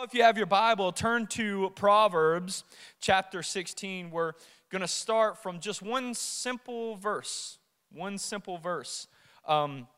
If 0.00 0.14
you 0.14 0.22
have 0.22 0.36
your 0.36 0.46
Bible, 0.46 0.92
turn 0.92 1.26
to 1.28 1.70
Proverbs 1.74 2.62
chapter 3.00 3.42
16. 3.42 4.12
We're 4.12 4.34
going 4.70 4.82
to 4.82 4.86
start 4.86 5.42
from 5.42 5.58
just 5.58 5.82
one 5.82 6.14
simple 6.14 6.94
verse. 6.94 7.58
One 7.90 8.16
simple 8.16 8.58
verse. 8.58 9.08
Um, 9.44 9.88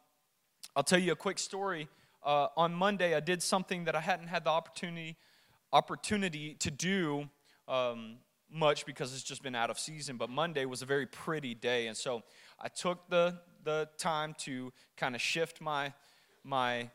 I'll 0.74 0.84
tell 0.84 0.98
you 0.98 1.12
a 1.12 1.16
quick 1.16 1.38
story. 1.38 1.86
Uh, 2.24 2.46
on 2.56 2.72
Monday, 2.72 3.14
I 3.14 3.20
did 3.20 3.42
something 3.42 3.84
that 3.84 3.94
I 3.94 4.00
hadn't 4.00 4.28
had 4.28 4.44
the 4.44 4.50
opportunity 4.50 5.16
opportunity 5.70 6.54
to 6.60 6.70
do 6.70 7.28
um, 7.68 8.16
much 8.50 8.86
because 8.86 9.12
it's 9.12 9.22
just 9.22 9.42
been 9.42 9.54
out 9.54 9.68
of 9.68 9.78
season. 9.78 10.16
But 10.16 10.30
Monday 10.30 10.64
was 10.64 10.80
a 10.80 10.86
very 10.86 11.06
pretty 11.06 11.54
day, 11.54 11.88
and 11.88 11.96
so 11.96 12.22
I 12.58 12.68
took 12.68 13.06
the 13.10 13.38
the 13.64 13.86
time 13.98 14.34
to 14.38 14.72
kind 14.96 15.14
of 15.14 15.20
shift 15.20 15.60
my 15.60 15.92
my 16.42 16.88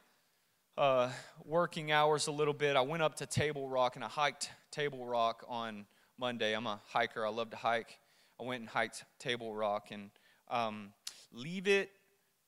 uh, 0.78 1.10
working 1.46 1.92
hours 1.92 2.28
a 2.28 2.32
little 2.32 2.54
bit. 2.54 2.76
I 2.76 2.82
went 2.82 3.02
up 3.02 3.16
to 3.16 3.26
Table 3.26 3.70
Rock 3.70 3.96
and 3.96 4.04
I 4.04 4.08
hiked 4.08 4.50
Table 4.72 5.06
Rock 5.06 5.46
on 5.48 5.86
Monday. 6.18 6.54
I'm 6.54 6.68
a 6.68 6.82
hiker, 6.88 7.26
I 7.26 7.30
love 7.30 7.50
to 7.52 7.58
hike. 7.58 7.98
I 8.40 8.44
went 8.44 8.62
and 8.62 8.70
hiked 8.70 9.06
Table 9.18 9.54
Rock 9.54 9.88
and 9.92 10.10
um, 10.50 10.92
leave 11.32 11.68
it 11.68 11.92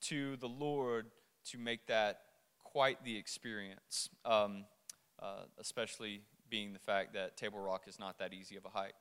to 0.01 0.35
the 0.37 0.47
Lord 0.47 1.07
to 1.51 1.57
make 1.57 1.87
that 1.87 2.19
quite 2.63 3.03
the 3.05 3.15
experience, 3.15 4.09
um, 4.25 4.65
uh, 5.21 5.43
especially 5.59 6.21
being 6.49 6.73
the 6.73 6.79
fact 6.79 7.13
that 7.13 7.37
Table 7.37 7.59
Rock 7.59 7.83
is 7.87 7.97
not 7.97 8.19
that 8.19 8.33
easy 8.33 8.57
of 8.57 8.65
a 8.65 8.69
hike. 8.69 8.95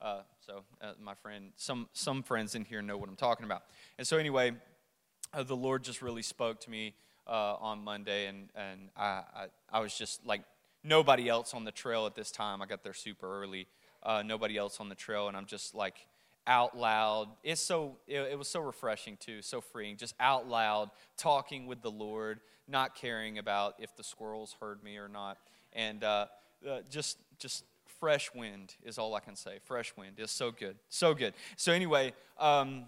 Uh, 0.00 0.22
so, 0.44 0.64
uh, 0.80 0.94
my 1.00 1.14
friend, 1.14 1.52
some, 1.56 1.88
some 1.92 2.24
friends 2.24 2.56
in 2.56 2.64
here 2.64 2.82
know 2.82 2.96
what 2.96 3.08
I'm 3.08 3.14
talking 3.14 3.46
about. 3.46 3.62
And 3.98 4.06
so, 4.06 4.18
anyway, 4.18 4.50
uh, 5.32 5.44
the 5.44 5.54
Lord 5.54 5.84
just 5.84 6.02
really 6.02 6.22
spoke 6.22 6.60
to 6.62 6.70
me 6.70 6.94
uh, 7.26 7.56
on 7.60 7.82
Monday, 7.82 8.26
and, 8.26 8.48
and 8.54 8.90
I, 8.96 9.22
I, 9.34 9.46
I, 9.72 9.80
was 9.80 9.96
just 9.96 10.24
like 10.26 10.42
nobody 10.82 11.28
else 11.28 11.54
on 11.54 11.64
the 11.64 11.70
trail 11.70 12.06
at 12.06 12.14
this 12.14 12.30
time. 12.30 12.60
I 12.62 12.66
got 12.66 12.82
there 12.82 12.94
super 12.94 13.42
early, 13.42 13.68
uh, 14.02 14.22
nobody 14.24 14.56
else 14.56 14.80
on 14.80 14.88
the 14.88 14.94
trail, 14.94 15.28
and 15.28 15.36
I'm 15.36 15.46
just 15.46 15.74
like 15.74 16.06
out 16.46 16.76
loud. 16.76 17.28
It's 17.44 17.60
so, 17.60 17.98
it, 18.06 18.20
it 18.32 18.38
was 18.38 18.48
so 18.48 18.60
refreshing 18.60 19.16
too, 19.16 19.42
so 19.42 19.60
freeing, 19.60 19.96
just 19.96 20.14
out 20.18 20.48
loud 20.48 20.90
talking 21.16 21.66
with 21.66 21.82
the 21.82 21.90
Lord, 21.90 22.40
not 22.68 22.94
caring 22.94 23.38
about 23.38 23.74
if 23.78 23.96
the 23.96 24.02
squirrels 24.04 24.56
heard 24.60 24.82
me 24.82 24.96
or 24.96 25.08
not. 25.08 25.38
And 25.72 26.02
uh, 26.02 26.26
uh 26.68 26.80
just, 26.90 27.18
just 27.38 27.64
fresh 28.02 28.34
wind 28.34 28.74
is 28.82 28.98
all 28.98 29.14
I 29.14 29.20
can 29.20 29.36
say. 29.36 29.58
Fresh 29.64 29.96
wind 29.96 30.18
is 30.18 30.32
so 30.32 30.50
good, 30.50 30.76
so 30.88 31.14
good. 31.14 31.34
So, 31.56 31.72
anyway, 31.72 32.12
um, 32.36 32.86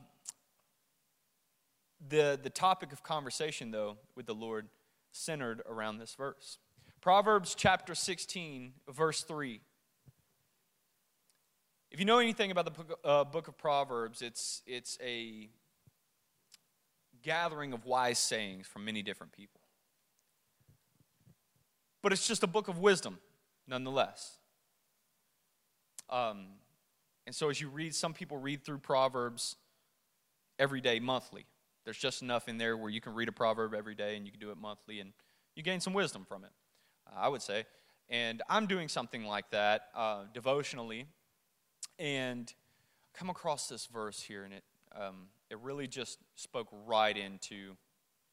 the, 2.08 2.38
the 2.42 2.50
topic 2.50 2.92
of 2.92 3.02
conversation, 3.02 3.70
though, 3.70 3.96
with 4.14 4.26
the 4.26 4.34
Lord 4.34 4.68
centered 5.12 5.62
around 5.68 5.98
this 5.98 6.14
verse. 6.14 6.58
Proverbs 7.00 7.54
chapter 7.54 7.94
16, 7.94 8.72
verse 8.88 9.22
3. 9.22 9.60
If 11.90 12.00
you 12.00 12.06
know 12.06 12.18
anything 12.18 12.50
about 12.50 12.64
the 12.64 12.70
book, 12.72 12.98
uh, 13.04 13.24
book 13.24 13.46
of 13.46 13.56
Proverbs, 13.56 14.22
it's, 14.22 14.62
it's 14.66 14.98
a 15.02 15.48
gathering 17.22 17.72
of 17.72 17.84
wise 17.84 18.18
sayings 18.18 18.66
from 18.66 18.84
many 18.84 19.02
different 19.02 19.32
people. 19.32 19.60
But 22.02 22.12
it's 22.12 22.26
just 22.26 22.42
a 22.42 22.46
book 22.46 22.68
of 22.68 22.78
wisdom, 22.78 23.18
nonetheless. 23.66 24.38
Um, 26.10 26.46
and 27.26 27.34
so, 27.34 27.48
as 27.48 27.60
you 27.60 27.68
read, 27.68 27.94
some 27.94 28.12
people 28.12 28.36
read 28.36 28.64
through 28.64 28.78
Proverbs 28.78 29.56
every 30.58 30.80
day, 30.80 31.00
monthly. 31.00 31.46
There's 31.84 31.98
just 31.98 32.22
enough 32.22 32.48
in 32.48 32.58
there 32.58 32.76
where 32.76 32.90
you 32.90 33.00
can 33.00 33.14
read 33.14 33.28
a 33.28 33.32
proverb 33.32 33.74
every 33.74 33.94
day 33.94 34.16
and 34.16 34.24
you 34.24 34.32
can 34.32 34.40
do 34.40 34.50
it 34.50 34.56
monthly 34.56 35.00
and 35.00 35.12
you 35.54 35.62
gain 35.62 35.80
some 35.80 35.92
wisdom 35.92 36.24
from 36.26 36.44
it, 36.44 36.50
I 37.14 37.28
would 37.28 37.42
say. 37.42 37.66
And 38.08 38.42
I'm 38.48 38.66
doing 38.66 38.88
something 38.88 39.24
like 39.24 39.50
that 39.50 39.88
uh, 39.94 40.24
devotionally 40.32 41.06
and 41.98 42.52
come 43.12 43.30
across 43.30 43.68
this 43.68 43.86
verse 43.86 44.20
here 44.20 44.44
and 44.44 44.54
it, 44.54 44.64
um, 44.98 45.28
it 45.50 45.58
really 45.60 45.86
just 45.86 46.18
spoke 46.34 46.68
right 46.86 47.16
into 47.16 47.76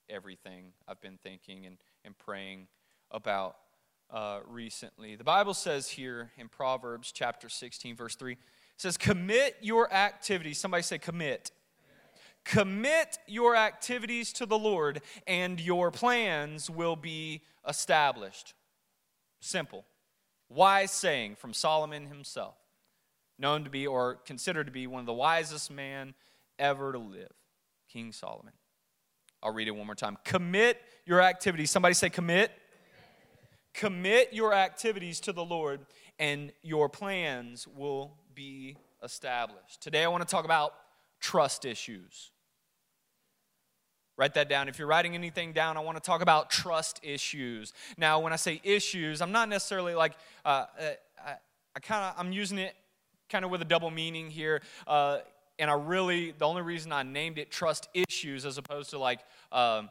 everything 0.10 0.74
I've 0.88 1.02
been 1.02 1.20
thinking 1.22 1.66
and, 1.66 1.78
and 2.04 2.18
praying 2.18 2.68
about 3.12 3.58
uh, 4.12 4.40
recently. 4.48 5.16
The 5.16 5.24
Bible 5.24 5.54
says 5.54 5.90
here 5.90 6.32
in 6.38 6.50
Proverbs 6.50 7.12
chapter 7.12 7.50
16, 7.50 7.96
verse 7.96 8.16
3, 8.16 8.34
it 8.34 8.40
says, 8.78 8.98
Commit 8.98 9.58
your 9.62 9.92
activities. 9.94 10.58
Somebody 10.58 10.84
say, 10.84 10.98
Commit. 10.98 11.52
Commit 12.44 13.18
your 13.28 13.56
activities 13.56 14.34
to 14.34 14.46
the 14.46 14.58
Lord, 14.58 15.02
and 15.28 15.60
your 15.60 15.92
plans 15.92 16.70
will 16.70 16.96
be 16.96 17.42
established. 17.68 18.54
Simple. 19.40 19.86
Wise 20.50 20.92
saying 20.92 21.36
from 21.36 21.54
Solomon 21.54 22.08
himself, 22.08 22.56
known 23.40 23.64
to 23.64 23.70
be 23.70 23.88
or 23.88 24.16
considered 24.26 24.66
to 24.66 24.72
be 24.72 24.86
one 24.88 25.00
of 25.00 25.06
the 25.06 25.14
wisest 25.14 25.72
men 25.72 26.14
ever 26.60 26.92
to 26.92 27.00
live, 27.00 27.32
King 27.92 28.12
Solomon. 28.12 28.54
I'll 29.42 29.54
read 29.54 29.68
it 29.68 29.72
one 29.72 29.86
more 29.86 29.96
time. 29.96 30.18
Commit 30.24 30.82
your 31.06 31.22
activities. 31.22 31.72
Somebody 31.72 31.94
say, 31.94 32.10
commit. 32.10 32.52
Commit 33.74 34.34
your 34.34 34.54
activities 34.54 35.20
to 35.22 35.32
the 35.32 35.44
Lord, 35.46 35.86
and 36.20 36.52
your 36.62 36.90
plans 36.90 37.68
will 37.68 38.18
be 38.36 38.76
established. 39.02 39.82
Today, 39.82 40.04
I 40.04 40.08
want 40.08 40.28
to 40.28 40.30
talk 40.30 40.46
about 40.46 40.74
trust 41.22 41.64
issues. 41.66 42.32
Write 44.18 44.34
that 44.34 44.50
down. 44.50 44.68
If 44.68 44.78
you're 44.78 44.88
writing 44.88 45.16
anything 45.16 45.54
down, 45.54 45.78
I 45.78 45.80
want 45.80 45.98
to 45.98 46.02
talk 46.02 46.22
about 46.22 46.50
trust 46.50 47.00
issues. 47.02 47.74
Now, 47.98 48.20
when 48.20 48.34
I 48.34 48.36
say 48.36 48.60
issues, 48.64 49.22
I'm 49.22 49.32
not 49.32 49.48
necessarily 49.50 49.96
like, 49.96 50.14
uh, 50.44 50.66
uh 50.80 50.90
I, 51.26 51.36
I 51.76 51.80
kind 51.80 52.04
of, 52.04 52.14
I'm 52.18 52.32
using 52.34 52.58
it 52.58 52.76
kind 53.30 53.46
of 53.46 53.52
with 53.52 53.62
a 53.62 53.66
double 53.66 53.90
meaning 53.90 54.30
here. 54.30 54.62
Uh, 54.86 55.20
and 55.58 55.70
I 55.70 55.76
really, 55.76 56.32
the 56.38 56.46
only 56.46 56.62
reason 56.62 56.92
I 56.92 57.04
named 57.04 57.38
it 57.38 57.52
trust 57.52 57.88
issues 57.94 58.46
as 58.46 58.58
opposed 58.58 58.90
to 58.92 59.00
like 59.00 59.20
um, 59.52 59.90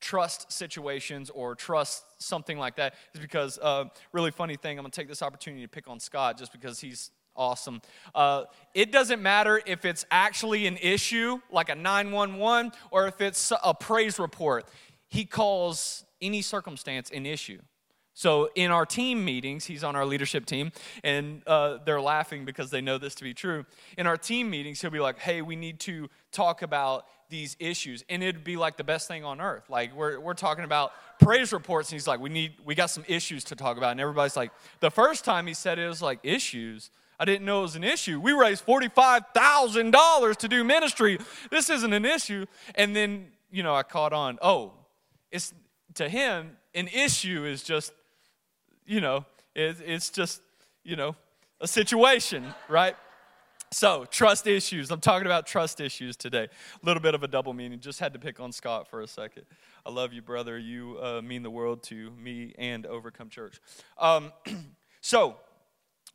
trust 0.00 0.50
situations 0.50 1.30
or 1.30 1.54
trust 1.54 2.04
something 2.18 2.58
like 2.58 2.76
that 2.76 2.94
is 3.14 3.20
because, 3.20 3.58
uh, 3.60 3.84
really 4.12 4.30
funny 4.30 4.56
thing, 4.56 4.78
I'm 4.78 4.84
to 4.84 4.90
take 4.90 5.08
this 5.08 5.22
opportunity 5.22 5.62
to 5.62 5.68
pick 5.68 5.88
on 5.88 6.00
Scott 6.00 6.38
just 6.38 6.52
because 6.52 6.80
he's 6.80 7.10
awesome. 7.36 7.80
Uh, 8.14 8.44
it 8.74 8.92
doesn't 8.92 9.22
matter 9.22 9.60
if 9.66 9.84
it's 9.84 10.04
actually 10.10 10.66
an 10.66 10.76
issue, 10.76 11.40
like 11.50 11.68
a 11.68 11.74
911, 11.74 12.72
or 12.90 13.06
if 13.06 13.20
it's 13.20 13.52
a 13.62 13.74
praise 13.74 14.18
report. 14.18 14.68
He 15.08 15.24
calls 15.24 16.04
any 16.20 16.42
circumstance 16.42 17.10
an 17.10 17.26
issue. 17.26 17.60
So 18.20 18.50
in 18.54 18.70
our 18.70 18.84
team 18.84 19.24
meetings, 19.24 19.64
he's 19.64 19.82
on 19.82 19.96
our 19.96 20.04
leadership 20.04 20.44
team, 20.44 20.72
and 21.02 21.42
uh, 21.46 21.78
they're 21.86 22.02
laughing 22.02 22.44
because 22.44 22.70
they 22.70 22.82
know 22.82 22.98
this 22.98 23.14
to 23.14 23.24
be 23.24 23.32
true. 23.32 23.64
In 23.96 24.06
our 24.06 24.18
team 24.18 24.50
meetings, 24.50 24.80
he'll 24.82 24.90
be 24.90 25.00
like, 25.00 25.18
"Hey, 25.18 25.40
we 25.40 25.56
need 25.56 25.80
to 25.80 26.10
talk 26.30 26.60
about 26.60 27.06
these 27.30 27.56
issues," 27.58 28.04
and 28.10 28.22
it'd 28.22 28.44
be 28.44 28.58
like 28.58 28.76
the 28.76 28.84
best 28.84 29.08
thing 29.08 29.24
on 29.24 29.40
earth. 29.40 29.70
Like 29.70 29.96
we're 29.96 30.20
we're 30.20 30.34
talking 30.34 30.64
about 30.64 30.92
praise 31.18 31.50
reports, 31.50 31.88
and 31.88 31.94
he's 31.94 32.06
like, 32.06 32.20
"We 32.20 32.28
need 32.28 32.56
we 32.62 32.74
got 32.74 32.90
some 32.90 33.04
issues 33.08 33.42
to 33.44 33.56
talk 33.56 33.78
about," 33.78 33.92
and 33.92 34.00
everybody's 34.00 34.36
like, 34.36 34.50
the 34.80 34.90
first 34.90 35.24
time 35.24 35.46
he 35.46 35.54
said 35.54 35.78
it, 35.78 35.84
it 35.84 35.88
was 35.88 36.02
like 36.02 36.18
issues. 36.22 36.90
I 37.20 37.26
didn't 37.26 37.44
know 37.44 37.58
it 37.58 37.62
was 37.62 37.76
an 37.76 37.84
issue. 37.84 38.18
We 38.18 38.32
raised 38.32 38.64
$45,000 38.64 40.36
to 40.36 40.48
do 40.48 40.64
ministry. 40.64 41.18
This 41.50 41.68
isn't 41.68 41.92
an 41.92 42.06
issue. 42.06 42.46
And 42.74 42.96
then, 42.96 43.26
you 43.50 43.62
know, 43.62 43.74
I 43.74 43.82
caught 43.82 44.14
on, 44.14 44.38
oh, 44.40 44.72
it's 45.30 45.52
to 45.94 46.08
him, 46.08 46.56
an 46.74 46.88
issue 46.88 47.44
is 47.44 47.62
just, 47.62 47.92
you 48.86 49.02
know, 49.02 49.26
it, 49.54 49.76
it's 49.84 50.08
just, 50.08 50.40
you 50.82 50.96
know, 50.96 51.14
a 51.60 51.68
situation, 51.68 52.54
right? 52.70 52.96
So, 53.70 54.06
trust 54.10 54.46
issues. 54.46 54.90
I'm 54.90 55.00
talking 55.00 55.26
about 55.26 55.46
trust 55.46 55.78
issues 55.78 56.16
today. 56.16 56.44
A 56.82 56.86
little 56.86 57.02
bit 57.02 57.14
of 57.14 57.22
a 57.22 57.28
double 57.28 57.52
meaning. 57.52 57.80
Just 57.80 58.00
had 58.00 58.14
to 58.14 58.18
pick 58.18 58.40
on 58.40 58.50
Scott 58.50 58.88
for 58.88 59.02
a 59.02 59.06
second. 59.06 59.44
I 59.84 59.90
love 59.90 60.14
you, 60.14 60.22
brother. 60.22 60.58
You 60.58 60.98
uh, 61.00 61.20
mean 61.20 61.42
the 61.42 61.50
world 61.50 61.82
to 61.84 62.10
me 62.12 62.54
and 62.58 62.86
Overcome 62.86 63.28
Church. 63.28 63.60
Um, 63.98 64.32
so, 65.02 65.36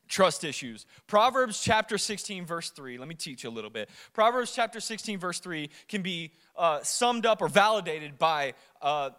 trust 0.08 0.44
issues. 0.44 0.86
Proverbs 1.08 1.62
chapter 1.62 1.98
16, 1.98 2.46
verse 2.46 2.70
3, 2.70 2.98
let 2.98 3.08
me 3.08 3.16
teach 3.16 3.44
you 3.44 3.50
a 3.50 3.52
little 3.52 3.70
bit. 3.70 3.90
Proverbs 4.14 4.54
chapter 4.54 4.80
16, 4.80 5.20
verse 5.20 5.40
3 5.40 5.70
can 5.88 6.02
be 6.02 6.32
uh, 6.56 6.82
summed 6.84 7.26
up 7.26 7.42
or 7.42 7.48
validated 7.48 8.18
by 8.18 8.54
uh, 8.82 9.10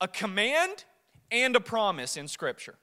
a 0.00 0.08
command 0.08 0.84
and 1.30 1.56
a 1.56 1.60
promise 1.60 2.16
in 2.16 2.28
Scripture. 2.28 2.76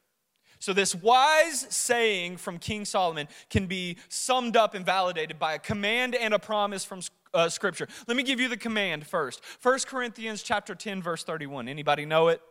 So, 0.59 0.73
this 0.73 0.93
wise 0.93 1.65
saying 1.69 2.37
from 2.37 2.59
King 2.59 2.85
Solomon 2.85 3.27
can 3.49 3.65
be 3.65 3.97
summed 4.09 4.55
up 4.55 4.75
and 4.75 4.85
validated 4.85 5.39
by 5.39 5.53
a 5.53 5.59
command 5.59 6.13
and 6.13 6.35
a 6.35 6.39
promise 6.39 6.85
from 6.85 7.01
uh, 7.33 7.49
Scripture. 7.49 7.87
Let 8.07 8.15
me 8.15 8.21
give 8.21 8.39
you 8.39 8.47
the 8.47 8.57
command 8.57 9.07
first. 9.07 9.41
1 9.63 9.79
Corinthians 9.87 10.43
chapter 10.43 10.75
10, 10.75 11.01
verse 11.01 11.23
31. 11.23 11.67
Anybody 11.67 12.05
know 12.05 12.27
it? 12.27 12.41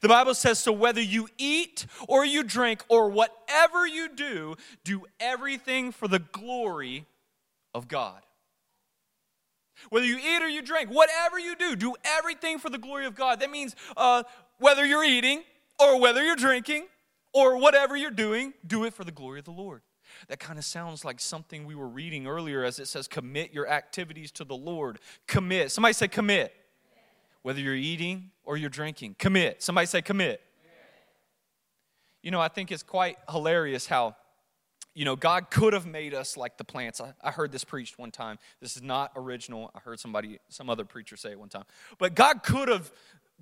The 0.00 0.08
Bible 0.08 0.34
says, 0.34 0.58
So 0.58 0.72
whether 0.72 1.00
you 1.00 1.28
eat 1.38 1.86
or 2.08 2.24
you 2.24 2.42
drink 2.42 2.84
or 2.88 3.08
whatever 3.08 3.86
you 3.86 4.08
do, 4.08 4.56
do 4.84 5.04
everything 5.20 5.92
for 5.92 6.08
the 6.08 6.20
glory 6.20 7.06
of 7.74 7.88
God. 7.88 8.22
Whether 9.90 10.06
you 10.06 10.18
eat 10.18 10.42
or 10.42 10.48
you 10.48 10.62
drink, 10.62 10.90
whatever 10.90 11.38
you 11.38 11.56
do, 11.56 11.74
do 11.74 11.94
everything 12.04 12.58
for 12.58 12.70
the 12.70 12.78
glory 12.78 13.06
of 13.06 13.14
God. 13.14 13.40
That 13.40 13.50
means 13.50 13.74
uh, 13.96 14.22
whether 14.58 14.84
you're 14.84 15.04
eating 15.04 15.42
or 15.78 16.00
whether 16.00 16.22
you're 16.22 16.36
drinking, 16.36 16.86
or 17.32 17.56
whatever 17.56 17.96
you're 17.96 18.10
doing, 18.10 18.52
do 18.66 18.84
it 18.84 18.94
for 18.94 19.04
the 19.04 19.12
glory 19.12 19.38
of 19.38 19.44
the 19.44 19.50
Lord. 19.50 19.82
That 20.28 20.38
kind 20.38 20.58
of 20.58 20.64
sounds 20.64 21.04
like 21.04 21.20
something 21.20 21.64
we 21.64 21.74
were 21.74 21.88
reading 21.88 22.26
earlier 22.26 22.64
as 22.64 22.78
it 22.78 22.86
says, 22.86 23.08
commit 23.08 23.52
your 23.52 23.68
activities 23.68 24.30
to 24.32 24.44
the 24.44 24.54
Lord. 24.54 24.98
Commit. 25.26 25.72
Somebody 25.72 25.94
say, 25.94 26.08
commit. 26.08 26.54
Whether 27.42 27.60
you're 27.60 27.74
eating 27.74 28.30
or 28.44 28.56
you're 28.56 28.70
drinking, 28.70 29.16
commit. 29.18 29.62
Somebody 29.62 29.86
say, 29.86 30.02
commit. 30.02 30.40
You 32.22 32.30
know, 32.30 32.40
I 32.40 32.48
think 32.48 32.70
it's 32.70 32.84
quite 32.84 33.18
hilarious 33.28 33.86
how, 33.86 34.14
you 34.94 35.04
know, 35.04 35.16
God 35.16 35.50
could 35.50 35.72
have 35.72 35.86
made 35.86 36.14
us 36.14 36.36
like 36.36 36.56
the 36.56 36.64
plants. 36.64 37.00
I, 37.00 37.14
I 37.20 37.32
heard 37.32 37.50
this 37.50 37.64
preached 37.64 37.98
one 37.98 38.12
time. 38.12 38.38
This 38.60 38.76
is 38.76 38.82
not 38.82 39.10
original. 39.16 39.72
I 39.74 39.80
heard 39.80 39.98
somebody, 39.98 40.38
some 40.48 40.70
other 40.70 40.84
preacher 40.84 41.16
say 41.16 41.32
it 41.32 41.38
one 41.38 41.48
time. 41.48 41.64
But 41.98 42.14
God 42.14 42.44
could 42.44 42.68
have 42.68 42.92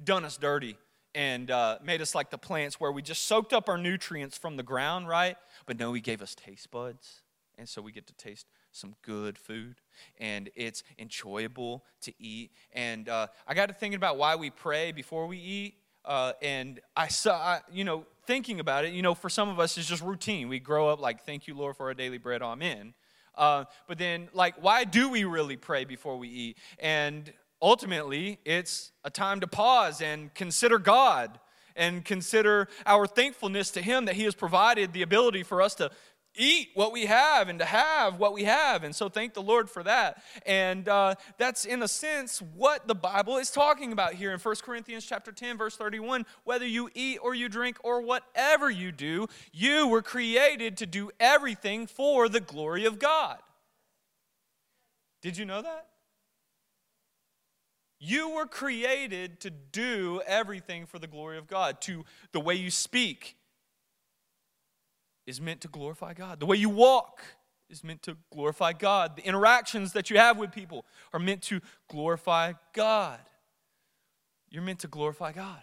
done 0.02 0.24
us 0.24 0.38
dirty 0.38 0.78
and 1.14 1.50
uh, 1.50 1.78
made 1.84 2.00
us 2.00 2.14
like 2.14 2.30
the 2.30 2.38
plants 2.38 2.80
where 2.80 2.92
we 2.92 3.02
just 3.02 3.24
soaked 3.24 3.52
up 3.52 3.68
our 3.68 3.76
nutrients 3.76 4.38
from 4.38 4.56
the 4.56 4.62
ground, 4.62 5.08
right? 5.08 5.36
But 5.66 5.78
no, 5.78 5.92
He 5.92 6.00
gave 6.00 6.22
us 6.22 6.34
taste 6.34 6.70
buds. 6.70 7.20
And 7.58 7.68
so 7.68 7.82
we 7.82 7.92
get 7.92 8.06
to 8.06 8.14
taste 8.14 8.46
some 8.72 8.94
good 9.02 9.38
food 9.38 9.76
and 10.18 10.50
it's 10.54 10.82
enjoyable 10.98 11.84
to 12.02 12.12
eat. 12.18 12.52
And 12.72 13.08
uh, 13.08 13.28
I 13.46 13.54
got 13.54 13.66
to 13.68 13.74
thinking 13.74 13.96
about 13.96 14.16
why 14.16 14.36
we 14.36 14.50
pray 14.50 14.92
before 14.92 15.26
we 15.26 15.38
eat. 15.38 15.74
Uh, 16.04 16.32
and 16.40 16.80
I 16.96 17.08
saw, 17.08 17.36
I, 17.36 17.60
you 17.70 17.84
know, 17.84 18.06
thinking 18.26 18.60
about 18.60 18.84
it, 18.84 18.92
you 18.92 19.02
know, 19.02 19.14
for 19.14 19.28
some 19.28 19.48
of 19.48 19.60
us, 19.60 19.76
it's 19.76 19.88
just 19.88 20.02
routine. 20.02 20.48
We 20.48 20.58
grow 20.58 20.88
up 20.88 21.00
like, 21.00 21.24
thank 21.24 21.46
you, 21.46 21.54
Lord, 21.54 21.76
for 21.76 21.86
our 21.86 21.94
daily 21.94 22.18
bread, 22.18 22.42
amen. 22.42 22.94
Uh, 23.34 23.64
but 23.86 23.98
then, 23.98 24.28
like, 24.32 24.62
why 24.62 24.84
do 24.84 25.10
we 25.10 25.24
really 25.24 25.56
pray 25.56 25.84
before 25.84 26.16
we 26.16 26.28
eat? 26.28 26.58
And 26.78 27.32
ultimately, 27.60 28.38
it's 28.44 28.92
a 29.04 29.10
time 29.10 29.40
to 29.40 29.46
pause 29.46 30.00
and 30.00 30.32
consider 30.34 30.78
God 30.78 31.38
and 31.76 32.04
consider 32.04 32.68
our 32.86 33.06
thankfulness 33.06 33.70
to 33.72 33.82
Him 33.82 34.06
that 34.06 34.16
He 34.16 34.24
has 34.24 34.34
provided 34.34 34.92
the 34.92 35.02
ability 35.02 35.42
for 35.42 35.62
us 35.62 35.74
to 35.76 35.90
eat 36.40 36.70
what 36.74 36.92
we 36.92 37.06
have 37.06 37.48
and 37.48 37.58
to 37.58 37.64
have 37.64 38.18
what 38.18 38.32
we 38.32 38.44
have. 38.44 38.82
And 38.82 38.96
so 38.96 39.08
thank 39.08 39.34
the 39.34 39.42
Lord 39.42 39.68
for 39.68 39.82
that. 39.82 40.22
And 40.46 40.88
uh, 40.88 41.16
that's, 41.36 41.64
in 41.64 41.82
a 41.82 41.88
sense, 41.88 42.42
what 42.56 42.88
the 42.88 42.94
Bible 42.94 43.36
is 43.36 43.50
talking 43.50 43.92
about 43.92 44.14
here 44.14 44.32
in 44.32 44.40
1 44.40 44.54
Corinthians 44.62 45.04
chapter 45.04 45.32
10, 45.32 45.58
verse 45.58 45.76
31. 45.76 46.24
Whether 46.44 46.66
you 46.66 46.88
eat 46.94 47.18
or 47.22 47.34
you 47.34 47.48
drink 47.48 47.76
or 47.84 48.00
whatever 48.00 48.70
you 48.70 48.90
do, 48.90 49.26
you 49.52 49.86
were 49.86 50.02
created 50.02 50.78
to 50.78 50.86
do 50.86 51.10
everything 51.20 51.86
for 51.86 52.28
the 52.28 52.40
glory 52.40 52.86
of 52.86 52.98
God. 52.98 53.38
Did 55.22 55.36
you 55.36 55.44
know 55.44 55.60
that? 55.60 55.86
You 57.98 58.30
were 58.30 58.46
created 58.46 59.40
to 59.40 59.50
do 59.50 60.22
everything 60.26 60.86
for 60.86 60.98
the 60.98 61.06
glory 61.06 61.36
of 61.36 61.46
God, 61.46 61.82
to 61.82 62.06
the 62.32 62.40
way 62.40 62.54
you 62.54 62.70
speak 62.70 63.36
is 65.26 65.40
meant 65.40 65.60
to 65.62 65.68
glorify 65.68 66.14
God. 66.14 66.40
The 66.40 66.46
way 66.46 66.56
you 66.56 66.68
walk 66.68 67.22
is 67.68 67.84
meant 67.84 68.02
to 68.02 68.16
glorify 68.32 68.72
God. 68.72 69.16
The 69.16 69.24
interactions 69.24 69.92
that 69.92 70.10
you 70.10 70.18
have 70.18 70.38
with 70.38 70.52
people 70.52 70.84
are 71.12 71.20
meant 71.20 71.42
to 71.42 71.60
glorify 71.88 72.54
God. 72.74 73.20
You're 74.50 74.62
meant 74.62 74.80
to 74.80 74.88
glorify 74.88 75.32
God. 75.32 75.62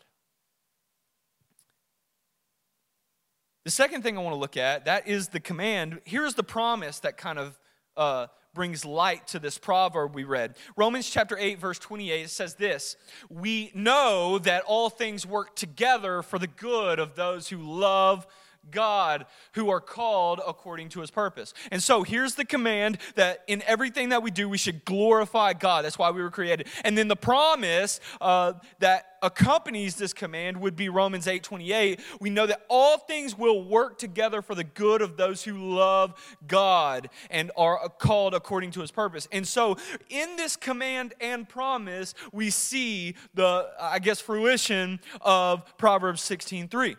The 3.65 3.71
second 3.71 4.01
thing 4.01 4.17
I 4.17 4.21
want 4.21 4.33
to 4.33 4.39
look 4.39 4.55
at, 4.55 4.85
that 4.85 5.09
is 5.09 5.27
the 5.27 5.41
command. 5.41 5.99
Here's 6.05 6.35
the 6.35 6.43
promise 6.43 6.99
that 6.99 7.17
kind 7.17 7.37
of 7.37 7.59
uh, 7.97 8.27
brings 8.53 8.85
light 8.85 9.27
to 9.27 9.39
this 9.39 9.57
proverb 9.57 10.15
we 10.15 10.23
read. 10.23 10.55
Romans 10.77 11.09
chapter 11.09 11.37
8, 11.37 11.59
verse 11.59 11.77
28 11.77 12.29
says 12.29 12.55
this 12.55 12.95
We 13.29 13.71
know 13.75 14.39
that 14.39 14.63
all 14.63 14.89
things 14.89 15.25
work 15.25 15.55
together 15.57 16.21
for 16.21 16.39
the 16.39 16.47
good 16.47 16.99
of 16.99 17.15
those 17.15 17.49
who 17.49 17.57
love 17.57 18.25
God 18.71 19.25
who 19.53 19.69
are 19.69 19.81
called 19.81 20.41
according 20.45 20.89
to 20.89 21.01
his 21.01 21.11
purpose. 21.11 21.53
And 21.71 21.81
so 21.81 22.03
here's 22.03 22.35
the 22.35 22.45
command 22.45 22.97
that 23.15 23.43
in 23.47 23.61
everything 23.63 24.09
that 24.09 24.23
we 24.23 24.31
do, 24.31 24.49
we 24.49 24.57
should 24.57 24.85
glorify 24.85 25.53
God. 25.53 25.85
That's 25.85 25.97
why 25.97 26.11
we 26.11 26.21
were 26.21 26.31
created. 26.31 26.67
And 26.83 26.97
then 26.97 27.07
the 27.07 27.15
promise 27.15 27.99
uh, 28.21 28.53
that 28.79 29.17
accompanies 29.21 29.95
this 29.95 30.13
command 30.13 30.57
would 30.61 30.75
be 30.75 30.89
Romans 30.89 31.27
8 31.27 31.43
28. 31.43 31.99
We 32.19 32.29
know 32.29 32.45
that 32.45 32.61
all 32.69 32.97
things 32.97 33.37
will 33.37 33.63
work 33.63 33.97
together 33.97 34.41
for 34.41 34.55
the 34.55 34.63
good 34.63 35.01
of 35.01 35.17
those 35.17 35.43
who 35.43 35.75
love 35.75 36.13
God 36.47 37.09
and 37.29 37.51
are 37.57 37.89
called 37.89 38.33
according 38.33 38.71
to 38.71 38.81
his 38.81 38.91
purpose. 38.91 39.27
And 39.31 39.47
so 39.47 39.77
in 40.09 40.35
this 40.35 40.55
command 40.55 41.13
and 41.19 41.47
promise, 41.47 42.13
we 42.31 42.49
see 42.49 43.15
the, 43.33 43.69
I 43.79 43.99
guess, 43.99 44.19
fruition 44.19 44.99
of 45.21 45.77
Proverbs 45.77 46.21
16 46.21 46.67
3. 46.67 46.95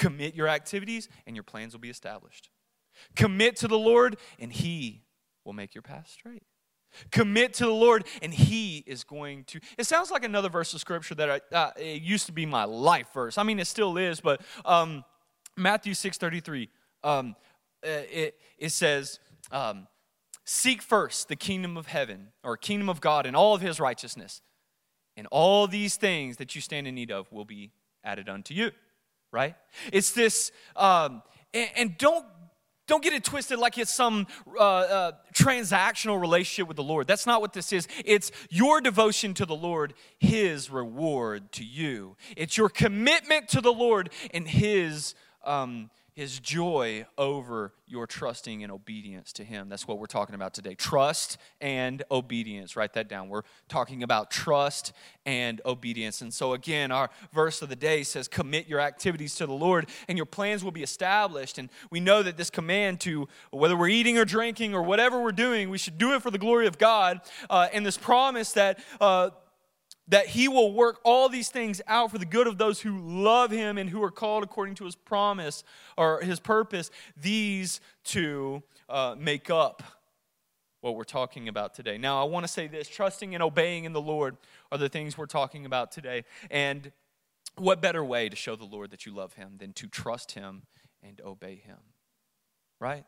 Commit 0.00 0.34
your 0.34 0.48
activities, 0.48 1.10
and 1.26 1.36
your 1.36 1.42
plans 1.42 1.74
will 1.74 1.80
be 1.80 1.90
established. 1.90 2.48
Commit 3.16 3.54
to 3.56 3.68
the 3.68 3.78
Lord, 3.78 4.16
and 4.38 4.50
He 4.50 5.02
will 5.44 5.52
make 5.52 5.74
your 5.74 5.82
path 5.82 6.08
straight. 6.08 6.42
Commit 7.10 7.52
to 7.54 7.66
the 7.66 7.74
Lord, 7.74 8.06
and 8.22 8.32
He 8.32 8.82
is 8.86 9.04
going 9.04 9.44
to. 9.44 9.60
It 9.76 9.84
sounds 9.84 10.10
like 10.10 10.24
another 10.24 10.48
verse 10.48 10.72
of 10.72 10.80
Scripture 10.80 11.14
that 11.16 11.30
I, 11.30 11.54
uh, 11.54 11.70
it 11.76 12.00
used 12.00 12.24
to 12.26 12.32
be 12.32 12.46
my 12.46 12.64
life 12.64 13.08
verse. 13.12 13.36
I 13.36 13.42
mean, 13.42 13.60
it 13.60 13.66
still 13.66 13.98
is, 13.98 14.22
but 14.22 14.40
um, 14.64 15.04
Matthew 15.54 15.92
six 15.92 16.16
thirty 16.16 16.40
three. 16.40 16.70
Um, 17.04 17.36
uh, 17.86 18.08
it 18.10 18.40
it 18.58 18.70
says. 18.70 19.20
Um, 19.52 19.86
Seek 20.46 20.82
first 20.82 21.28
the 21.28 21.36
kingdom 21.36 21.76
of 21.76 21.86
heaven 21.86 22.28
or 22.42 22.56
kingdom 22.56 22.88
of 22.88 23.00
God 23.00 23.24
and 23.24 23.36
all 23.36 23.54
of 23.54 23.60
his 23.60 23.78
righteousness, 23.78 24.42
and 25.16 25.28
all 25.30 25.68
these 25.68 25.96
things 25.96 26.38
that 26.38 26.56
you 26.56 26.60
stand 26.60 26.88
in 26.88 26.94
need 26.96 27.12
of 27.12 27.30
will 27.30 27.44
be 27.44 27.70
added 28.02 28.28
unto 28.28 28.52
you 28.54 28.72
right? 29.32 29.54
It's 29.92 30.12
this, 30.12 30.52
um, 30.76 31.22
and, 31.54 31.70
and, 31.76 31.98
don't 31.98 32.24
don't 32.86 33.04
get 33.04 33.12
it 33.12 33.22
twisted 33.22 33.60
like 33.60 33.78
it's 33.78 33.94
some 33.94 34.26
uh, 34.58 34.60
uh, 34.60 35.12
transactional 35.32 36.20
relationship 36.20 36.66
with 36.66 36.76
the 36.76 36.82
Lord. 36.82 37.06
That's 37.06 37.24
not 37.24 37.40
what 37.40 37.52
this 37.52 37.72
is. 37.72 37.86
It's 38.04 38.32
your 38.50 38.80
devotion 38.80 39.32
to 39.34 39.46
the 39.46 39.54
Lord, 39.54 39.94
His 40.18 40.70
reward 40.70 41.52
to 41.52 41.64
you. 41.64 42.16
It's 42.36 42.56
your 42.56 42.68
commitment 42.68 43.48
to 43.50 43.60
the 43.60 43.72
Lord 43.72 44.10
and 44.34 44.48
His 44.48 45.14
um, 45.44 45.90
his 46.20 46.38
joy 46.38 47.06
over 47.16 47.72
your 47.86 48.06
trusting 48.06 48.62
and 48.62 48.70
obedience 48.70 49.32
to 49.32 49.42
him. 49.42 49.70
That's 49.70 49.88
what 49.88 49.98
we're 49.98 50.04
talking 50.04 50.34
about 50.34 50.52
today. 50.52 50.74
Trust 50.74 51.38
and 51.62 52.02
obedience. 52.10 52.76
Write 52.76 52.92
that 52.92 53.08
down. 53.08 53.30
We're 53.30 53.44
talking 53.70 54.02
about 54.02 54.30
trust 54.30 54.92
and 55.24 55.62
obedience. 55.64 56.20
And 56.20 56.32
so, 56.34 56.52
again, 56.52 56.92
our 56.92 57.08
verse 57.32 57.62
of 57.62 57.70
the 57.70 57.74
day 57.74 58.02
says, 58.02 58.28
Commit 58.28 58.68
your 58.68 58.80
activities 58.80 59.34
to 59.36 59.46
the 59.46 59.54
Lord, 59.54 59.88
and 60.08 60.18
your 60.18 60.26
plans 60.26 60.62
will 60.62 60.72
be 60.72 60.82
established. 60.82 61.56
And 61.56 61.70
we 61.90 62.00
know 62.00 62.22
that 62.22 62.36
this 62.36 62.50
command 62.50 63.00
to, 63.00 63.26
whether 63.50 63.74
we're 63.74 63.88
eating 63.88 64.18
or 64.18 64.26
drinking 64.26 64.74
or 64.74 64.82
whatever 64.82 65.22
we're 65.22 65.32
doing, 65.32 65.70
we 65.70 65.78
should 65.78 65.96
do 65.96 66.12
it 66.12 66.20
for 66.20 66.30
the 66.30 66.36
glory 66.36 66.66
of 66.66 66.76
God. 66.76 67.22
Uh, 67.48 67.68
and 67.72 67.86
this 67.86 67.96
promise 67.96 68.52
that, 68.52 68.78
uh, 69.00 69.30
that 70.10 70.26
he 70.26 70.48
will 70.48 70.72
work 70.72 71.00
all 71.04 71.28
these 71.28 71.48
things 71.48 71.80
out 71.86 72.10
for 72.10 72.18
the 72.18 72.26
good 72.26 72.46
of 72.46 72.58
those 72.58 72.80
who 72.80 72.98
love 73.00 73.50
him 73.50 73.78
and 73.78 73.88
who 73.88 74.02
are 74.02 74.10
called 74.10 74.42
according 74.42 74.74
to 74.74 74.84
his 74.84 74.96
promise 74.96 75.64
or 75.96 76.20
his 76.20 76.38
purpose. 76.40 76.90
These 77.16 77.80
two 78.04 78.62
uh, 78.88 79.14
make 79.18 79.50
up 79.50 79.82
what 80.80 80.96
we're 80.96 81.04
talking 81.04 81.48
about 81.48 81.74
today. 81.74 81.96
Now, 81.96 82.20
I 82.20 82.24
want 82.24 82.44
to 82.44 82.48
say 82.48 82.66
this 82.66 82.88
trusting 82.88 83.34
and 83.34 83.42
obeying 83.42 83.84
in 83.84 83.92
the 83.92 84.00
Lord 84.00 84.36
are 84.72 84.78
the 84.78 84.88
things 84.88 85.16
we're 85.16 85.26
talking 85.26 85.64
about 85.64 85.92
today. 85.92 86.24
And 86.50 86.90
what 87.56 87.80
better 87.80 88.04
way 88.04 88.28
to 88.28 88.36
show 88.36 88.56
the 88.56 88.64
Lord 88.64 88.90
that 88.90 89.06
you 89.06 89.14
love 89.14 89.34
him 89.34 89.56
than 89.58 89.72
to 89.74 89.86
trust 89.86 90.32
him 90.32 90.62
and 91.02 91.20
obey 91.24 91.56
him? 91.56 91.78
Right? 92.80 93.04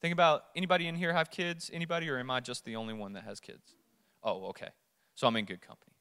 Think 0.00 0.12
about 0.12 0.44
anybody 0.56 0.86
in 0.86 0.94
here 0.94 1.12
have 1.12 1.30
kids? 1.30 1.70
Anybody, 1.72 2.08
or 2.08 2.18
am 2.18 2.30
I 2.30 2.40
just 2.40 2.64
the 2.64 2.76
only 2.76 2.94
one 2.94 3.12
that 3.14 3.24
has 3.24 3.40
kids? 3.40 3.74
Oh, 4.22 4.46
okay. 4.46 4.68
So 5.16 5.26
I'm 5.26 5.36
in 5.36 5.44
good 5.44 5.60
company. 5.60 5.92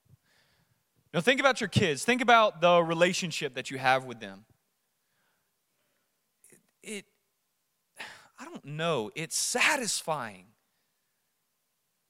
Now, 1.13 1.21
think 1.21 1.39
about 1.39 1.59
your 1.59 1.67
kids. 1.67 2.03
Think 2.03 2.21
about 2.21 2.61
the 2.61 2.83
relationship 2.83 3.55
that 3.55 3.71
you 3.71 3.77
have 3.77 4.05
with 4.05 4.19
them. 4.19 4.45
It, 6.49 6.59
it 6.83 7.05
I 8.39 8.45
don't 8.45 8.63
know, 8.63 9.11
it's 9.15 9.37
satisfying 9.37 10.45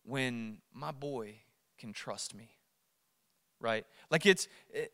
when 0.03 0.57
my 0.73 0.91
boy 0.91 1.35
can 1.77 1.93
trust 1.93 2.35
me, 2.35 2.49
right? 3.59 3.85
Like 4.11 4.25
it's, 4.25 4.47
it, 4.71 4.91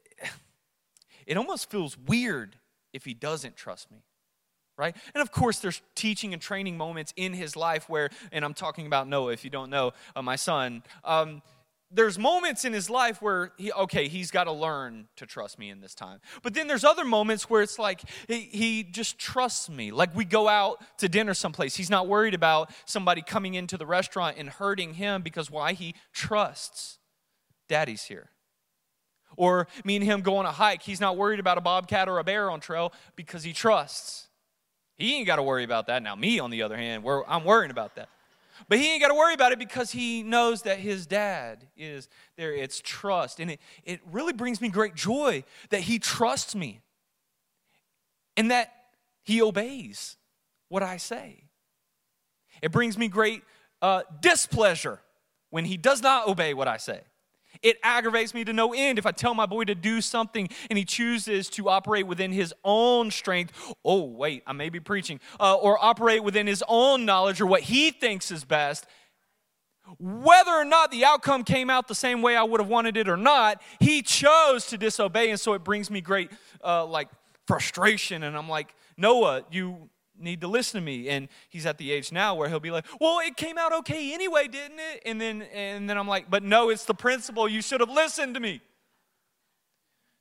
it 1.25 1.37
almost 1.37 1.69
feels 1.69 1.97
weird 1.97 2.55
if 2.93 3.03
he 3.05 3.13
doesn't 3.13 3.55
trust 3.55 3.91
me 3.91 4.03
right? 4.77 4.95
And 5.13 5.21
of 5.21 5.31
course, 5.31 5.59
there's 5.59 5.81
teaching 5.95 6.33
and 6.33 6.41
training 6.41 6.77
moments 6.77 7.13
in 7.15 7.33
his 7.33 7.55
life 7.55 7.87
where, 7.87 8.09
and 8.31 8.43
I'm 8.43 8.53
talking 8.53 8.87
about 8.87 9.07
Noah, 9.07 9.31
if 9.31 9.43
you 9.43 9.49
don't 9.49 9.69
know, 9.69 9.93
uh, 10.15 10.21
my 10.21 10.35
son. 10.35 10.83
Um, 11.03 11.41
there's 11.95 12.19
moments 12.19 12.65
in 12.65 12.73
his 12.73 12.89
life 12.89 13.21
where 13.21 13.51
he 13.57 13.71
okay 13.71 14.07
he's 14.07 14.31
got 14.31 14.45
to 14.45 14.51
learn 14.51 15.07
to 15.15 15.25
trust 15.25 15.57
me 15.57 15.69
in 15.69 15.79
this 15.79 15.95
time 15.95 16.19
but 16.43 16.53
then 16.53 16.67
there's 16.67 16.83
other 16.83 17.05
moments 17.05 17.49
where 17.49 17.61
it's 17.61 17.79
like 17.79 18.01
he, 18.27 18.41
he, 18.41 18.83
just 18.83 19.17
trusts 19.17 19.69
me 19.69 19.91
like 19.91 20.15
we 20.15 20.25
go 20.25 20.47
out 20.47 20.83
to 20.97 21.09
dinner 21.09 21.33
someplace 21.33 21.75
he's 21.75 21.89
not 21.89 22.07
worried 22.07 22.33
about 22.33 22.69
somebody 22.85 23.21
coming 23.21 23.55
into 23.55 23.77
the 23.77 23.85
restaurant 23.85 24.37
and 24.37 24.49
hurting 24.49 24.93
him 24.95 25.21
because 25.21 25.49
why 25.49 25.73
he 25.73 25.95
trusts 26.13 26.99
daddy's 27.67 28.03
here 28.03 28.29
Or 29.37 29.67
me 29.83 29.95
and 29.95 30.05
him 30.05 30.21
go 30.21 30.37
on 30.37 30.45
a 30.45 30.51
hike. 30.51 30.81
He's 30.81 31.01
not 31.01 31.17
worried 31.17 31.39
about 31.39 31.57
a 31.57 31.61
bobcat 31.61 32.07
or 32.07 32.19
a 32.19 32.23
bear 32.23 32.49
on 32.49 32.59
trail 32.59 32.93
because 33.15 33.43
he 33.43 33.53
trusts. 33.53 34.27
He 34.95 35.15
ain't 35.17 35.27
got 35.27 35.35
to 35.37 35.43
worry 35.43 35.63
about 35.63 35.87
that. 35.87 36.01
Now, 36.01 36.15
me, 36.15 36.39
on 36.39 36.51
the 36.51 36.61
other 36.61 36.77
hand, 36.77 37.03
I'm 37.27 37.43
worrying 37.43 37.71
about 37.71 37.95
that. 37.95 38.07
But 38.67 38.79
he 38.79 38.91
ain't 38.91 39.01
got 39.01 39.09
to 39.09 39.15
worry 39.15 39.33
about 39.33 39.51
it 39.51 39.59
because 39.59 39.91
he 39.91 40.23
knows 40.23 40.63
that 40.63 40.79
his 40.79 41.05
dad 41.05 41.67
is 41.75 42.07
there. 42.37 42.53
It's 42.53 42.81
trust. 42.83 43.39
And 43.39 43.51
it, 43.51 43.59
it 43.83 43.99
really 44.11 44.33
brings 44.33 44.61
me 44.61 44.69
great 44.69 44.95
joy 44.95 45.43
that 45.69 45.81
he 45.81 45.99
trusts 45.99 46.55
me 46.55 46.81
and 48.37 48.51
that 48.51 48.71
he 49.23 49.41
obeys 49.41 50.17
what 50.69 50.83
I 50.83 50.97
say. 50.97 51.43
It 52.61 52.71
brings 52.71 52.97
me 52.97 53.07
great 53.07 53.43
uh, 53.81 54.03
displeasure 54.21 55.01
when 55.49 55.65
he 55.65 55.77
does 55.77 56.01
not 56.01 56.27
obey 56.27 56.53
what 56.53 56.67
I 56.67 56.77
say. 56.77 57.01
It 57.61 57.77
aggravates 57.83 58.33
me 58.33 58.43
to 58.45 58.53
no 58.53 58.73
end 58.73 58.99
if 58.99 59.05
I 59.05 59.11
tell 59.11 59.33
my 59.33 59.45
boy 59.45 59.65
to 59.65 59.75
do 59.75 60.01
something 60.01 60.49
and 60.69 60.77
he 60.77 60.85
chooses 60.85 61.49
to 61.51 61.69
operate 61.69 62.07
within 62.07 62.31
his 62.31 62.53
own 62.63 63.11
strength. 63.11 63.75
Oh, 63.83 64.03
wait, 64.03 64.43
I 64.45 64.53
may 64.53 64.69
be 64.69 64.79
preaching. 64.79 65.19
Uh, 65.39 65.55
or 65.55 65.83
operate 65.83 66.23
within 66.23 66.47
his 66.47 66.63
own 66.67 67.05
knowledge 67.05 67.41
or 67.41 67.45
what 67.45 67.61
he 67.61 67.91
thinks 67.91 68.31
is 68.31 68.43
best. 68.43 68.85
Whether 69.99 70.51
or 70.51 70.65
not 70.65 70.89
the 70.89 71.05
outcome 71.05 71.43
came 71.43 71.69
out 71.69 71.87
the 71.87 71.95
same 71.95 72.21
way 72.21 72.35
I 72.35 72.43
would 72.43 72.59
have 72.59 72.69
wanted 72.69 72.97
it 72.97 73.07
or 73.07 73.17
not, 73.17 73.61
he 73.79 74.01
chose 74.01 74.65
to 74.67 74.77
disobey. 74.77 75.29
And 75.29 75.39
so 75.39 75.53
it 75.53 75.63
brings 75.63 75.91
me 75.91 76.01
great, 76.01 76.31
uh, 76.63 76.85
like, 76.85 77.07
frustration. 77.45 78.23
And 78.23 78.35
I'm 78.35 78.49
like, 78.49 78.73
Noah, 78.97 79.43
you 79.51 79.89
need 80.19 80.41
to 80.41 80.47
listen 80.47 80.79
to 80.79 80.85
me. 80.85 81.09
And 81.09 81.27
he's 81.49 81.65
at 81.65 81.77
the 81.77 81.91
age 81.91 82.11
now 82.11 82.35
where 82.35 82.49
he'll 82.49 82.59
be 82.59 82.71
like 82.71 82.85
well 82.99 83.19
it 83.19 83.37
came 83.37 83.57
out 83.57 83.73
okay 83.73 84.13
anyway 84.13 84.47
didn't 84.47 84.79
it? 84.79 85.01
And 85.05 85.19
then 85.19 85.43
and 85.53 85.89
then 85.89 85.97
i'm 85.97 86.07
like 86.07 86.29
but 86.29 86.43
no 86.43 86.69
it's 86.69 86.85
the 86.85 86.93
principle. 86.93 87.47
You 87.47 87.61
should 87.61 87.79
have 87.81 87.89
listened 87.89 88.33
to 88.35 88.39
me. 88.39 88.61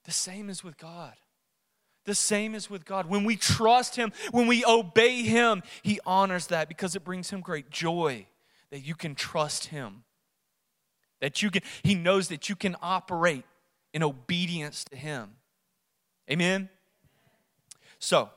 The 0.04 0.12
same 0.12 0.50
is 0.50 0.62
with 0.62 0.78
god. 0.78 1.14
The 2.04 2.14
same 2.14 2.54
is 2.54 2.68
with 2.68 2.84
god. 2.84 3.06
When 3.06 3.24
we 3.24 3.36
trust 3.36 3.96
him 3.96 4.12
when 4.30 4.46
we 4.46 4.64
obey 4.64 5.22
him 5.22 5.62
he 5.82 6.00
honors 6.06 6.48
that 6.48 6.68
because 6.68 6.94
it 6.94 7.04
brings 7.04 7.30
him 7.30 7.40
great 7.40 7.70
joy 7.70 8.26
that 8.70 8.80
you 8.80 8.94
can 8.94 9.14
trust 9.14 9.66
him. 9.66 10.04
That 11.20 11.42
you 11.42 11.50
can 11.50 11.62
he 11.82 11.94
knows 11.94 12.28
that 12.28 12.48
you 12.48 12.56
can 12.56 12.76
operate 12.82 13.44
in 13.92 14.02
obedience 14.02 14.84
to 14.86 14.96
him. 14.96 15.30
Amen? 16.30 16.68
So 17.98 18.30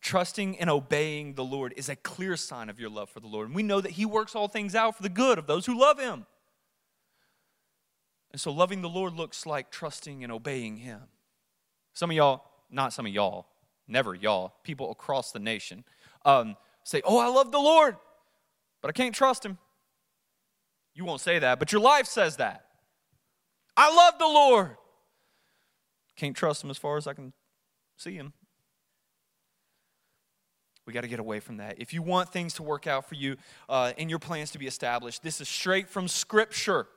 Trusting 0.00 0.58
and 0.58 0.70
obeying 0.70 1.34
the 1.34 1.44
Lord 1.44 1.74
is 1.76 1.88
a 1.88 1.96
clear 1.96 2.36
sign 2.36 2.70
of 2.70 2.80
your 2.80 2.88
love 2.88 3.10
for 3.10 3.20
the 3.20 3.26
Lord. 3.26 3.48
And 3.48 3.54
we 3.54 3.62
know 3.62 3.80
that 3.80 3.92
He 3.92 4.06
works 4.06 4.34
all 4.34 4.48
things 4.48 4.74
out 4.74 4.96
for 4.96 5.02
the 5.02 5.08
good 5.08 5.38
of 5.38 5.46
those 5.46 5.66
who 5.66 5.78
love 5.78 5.98
Him. 5.98 6.26
And 8.32 8.40
so 8.40 8.52
loving 8.52 8.80
the 8.80 8.88
Lord 8.88 9.14
looks 9.14 9.44
like 9.44 9.70
trusting 9.70 10.22
and 10.22 10.32
obeying 10.32 10.78
Him. 10.78 11.00
Some 11.92 12.10
of 12.10 12.16
y'all, 12.16 12.44
not 12.70 12.92
some 12.92 13.04
of 13.04 13.12
y'all, 13.12 13.46
never 13.88 14.14
y'all, 14.14 14.54
people 14.62 14.90
across 14.90 15.32
the 15.32 15.38
nation 15.38 15.84
um, 16.24 16.56
say, 16.84 17.02
Oh, 17.04 17.18
I 17.18 17.26
love 17.26 17.52
the 17.52 17.58
Lord, 17.58 17.96
but 18.80 18.88
I 18.88 18.92
can't 18.92 19.14
trust 19.14 19.44
Him. 19.44 19.58
You 20.94 21.04
won't 21.04 21.20
say 21.20 21.38
that, 21.38 21.58
but 21.58 21.72
your 21.72 21.80
life 21.80 22.06
says 22.06 22.36
that. 22.36 22.64
I 23.76 23.94
love 23.94 24.18
the 24.18 24.26
Lord. 24.26 24.76
Can't 26.16 26.36
trust 26.36 26.64
Him 26.64 26.70
as 26.70 26.78
far 26.78 26.96
as 26.96 27.06
I 27.06 27.14
can 27.14 27.32
see 27.96 28.14
Him. 28.14 28.32
We 30.90 30.94
got 30.94 31.02
to 31.02 31.08
get 31.08 31.20
away 31.20 31.38
from 31.38 31.58
that. 31.58 31.76
If 31.78 31.94
you 31.94 32.02
want 32.02 32.32
things 32.32 32.54
to 32.54 32.64
work 32.64 32.88
out 32.88 33.08
for 33.08 33.14
you 33.14 33.36
uh, 33.68 33.92
and 33.96 34.10
your 34.10 34.18
plans 34.18 34.50
to 34.50 34.58
be 34.58 34.66
established, 34.66 35.22
this 35.22 35.40
is 35.40 35.48
straight 35.48 35.88
from 35.88 36.08
Scripture. 36.08 36.88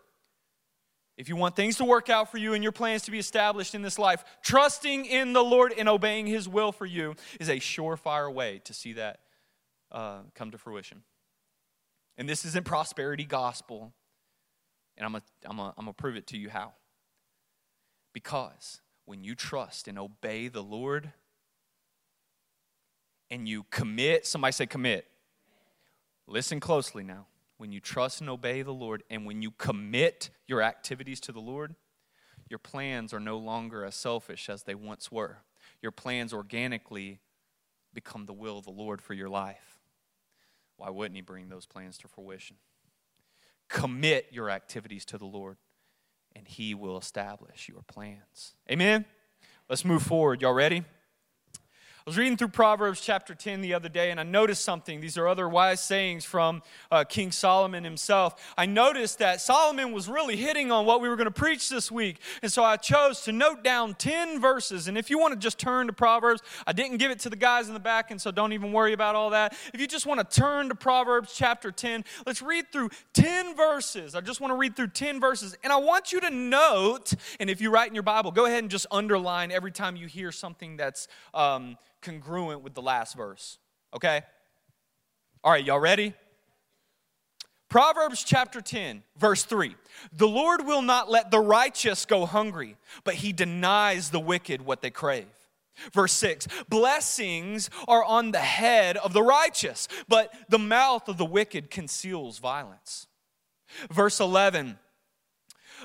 If 1.16 1.30
you 1.30 1.36
want 1.36 1.56
things 1.56 1.78
to 1.78 1.86
work 1.86 2.10
out 2.10 2.32
for 2.32 2.40
you 2.40 2.56
and 2.56 2.64
your 2.64 2.72
plans 2.72 3.04
to 3.04 3.12
be 3.12 3.20
established 3.20 3.76
in 3.76 3.84
this 3.84 4.00
life, 4.00 4.24
trusting 4.42 5.06
in 5.06 5.34
the 5.34 5.44
Lord 5.44 5.76
and 5.78 5.88
obeying 5.88 6.26
His 6.26 6.50
will 6.50 6.72
for 6.72 6.88
you 6.88 7.14
is 7.40 7.50
a 7.50 7.58
surefire 7.58 8.34
way 8.34 8.62
to 8.64 8.74
see 8.74 8.94
that 8.94 9.20
uh, 9.92 10.22
come 10.34 10.50
to 10.50 10.58
fruition. 10.58 11.04
And 12.18 12.28
this 12.28 12.46
isn't 12.46 12.66
prosperity 12.66 13.26
gospel. 13.26 13.94
And 14.98 15.06
I'm 15.06 15.12
going 15.12 15.22
to 15.22 15.50
I'm 15.52 15.60
I'm 15.78 15.86
to 15.86 15.94
prove 15.94 16.16
it 16.16 16.26
to 16.28 16.38
you 16.40 16.50
how. 16.50 16.74
Because 18.12 18.82
when 19.06 19.24
you 19.24 19.36
trust 19.36 19.88
and 19.88 20.00
obey 20.00 20.48
the 20.48 20.64
Lord, 20.64 21.12
and 23.34 23.50
you 23.50 23.66
commit, 23.72 24.28
somebody 24.28 24.52
say 24.52 24.68
commit. 24.68 25.08
Listen 26.28 26.60
closely 26.60 27.04
now. 27.04 27.26
When 27.58 27.72
you 27.72 27.80
trust 27.80 28.22
and 28.22 28.30
obey 28.30 28.62
the 28.62 28.72
Lord, 28.72 29.02
and 29.10 29.26
when 29.26 29.42
you 29.42 29.50
commit 29.50 30.30
your 30.46 30.62
activities 30.62 31.20
to 31.22 31.32
the 31.32 31.40
Lord, 31.40 31.74
your 32.48 32.60
plans 32.60 33.12
are 33.12 33.20
no 33.20 33.40
longer 33.40 33.86
as 33.86 33.96
selfish 33.96 34.50
as 34.50 34.64
they 34.64 34.76
once 34.76 35.12
were. 35.12 35.38
Your 35.82 35.92
plans 35.92 36.32
organically 36.32 37.22
become 37.92 38.28
the 38.28 38.34
will 38.34 38.60
of 38.60 38.66
the 38.66 38.72
Lord 38.72 39.02
for 39.02 39.16
your 39.16 39.30
life. 39.30 39.80
Why 40.78 40.92
wouldn't 40.92 41.16
He 41.16 41.22
bring 41.22 41.50
those 41.50 41.66
plans 41.66 41.98
to 42.00 42.08
fruition? 42.08 42.58
Commit 43.68 44.28
your 44.32 44.52
activities 44.52 45.06
to 45.06 45.18
the 45.18 45.26
Lord, 45.26 45.58
and 46.36 46.48
He 46.48 46.76
will 46.76 47.00
establish 47.00 47.68
your 47.68 47.82
plans. 47.82 48.54
Amen? 48.70 49.06
Let's 49.68 49.84
move 49.84 50.04
forward. 50.04 50.44
Y'all 50.44 50.54
ready? 50.54 50.84
I 52.06 52.10
was 52.10 52.18
reading 52.18 52.36
through 52.36 52.50
Proverbs 52.50 53.00
chapter 53.00 53.34
10 53.34 53.62
the 53.62 53.74
other 53.74 53.88
day, 53.88 54.12
and 54.12 54.20
I 54.20 54.24
noticed 54.24 54.66
something. 54.66 55.00
These 55.00 55.18
are 55.18 55.26
other 55.26 55.48
wise 55.48 55.82
sayings 55.82 56.26
from 56.26 56.62
uh, 56.92 57.06
King 57.06 57.32
Solomon 57.32 57.86
himself. 57.86 58.54
I 58.58 58.66
noticed 58.66 59.20
that 59.20 59.40
Solomon 59.40 59.94
was 59.94 60.10
really 60.10 60.36
hitting 60.36 60.70
on 60.70 60.86
what 60.86 61.00
we 61.00 61.08
were 61.08 61.16
going 61.16 61.28
to 61.28 61.32
preach 61.32 61.70
this 61.70 61.90
week. 61.90 62.20
And 62.42 62.52
so 62.52 62.62
I 62.62 62.76
chose 62.76 63.22
to 63.22 63.32
note 63.32 63.64
down 63.64 63.94
10 63.94 64.42
verses. 64.42 64.90
And 64.90 64.98
if 64.98 65.10
you 65.10 65.18
want 65.18 65.34
to 65.34 65.40
just 65.40 65.58
turn 65.58 65.88
to 65.88 65.94
Proverbs, 65.94 66.42
I 66.68 66.74
didn't 66.74 66.98
give 66.98 67.10
it 67.10 67.20
to 67.20 67.30
the 67.30 67.38
guys 67.38 67.70
in 67.70 67.74
the 67.74 67.80
back, 67.80 68.12
and 68.12 68.22
so 68.22 68.32
don't 68.32 68.52
even 68.52 68.74
worry 68.74 68.92
about 68.92 69.16
all 69.16 69.30
that. 69.30 69.56
If 69.74 69.80
you 69.80 69.88
just 69.88 70.06
want 70.06 70.20
to 70.30 70.42
turn 70.42 70.68
to 70.68 70.76
Proverbs 70.76 71.34
chapter 71.34 71.72
10, 71.72 72.04
let's 72.26 72.42
read 72.42 72.70
through 72.74 72.90
10 73.14 73.56
verses. 73.56 74.14
I 74.14 74.20
just 74.20 74.42
want 74.42 74.52
to 74.52 74.58
read 74.58 74.76
through 74.76 74.90
10 74.90 75.22
verses. 75.22 75.56
And 75.64 75.72
I 75.72 75.78
want 75.78 76.12
you 76.12 76.20
to 76.20 76.30
note, 76.30 77.14
and 77.40 77.50
if 77.50 77.62
you 77.62 77.72
write 77.72 77.88
in 77.88 77.94
your 77.94 78.04
Bible, 78.04 78.32
go 78.32 78.46
ahead 78.46 78.62
and 78.62 78.70
just 78.70 78.88
underline 78.92 79.54
every 79.54 79.72
time 79.72 79.96
you 79.96 80.08
hear 80.08 80.34
something 80.34 80.76
that's. 80.76 81.08
Um, 81.34 81.78
congruent 82.04 82.62
with 82.62 82.76
the 82.76 82.82
last 82.82 83.16
verse. 83.16 83.58
Okay? 83.96 84.22
All 85.44 85.52
right, 85.52 85.64
y'all 85.64 85.80
ready? 85.80 86.14
Proverbs 87.70 88.24
chapter 88.24 88.62
10, 88.62 89.02
verse 89.18 89.44
3. 89.46 89.76
The 90.12 90.28
Lord 90.28 90.66
will 90.68 90.84
not 90.84 91.10
let 91.10 91.32
the 91.32 91.40
righteous 91.40 92.06
go 92.06 92.28
hungry, 92.28 92.78
but 93.04 93.16
he 93.16 93.34
denies 93.34 94.12
the 94.12 94.20
wicked 94.20 94.62
what 94.62 94.82
they 94.82 94.92
crave. 94.92 95.26
Verse 95.92 96.14
6 96.14 96.48
Blessings 96.70 97.72
are 97.88 98.04
on 98.04 98.32
the 98.32 98.38
head 98.38 98.96
of 98.98 99.14
the 99.14 99.24
righteous, 99.24 99.88
but 100.08 100.32
the 100.50 100.60
mouth 100.60 101.10
of 101.10 101.18
the 101.18 101.26
wicked 101.26 101.72
conceals 101.72 102.38
violence. 102.38 103.08
Verse 103.90 104.20
11 104.20 104.78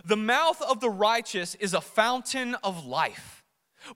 The 0.05 0.17
mouth 0.17 0.61
of 0.61 0.81
the 0.81 0.91
righteous 0.91 1.55
is 1.55 1.73
a 1.73 1.81
fountain 1.81 2.55
of 2.57 2.85
life 2.85 3.38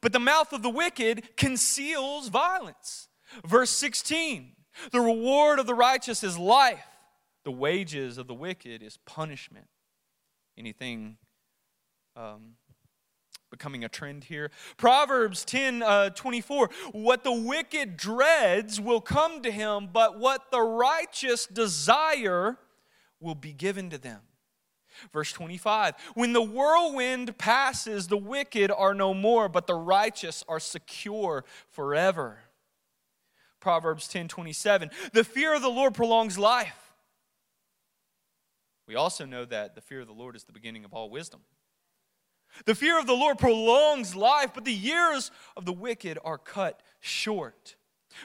but 0.00 0.12
the 0.12 0.18
mouth 0.18 0.52
of 0.52 0.62
the 0.62 0.70
wicked 0.70 1.37
conceals 1.37 2.28
violence. 2.28 3.08
Verse 3.46 3.70
16 3.70 4.52
The 4.90 5.00
reward 5.00 5.58
of 5.58 5.66
the 5.66 5.75
righteous 5.75 6.22
is 6.22 6.38
life, 6.38 6.87
the 7.44 7.52
wages 7.52 8.18
of 8.18 8.26
the 8.26 8.34
wicked 8.34 8.82
is 8.82 8.99
punishment. 9.06 9.66
Anything 10.58 11.16
um, 12.14 12.56
becoming 13.50 13.84
a 13.84 13.88
trend 13.88 14.25
here? 14.25 14.50
Proverbs 14.76 15.44
10 15.44 15.82
uh, 15.82 16.11
24 16.11 16.70
What 16.92 17.25
the 17.25 17.32
wicked 17.32 17.96
dreads 17.96 18.80
will 18.80 19.00
come 19.00 19.42
to 19.42 19.50
him, 19.50 19.88
but 19.92 20.18
what 20.18 20.50
the 20.50 20.61
righteous 20.61 21.46
desire 21.46 22.58
will 23.20 23.34
be 23.34 23.52
given 23.52 23.88
to 23.90 23.99
them. 23.99 24.20
Verse 25.12 25.32
25 25.32 25.94
When 26.14 26.32
the 26.32 26.42
whirlwind 26.42 27.38
passes, 27.38 28.09
the 28.09 28.16
wicked 28.16 28.71
are 28.71 28.94
no 28.94 29.14
more, 29.14 29.49
but 29.49 29.66
the 29.66 29.75
righteous 29.75 30.44
are 30.49 30.61
secure 30.61 31.44
forever. 31.71 32.38
Proverbs 33.61 34.09
10 34.09 34.28
27 34.28 34.90
The 35.12 35.25
fear 35.25 35.54
of 35.54 35.62
the 35.62 35.68
Lord 35.68 35.94
prolongs 35.94 36.38
life. 36.38 36.92
We 38.87 38.97
also 38.97 39.25
know 39.25 39.44
that 39.44 39.75
the 39.75 39.80
fear 39.80 40.00
of 40.00 40.06
the 40.06 40.12
Lord 40.12 40.37
is 40.37 40.44
the 40.44 40.52
beginning 40.52 40.85
of 40.85 40.92
all 40.92 41.09
wisdom. 41.09 41.40
The 42.66 42.75
fear 42.75 42.99
of 42.99 43.06
the 43.06 43.14
Lord 43.14 43.38
prolongs 43.38 44.14
life, 44.14 44.50
but 44.54 44.64
the 44.64 44.73
years 44.73 45.30
of 45.56 45.64
the 45.64 45.73
wicked 45.73 46.18
are 46.23 46.38
cut 46.38 46.82
short. 47.00 47.76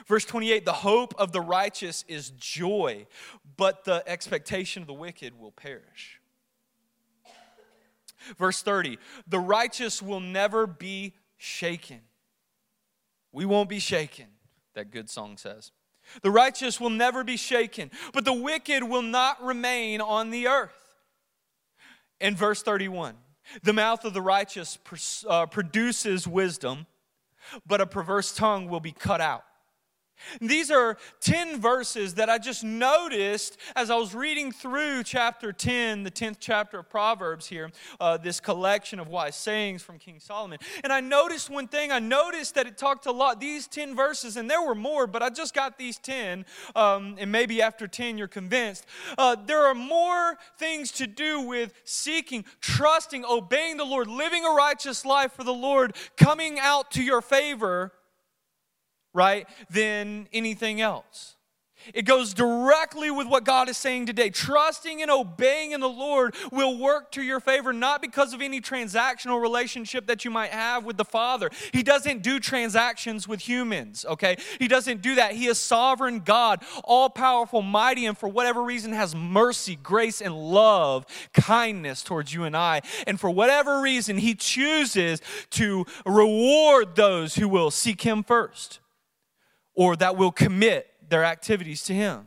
Verse 0.06 0.24
28 0.24 0.64
The 0.64 0.72
hope 0.72 1.14
of 1.18 1.32
the 1.32 1.40
righteous 1.40 2.04
is 2.08 2.30
joy, 2.30 3.06
but 3.56 3.84
the 3.84 4.02
expectation 4.06 4.82
of 4.82 4.86
the 4.86 4.94
wicked 4.94 5.38
will 5.38 5.52
perish. 5.52 6.17
Verse 8.36 8.62
30 8.62 8.98
The 9.26 9.38
righteous 9.38 10.02
will 10.02 10.20
never 10.20 10.66
be 10.66 11.14
shaken. 11.36 12.00
We 13.32 13.44
won't 13.44 13.68
be 13.68 13.78
shaken, 13.78 14.26
that 14.74 14.90
good 14.90 15.08
song 15.08 15.36
says. 15.36 15.72
The 16.22 16.30
righteous 16.30 16.80
will 16.80 16.90
never 16.90 17.22
be 17.22 17.36
shaken, 17.36 17.90
but 18.12 18.24
the 18.24 18.32
wicked 18.32 18.82
will 18.82 19.02
not 19.02 19.42
remain 19.42 20.00
on 20.00 20.30
the 20.30 20.48
earth. 20.48 20.72
In 22.20 22.34
verse 22.34 22.62
31, 22.62 23.14
The 23.62 23.72
mouth 23.72 24.04
of 24.04 24.14
the 24.14 24.22
righteous 24.22 24.78
uh, 25.28 25.46
produces 25.46 26.26
wisdom, 26.26 26.86
but 27.66 27.80
a 27.80 27.86
perverse 27.86 28.34
tongue 28.34 28.68
will 28.68 28.80
be 28.80 28.92
cut 28.92 29.20
out. 29.20 29.44
These 30.40 30.70
are 30.70 30.96
10 31.20 31.60
verses 31.60 32.14
that 32.14 32.28
I 32.28 32.38
just 32.38 32.64
noticed 32.64 33.56
as 33.76 33.90
I 33.90 33.96
was 33.96 34.14
reading 34.14 34.52
through 34.52 35.02
chapter 35.04 35.52
10, 35.52 36.04
the 36.04 36.10
10th 36.10 36.36
chapter 36.40 36.80
of 36.80 36.88
Proverbs 36.88 37.46
here, 37.46 37.70
uh, 38.00 38.16
this 38.16 38.40
collection 38.40 38.98
of 39.00 39.08
wise 39.08 39.36
sayings 39.36 39.82
from 39.82 39.98
King 39.98 40.20
Solomon. 40.20 40.58
And 40.84 40.92
I 40.92 41.00
noticed 41.00 41.50
one 41.50 41.68
thing. 41.68 41.92
I 41.92 41.98
noticed 41.98 42.54
that 42.54 42.66
it 42.66 42.78
talked 42.78 43.06
a 43.06 43.12
lot, 43.12 43.40
these 43.40 43.66
10 43.66 43.94
verses, 43.94 44.36
and 44.36 44.50
there 44.50 44.62
were 44.62 44.74
more, 44.74 45.06
but 45.06 45.22
I 45.22 45.30
just 45.30 45.54
got 45.54 45.78
these 45.78 45.98
10. 45.98 46.44
Um, 46.74 47.16
and 47.18 47.32
maybe 47.32 47.62
after 47.62 47.86
10, 47.86 48.18
you're 48.18 48.28
convinced. 48.28 48.86
Uh, 49.16 49.36
there 49.46 49.66
are 49.66 49.74
more 49.74 50.38
things 50.58 50.92
to 50.92 51.06
do 51.06 51.40
with 51.40 51.72
seeking, 51.84 52.44
trusting, 52.60 53.24
obeying 53.24 53.76
the 53.76 53.84
Lord, 53.84 54.08
living 54.08 54.44
a 54.44 54.50
righteous 54.50 55.04
life 55.04 55.32
for 55.32 55.44
the 55.44 55.52
Lord, 55.54 55.96
coming 56.16 56.58
out 56.58 56.90
to 56.92 57.02
your 57.02 57.20
favor 57.20 57.92
right, 59.18 59.46
than 59.68 60.28
anything 60.32 60.80
else. 60.80 61.34
It 61.94 62.02
goes 62.02 62.34
directly 62.34 63.10
with 63.10 63.28
what 63.28 63.44
God 63.44 63.68
is 63.68 63.76
saying 63.76 64.06
today. 64.06 64.30
Trusting 64.30 65.00
and 65.00 65.10
obeying 65.10 65.72
in 65.72 65.80
the 65.80 65.88
Lord 65.88 66.34
will 66.52 66.78
work 66.78 67.12
to 67.12 67.22
your 67.22 67.40
favor, 67.40 67.72
not 67.72 68.02
because 68.02 68.34
of 68.34 68.42
any 68.42 68.60
transactional 68.60 69.40
relationship 69.40 70.06
that 70.06 70.24
you 70.24 70.30
might 70.30 70.50
have 70.50 70.84
with 70.84 70.96
the 70.96 71.04
Father. 71.04 71.50
He 71.72 71.82
doesn't 71.82 72.22
do 72.22 72.40
transactions 72.40 73.26
with 73.26 73.40
humans, 73.40 74.04
okay? 74.08 74.36
He 74.58 74.68
doesn't 74.68 75.02
do 75.02 75.14
that. 75.14 75.32
He 75.32 75.46
is 75.46 75.58
sovereign 75.58 76.20
God, 76.20 76.62
all 76.84 77.08
powerful, 77.08 77.62
mighty, 77.62 78.06
and 78.06 78.18
for 78.18 78.28
whatever 78.28 78.62
reason 78.62 78.92
has 78.92 79.14
mercy, 79.14 79.76
grace, 79.76 80.20
and 80.20 80.34
love, 80.34 81.06
kindness 81.32 82.02
towards 82.02 82.34
you 82.34 82.44
and 82.44 82.56
I. 82.56 82.82
And 83.06 83.18
for 83.18 83.30
whatever 83.30 83.80
reason, 83.80 84.18
He 84.18 84.34
chooses 84.34 85.20
to 85.50 85.86
reward 86.04 86.96
those 86.96 87.36
who 87.36 87.48
will 87.48 87.70
seek 87.70 88.02
Him 88.02 88.22
first 88.22 88.80
or 89.78 89.94
that 89.94 90.16
will 90.16 90.32
commit 90.32 90.88
their 91.08 91.24
activities 91.24 91.84
to 91.84 91.94
Him. 91.94 92.26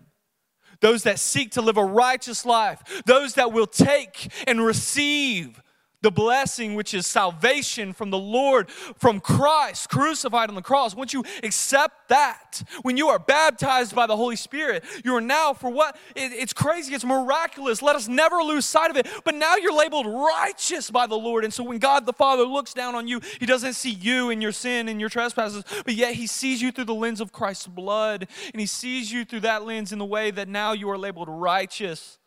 Those 0.79 1.03
that 1.03 1.19
seek 1.19 1.51
to 1.51 1.61
live 1.61 1.75
a 1.75 1.83
righteous 1.83 2.45
life, 2.45 3.03
those 3.05 3.33
that 3.33 3.51
will 3.51 3.67
take 3.67 4.31
and 4.47 4.65
receive 4.65 5.61
the 6.01 6.11
blessing 6.11 6.75
which 6.75 6.93
is 6.93 7.05
salvation 7.05 7.93
from 7.93 8.09
the 8.09 8.17
Lord, 8.17 8.69
from 8.69 9.19
Christ 9.19 9.89
crucified 9.89 10.49
on 10.49 10.55
the 10.55 10.61
cross. 10.61 10.95
Once 10.95 11.13
you 11.13 11.23
accept 11.43 12.09
that, 12.09 12.63
when 12.81 12.97
you 12.97 13.09
are 13.09 13.19
baptized 13.19 13.95
by 13.95 14.07
the 14.07 14.17
Holy 14.17 14.35
Spirit, 14.35 14.83
you 15.03 15.15
are 15.15 15.21
now 15.21 15.53
for 15.53 15.69
what? 15.69 15.95
It, 16.15 16.31
it's 16.33 16.53
crazy, 16.53 16.93
it's 16.93 17.05
miraculous. 17.05 17.81
Let 17.81 17.95
us 17.95 18.07
never 18.07 18.37
lose 18.37 18.65
sight 18.65 18.89
of 18.89 18.97
it. 18.97 19.07
But 19.23 19.35
now 19.35 19.55
you're 19.55 19.75
labeled 19.75 20.07
righteous 20.07 20.89
by 20.89 21.07
the 21.07 21.15
Lord. 21.15 21.43
And 21.43 21.53
so 21.53 21.63
when 21.63 21.79
God 21.79 22.05
the 22.05 22.13
Father 22.13 22.43
looks 22.43 22.73
down 22.73 22.95
on 22.95 23.07
you, 23.07 23.21
He 23.39 23.45
doesn't 23.45 23.73
see 23.73 23.91
you 23.91 24.29
and 24.29 24.41
your 24.41 24.51
sin 24.51 24.87
and 24.89 24.99
your 24.99 25.09
trespasses, 25.09 25.63
but 25.85 25.93
yet 25.93 26.15
He 26.15 26.27
sees 26.27 26.61
you 26.61 26.71
through 26.71 26.85
the 26.85 26.95
lens 26.95 27.21
of 27.21 27.31
Christ's 27.31 27.67
blood. 27.67 28.27
And 28.53 28.59
He 28.59 28.65
sees 28.65 29.11
you 29.11 29.23
through 29.23 29.41
that 29.41 29.65
lens 29.65 29.91
in 29.91 29.99
the 29.99 30.05
way 30.05 30.31
that 30.31 30.47
now 30.47 30.73
you 30.73 30.89
are 30.89 30.97
labeled 30.97 31.29
righteous. 31.29 32.17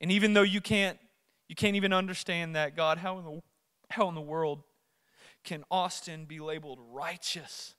And 0.00 0.10
even 0.10 0.34
though 0.34 0.42
you 0.42 0.60
can't 0.60 0.98
you 1.52 1.54
can't 1.54 1.76
even 1.76 1.92
understand 1.92 2.56
that, 2.56 2.74
God. 2.74 2.96
How 2.96 3.18
in 3.18 3.24
the, 3.26 3.42
how 3.90 4.08
in 4.08 4.14
the 4.14 4.22
world 4.22 4.62
can 5.44 5.64
Austin 5.70 6.24
be 6.24 6.40
labeled 6.40 6.78
righteous? 6.90 7.74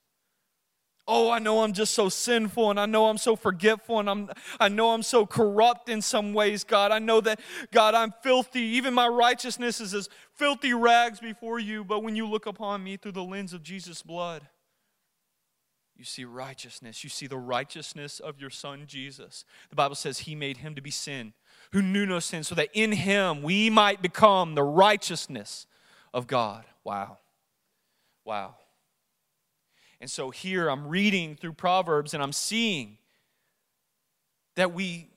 Oh, 1.08 1.32
I 1.32 1.40
know 1.40 1.64
I'm 1.64 1.74
just 1.74 1.96
so 1.96 2.08
sinful 2.08 2.70
and 2.70 2.80
I 2.80 2.86
know 2.86 3.08
I'm 3.08 3.18
so 3.18 3.36
forgetful 3.36 4.00
and 4.00 4.08
I'm 4.08 4.30
I 4.60 4.70
know 4.70 4.92
I'm 4.92 5.02
so 5.02 5.26
corrupt 5.26 5.90
in 5.90 6.04
some 6.04 6.36
ways, 6.36 6.64
God. 6.64 6.92
I 6.92 7.00
know 7.00 7.20
that 7.22 7.40
God, 7.72 7.96
I'm 7.96 8.14
filthy. 8.22 8.62
Even 8.62 8.94
my 8.94 9.08
righteousness 9.08 9.82
is 9.82 9.96
as 9.96 10.08
filthy 10.36 10.76
rags 10.76 11.20
before 11.20 11.58
you, 11.58 11.84
but 11.84 12.04
when 12.04 12.16
you 12.16 12.28
look 12.28 12.46
upon 12.46 12.84
me 12.84 12.98
through 12.98 13.14
the 13.14 13.24
lens 13.24 13.54
of 13.54 13.64
Jesus' 13.64 14.04
blood, 14.04 14.48
you 15.96 16.06
see 16.06 16.26
righteousness. 16.26 17.04
You 17.04 17.10
see 17.10 17.26
the 17.26 17.40
righteousness 17.40 18.20
of 18.20 18.40
your 18.40 18.52
son 18.52 18.84
Jesus. 18.86 19.46
The 19.72 19.76
Bible 19.76 19.96
says 19.96 20.20
he 20.20 20.36
made 20.36 20.58
him 20.58 20.76
to 20.76 20.82
be 20.82 20.92
sin 20.92 21.34
who 21.74 21.82
knew 21.82 22.06
no 22.06 22.20
sin, 22.20 22.44
so 22.44 22.56
that 22.56 22.70
in 22.74 22.92
him 22.92 23.42
we 23.42 23.70
might 23.70 24.02
become 24.02 24.54
the 24.54 24.64
righteousness 24.64 25.66
of 26.14 26.28
God. 26.28 26.66
Wow. 26.84 27.18
Wow. 28.24 28.56
And 30.00 30.10
so 30.10 30.30
here 30.30 30.70
I'm 30.70 30.88
reading 30.88 31.36
through 31.36 31.54
Proverbs 31.54 32.14
and 32.14 32.22
I'm 32.22 32.32
seeing 32.32 33.00
that 34.56 34.72
we 34.72 35.10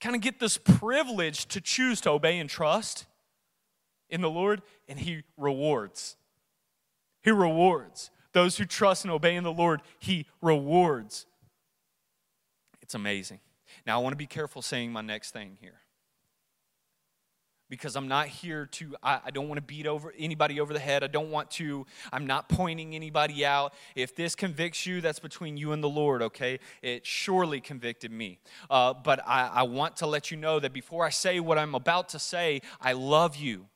kind 0.00 0.14
of 0.14 0.22
get 0.22 0.38
this 0.38 0.56
privilege 0.56 1.46
to 1.46 1.60
choose 1.60 2.00
to 2.02 2.10
obey 2.10 2.38
and 2.38 2.48
trust 2.48 3.06
in 4.08 4.20
the 4.20 4.30
Lord, 4.30 4.62
and 4.86 5.00
He 5.00 5.24
rewards. 5.36 6.16
He 7.22 7.32
rewards. 7.32 8.10
Those 8.32 8.56
who 8.56 8.66
trust 8.66 9.04
and 9.04 9.10
obey 9.10 9.34
in 9.34 9.42
the 9.42 9.52
Lord, 9.52 9.80
He 9.98 10.26
rewards. 10.40 11.26
It's 12.82 12.94
amazing. 12.94 13.40
Now, 13.84 13.98
I 13.98 14.02
want 14.02 14.12
to 14.12 14.16
be 14.16 14.26
careful 14.26 14.62
saying 14.62 14.92
my 14.92 15.00
next 15.00 15.32
thing 15.32 15.56
here 15.60 15.80
because 17.68 17.96
I'm 17.96 18.08
not 18.08 18.28
here 18.28 18.66
to, 18.66 18.96
I, 19.02 19.20
I, 19.26 19.30
don't 19.30 19.48
want 19.48 19.58
to 19.58 19.62
beat 19.62 19.86
over 19.86 20.12
anybody 20.18 20.60
over 20.60 20.72
the 20.72 20.78
head. 20.78 21.02
I 21.02 21.06
don't 21.06 21.30
want 21.30 21.50
to, 21.52 21.86
I'm 22.12 22.26
not 22.26 22.48
pointing 22.48 22.94
anybody 22.94 23.44
out. 23.44 23.74
If 23.94 24.14
this 24.14 24.34
convicts 24.34 24.86
you, 24.86 25.00
that's 25.00 25.18
between 25.18 25.56
you 25.56 25.72
and 25.72 25.82
the 25.82 25.88
Lord, 25.88 26.22
okay? 26.22 26.60
It 26.82 27.06
surely 27.06 27.60
convicted 27.60 28.12
me. 28.12 28.38
Uh, 28.68 28.94
but 28.94 29.20
I, 29.26 29.48
I 29.48 29.62
want 29.62 29.96
to 29.98 30.06
let 30.06 30.30
you 30.30 30.36
know 30.36 30.60
that 30.60 30.72
before 30.72 31.04
I 31.04 31.10
say 31.10 31.40
what 31.40 31.58
I'm 31.58 31.74
about 31.74 32.10
to 32.10 32.18
say, 32.18 32.60
I 32.80 32.92
love 32.92 33.36
you. 33.36 33.66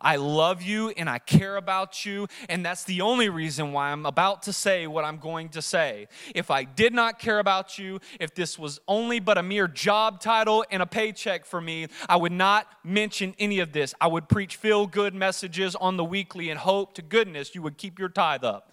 I 0.00 0.16
love 0.16 0.62
you 0.62 0.90
and 0.90 1.08
I 1.08 1.18
care 1.18 1.56
about 1.56 2.04
you, 2.04 2.26
and 2.48 2.64
that's 2.64 2.84
the 2.84 3.00
only 3.00 3.28
reason 3.28 3.72
why 3.72 3.90
I'm 3.90 4.06
about 4.06 4.42
to 4.42 4.52
say 4.52 4.86
what 4.86 5.04
I'm 5.04 5.18
going 5.18 5.50
to 5.50 5.62
say. 5.62 6.08
If 6.34 6.50
I 6.50 6.64
did 6.64 6.92
not 6.92 7.18
care 7.18 7.38
about 7.38 7.78
you, 7.78 8.00
if 8.18 8.34
this 8.34 8.58
was 8.58 8.80
only 8.88 9.20
but 9.20 9.38
a 9.38 9.42
mere 9.42 9.68
job 9.68 10.20
title 10.20 10.64
and 10.70 10.82
a 10.82 10.86
paycheck 10.86 11.44
for 11.44 11.60
me, 11.60 11.88
I 12.08 12.16
would 12.16 12.32
not 12.32 12.66
mention 12.84 13.34
any 13.38 13.60
of 13.60 13.72
this. 13.72 13.94
I 14.00 14.06
would 14.06 14.28
preach 14.28 14.56
feel 14.56 14.86
good 14.86 15.14
messages 15.14 15.74
on 15.76 15.96
the 15.96 16.04
weekly 16.04 16.50
and 16.50 16.58
hope 16.58 16.94
to 16.94 17.02
goodness 17.02 17.54
you 17.54 17.62
would 17.62 17.78
keep 17.78 17.98
your 17.98 18.08
tithe 18.08 18.44
up. 18.44 18.72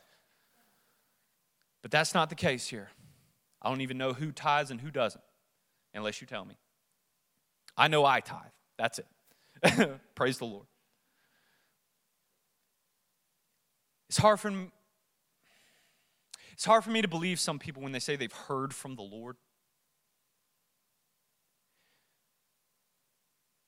But 1.82 1.92
that's 1.92 2.14
not 2.14 2.30
the 2.30 2.36
case 2.36 2.68
here. 2.68 2.90
I 3.62 3.70
don't 3.70 3.82
even 3.82 3.98
know 3.98 4.14
who 4.14 4.32
tithes 4.32 4.72
and 4.72 4.80
who 4.80 4.92
doesn't, 4.92 5.24
unless 5.94 6.22
you 6.22 6.28
tell 6.28 6.46
me. 6.46 6.58
I 7.78 7.88
know 7.88 8.06
I 8.06 8.20
tithe. 8.20 8.42
That's 8.78 9.00
it. 9.00 10.00
Praise 10.16 10.38
the 10.38 10.46
Lord. 10.46 10.66
It's 14.10 14.18
hard 14.18 14.40
for 14.40 14.52
it's 16.54 16.66
hard 16.66 16.84
for 16.84 16.90
me 16.90 17.02
to 17.02 17.08
believe 17.08 17.40
some 17.40 17.60
people 17.60 17.84
when 17.84 17.92
they 17.92 18.00
say 18.00 18.16
they've 18.16 18.32
heard 18.32 18.74
from 18.74 18.96
the 18.96 19.04
Lord. 19.04 19.36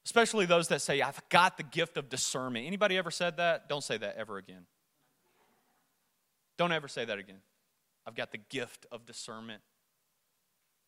Especially 0.04 0.48
those 0.48 0.70
that 0.70 0.82
say, 0.82 1.02
I've 1.02 1.22
got 1.30 1.58
the 1.58 1.64
gift 1.64 1.96
of 1.96 2.10
discernment. 2.10 2.66
Anybody 2.66 2.98
ever 2.98 3.12
said 3.12 3.38
that? 3.38 3.70
Don't 3.70 3.84
say 3.84 3.96
that 3.98 4.16
ever 4.18 4.38
again. 4.38 4.66
Don't 6.58 6.72
ever 6.72 6.88
say 6.88 7.06
that 7.06 7.20
again. 7.20 7.42
I've 8.08 8.16
got 8.16 8.32
the 8.32 8.40
gift 8.40 8.88
of 8.92 9.06
discernment. 9.06 9.62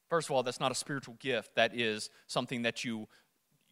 First 0.09 0.27
of 0.27 0.35
all, 0.35 0.41
that's 0.41 0.59
not 0.59 0.71
a 0.71 0.75
spiritual 0.75 1.17
gift. 1.19 1.53
That 1.53 1.75
is 1.75 2.09
something 2.25 2.63
that 2.63 2.83
you 2.83 3.07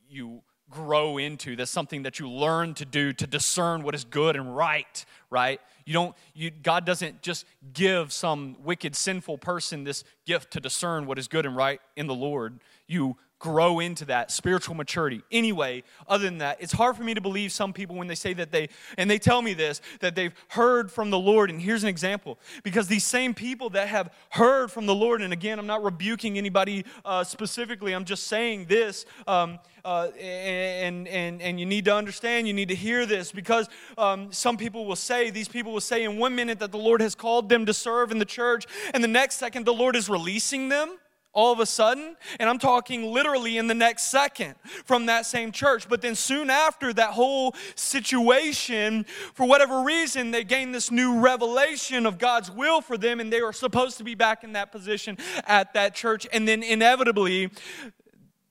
you 0.07 0.43
grow 0.69 1.17
into. 1.17 1.55
That's 1.55 1.71
something 1.71 2.03
that 2.03 2.19
you 2.19 2.29
learn 2.29 2.73
to 2.75 2.85
do 2.85 3.13
to 3.13 3.27
discern 3.27 3.83
what 3.83 3.95
is 3.95 4.03
good 4.03 4.35
and 4.35 4.55
right, 4.55 5.05
right? 5.29 5.59
You 5.85 5.93
don't, 5.93 6.15
you, 6.33 6.51
God 6.51 6.85
doesn't 6.85 7.21
just 7.21 7.45
give 7.73 8.13
some 8.13 8.57
wicked, 8.63 8.95
sinful 8.95 9.39
person 9.39 9.83
this 9.83 10.03
gift 10.25 10.51
to 10.51 10.59
discern 10.59 11.05
what 11.05 11.17
is 11.17 11.27
good 11.27 11.45
and 11.45 11.55
right 11.55 11.81
in 11.95 12.07
the 12.07 12.15
Lord. 12.15 12.59
You 12.87 13.17
grow 13.39 13.79
into 13.79 14.05
that 14.05 14.31
spiritual 14.31 14.75
maturity. 14.75 15.21
Anyway, 15.31 15.83
other 16.07 16.25
than 16.25 16.39
that, 16.39 16.57
it's 16.59 16.73
hard 16.73 16.97
for 16.97 17.03
me 17.03 17.13
to 17.13 17.21
believe 17.21 17.51
some 17.53 17.71
people 17.71 17.95
when 17.95 18.07
they 18.07 18.15
say 18.15 18.33
that 18.33 18.51
they, 18.51 18.67
and 18.97 19.09
they 19.09 19.17
tell 19.17 19.41
me 19.41 19.53
this, 19.53 19.81
that 20.01 20.13
they've 20.13 20.33
heard 20.49 20.91
from 20.91 21.09
the 21.09 21.17
Lord. 21.17 21.49
And 21.49 21.61
here's 21.61 21.83
an 21.83 21.89
example 21.89 22.37
because 22.63 22.87
these 22.87 23.05
same 23.05 23.33
people 23.33 23.69
that 23.71 23.87
have 23.87 24.13
heard 24.31 24.71
from 24.71 24.85
the 24.85 24.95
Lord, 24.95 25.21
and 25.21 25.31
again, 25.31 25.57
I'm 25.57 25.67
not 25.67 25.83
rebuking 25.83 26.37
anybody 26.37 26.85
uh, 27.05 27.23
specifically, 27.23 27.93
I'm 27.93 28.05
just 28.05 28.27
saying 28.27 28.65
this. 28.65 29.05
Um, 29.25 29.59
uh, 29.85 30.09
and, 30.19 31.07
and, 31.07 31.41
and 31.41 31.57
you 31.57 31.65
need 31.65 31.85
to 31.85 31.95
understand, 31.95 32.45
you 32.45 32.53
need 32.53 32.67
to 32.67 32.75
hear 32.75 33.05
this 33.05 33.31
because 33.31 33.69
um, 33.97 34.31
some 34.33 34.57
people 34.57 34.85
will 34.85 34.97
say, 34.97 35.29
these 35.29 35.47
people 35.47 35.71
will 35.71 35.79
say 35.79 36.03
in 36.03 36.17
one 36.17 36.35
minute 36.35 36.59
that 36.59 36.73
the 36.73 36.77
Lord 36.77 36.99
has 36.99 37.15
called 37.15 37.47
them 37.47 37.65
to 37.65 37.73
serve 37.73 38.11
in 38.11 38.19
the 38.19 38.25
church, 38.25 38.65
and 38.93 39.01
the 39.01 39.07
next 39.07 39.37
second 39.37 39.65
the 39.65 39.73
Lord 39.73 39.95
is 39.95 40.09
releasing 40.09 40.67
them 40.67 40.97
all 41.31 41.53
of 41.53 41.59
a 41.59 41.65
sudden, 41.65 42.15
and 42.39 42.49
I'm 42.49 42.57
talking 42.57 43.13
literally 43.13 43.57
in 43.57 43.67
the 43.67 43.75
next 43.75 44.03
second 44.03 44.55
from 44.85 45.05
that 45.05 45.25
same 45.25 45.51
church. 45.51 45.87
But 45.87 46.01
then 46.01 46.15
soon 46.15 46.49
after 46.49 46.91
that 46.93 47.11
whole 47.11 47.55
situation, 47.75 49.05
for 49.33 49.45
whatever 49.45 49.81
reason, 49.81 50.31
they 50.31 50.43
gain 50.43 50.71
this 50.71 50.91
new 50.91 51.19
revelation 51.19 52.05
of 52.05 52.17
God's 52.17 52.49
will 52.51 52.81
for 52.81 52.97
them, 52.97 53.19
and 53.19 53.31
they 53.31 53.41
are 53.41 53.53
supposed 53.53 53.97
to 53.99 54.03
be 54.03 54.15
back 54.15 54.43
in 54.43 54.53
that 54.53 54.71
position 54.71 55.17
at 55.45 55.73
that 55.73 55.93
church. 55.93 56.27
And 56.33 56.47
then 56.47 56.63
inevitably, 56.63 57.51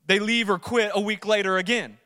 they 0.06 0.18
leave 0.18 0.48
or 0.48 0.58
quit 0.58 0.92
a 0.94 1.00
week 1.00 1.26
later 1.26 1.58
again. 1.58 1.98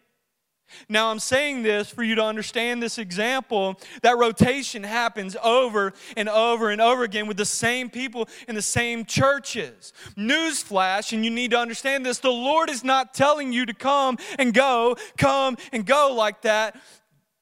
Now, 0.88 1.10
I'm 1.10 1.18
saying 1.18 1.62
this 1.62 1.88
for 1.88 2.02
you 2.02 2.14
to 2.16 2.24
understand 2.24 2.82
this 2.82 2.98
example. 2.98 3.78
That 4.02 4.18
rotation 4.18 4.82
happens 4.82 5.36
over 5.42 5.92
and 6.16 6.28
over 6.28 6.70
and 6.70 6.80
over 6.80 7.04
again 7.04 7.26
with 7.26 7.36
the 7.36 7.44
same 7.44 7.90
people 7.90 8.28
in 8.48 8.54
the 8.54 8.62
same 8.62 9.04
churches. 9.04 9.92
Newsflash, 10.16 11.12
and 11.12 11.24
you 11.24 11.30
need 11.30 11.52
to 11.52 11.58
understand 11.58 12.04
this 12.04 12.18
the 12.18 12.30
Lord 12.30 12.70
is 12.70 12.84
not 12.84 13.14
telling 13.14 13.52
you 13.52 13.66
to 13.66 13.74
come 13.74 14.18
and 14.38 14.54
go, 14.54 14.96
come 15.16 15.56
and 15.72 15.84
go 15.86 16.14
like 16.16 16.42
that. 16.42 16.76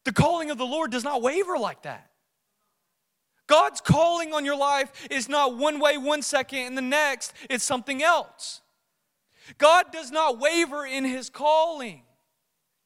The 0.05 0.13
calling 0.13 0.51
of 0.51 0.59
the 0.59 0.67
Lord 0.67 0.91
does 0.91 1.05
not 1.05 1.23
waver 1.23 1.59
like 1.59 1.83
that. 1.83 2.11
God's 3.47 3.81
calling 3.81 4.33
on 4.33 4.45
your 4.45 4.57
life 4.57 4.93
is 5.11 5.29
not 5.29 5.57
one 5.57 5.81
way 5.81 5.99
one 5.99 6.23
second 6.23 6.61
and 6.61 6.79
the 6.79 6.83
next, 6.83 7.33
it's 7.51 7.65
something 7.65 8.01
else. 8.01 8.61
God 9.59 9.87
does 9.93 10.11
not 10.11 10.39
waver 10.39 10.87
in 10.87 11.05
his 11.05 11.29
calling. 11.31 12.03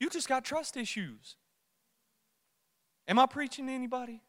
You 0.00 0.10
just 0.10 0.28
got 0.28 0.44
trust 0.44 0.76
issues. 0.76 1.36
Am 3.06 3.18
I 3.18 3.26
preaching 3.26 3.66
to 3.66 3.72
anybody? 3.72 4.22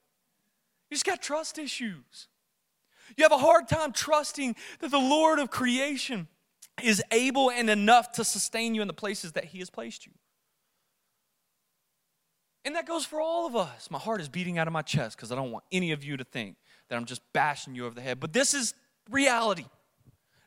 You 0.89 0.95
just 0.95 1.05
got 1.05 1.21
trust 1.21 1.57
issues. 1.57 2.27
You 3.17 3.23
have 3.23 3.31
a 3.31 3.37
hard 3.37 3.67
time 3.67 3.91
trusting 3.91 4.55
that 4.79 4.91
the 4.91 4.99
Lord 4.99 5.39
of 5.39 5.49
creation 5.49 6.27
is 6.83 7.01
able 7.11 7.51
and 7.51 7.69
enough 7.69 8.11
to 8.13 8.23
sustain 8.23 8.75
you 8.75 8.81
in 8.81 8.87
the 8.87 8.93
places 8.93 9.33
that 9.33 9.45
He 9.45 9.59
has 9.59 9.69
placed 9.69 10.05
you. 10.05 10.11
And 12.65 12.75
that 12.75 12.87
goes 12.87 13.05
for 13.05 13.21
all 13.21 13.45
of 13.45 13.55
us. 13.55 13.89
My 13.91 13.99
heart 13.99 14.21
is 14.21 14.27
beating 14.27 14.57
out 14.57 14.67
of 14.67 14.73
my 14.73 14.81
chest 14.81 15.15
because 15.15 15.31
I 15.31 15.35
don't 15.35 15.51
want 15.51 15.63
any 15.71 15.91
of 15.91 16.03
you 16.03 16.17
to 16.17 16.23
think 16.23 16.57
that 16.89 16.95
I'm 16.95 17.05
just 17.05 17.21
bashing 17.31 17.75
you 17.75 17.85
over 17.85 17.93
the 17.93 18.01
head. 18.01 18.19
But 18.19 18.33
this 18.33 18.53
is 18.53 18.73
reality. 19.09 19.65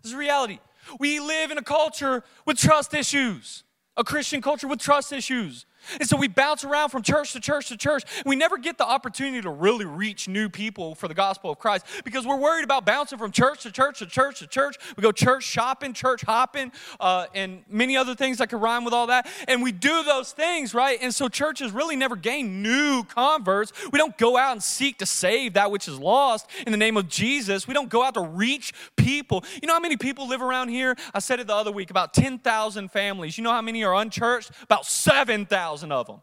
This 0.02 0.12
is 0.12 0.16
reality. 0.16 0.58
We 0.98 1.20
live 1.20 1.50
in 1.50 1.58
a 1.58 1.62
culture 1.62 2.24
with 2.44 2.58
trust 2.58 2.92
issues 2.92 3.62
a 3.98 4.04
Christian 4.04 4.40
culture 4.40 4.68
with 4.68 4.78
trust 4.78 5.12
issues. 5.12 5.66
And 5.98 6.08
so 6.08 6.16
we 6.16 6.28
bounce 6.28 6.64
around 6.64 6.90
from 6.90 7.02
church 7.02 7.32
to 7.32 7.40
church 7.40 7.68
to 7.68 7.76
church. 7.76 8.04
we 8.26 8.36
never 8.36 8.58
get 8.58 8.78
the 8.78 8.86
opportunity 8.86 9.40
to 9.40 9.50
really 9.50 9.84
reach 9.84 10.28
new 10.28 10.48
people 10.48 10.94
for 10.94 11.08
the 11.08 11.14
gospel 11.14 11.50
of 11.50 11.58
Christ 11.58 11.86
because 12.04 12.26
we're 12.26 12.36
worried 12.36 12.64
about 12.64 12.84
bouncing 12.84 13.18
from 13.18 13.32
church 13.32 13.62
to 13.62 13.72
church 13.72 14.00
to 14.00 14.06
church 14.06 14.40
to 14.40 14.46
church. 14.46 14.76
We 14.96 15.02
go 15.02 15.12
church 15.12 15.44
shopping, 15.44 15.92
church 15.92 16.22
hopping, 16.22 16.72
uh, 17.00 17.26
and 17.34 17.62
many 17.68 17.96
other 17.96 18.14
things 18.14 18.38
that 18.38 18.48
could 18.48 18.60
rhyme 18.60 18.84
with 18.84 18.94
all 18.94 19.06
that. 19.08 19.28
And 19.46 19.62
we 19.62 19.72
do 19.72 20.02
those 20.02 20.32
things, 20.32 20.74
right? 20.74 20.98
And 21.00 21.14
so 21.14 21.28
churches 21.28 21.72
really 21.72 21.96
never 21.96 22.16
gain 22.16 22.62
new 22.62 23.04
converts. 23.04 23.72
We 23.92 23.98
don't 23.98 24.16
go 24.18 24.36
out 24.36 24.52
and 24.52 24.62
seek 24.62 24.98
to 24.98 25.06
save 25.06 25.54
that 25.54 25.70
which 25.70 25.88
is 25.88 25.98
lost 25.98 26.48
in 26.66 26.72
the 26.72 26.78
name 26.78 26.96
of 26.96 27.08
Jesus. 27.08 27.66
We 27.66 27.74
don't 27.74 27.88
go 27.88 28.02
out 28.02 28.14
to 28.14 28.22
reach 28.22 28.74
people. 28.96 29.44
You 29.62 29.68
know 29.68 29.74
how 29.74 29.80
many 29.80 29.96
people 29.96 30.28
live 30.28 30.42
around 30.42 30.68
here? 30.68 30.96
I 31.14 31.20
said 31.20 31.40
it 31.40 31.46
the 31.46 31.54
other 31.54 31.72
week 31.72 31.90
about 31.90 32.12
10,000 32.12 32.90
families. 32.90 33.38
You 33.38 33.44
know 33.44 33.52
how 33.52 33.62
many 33.62 33.84
are 33.84 33.94
unchurched? 33.94 34.50
About 34.62 34.84
7,000 34.84 35.48
thousand 35.68 35.92
of 35.92 36.06
them. 36.06 36.22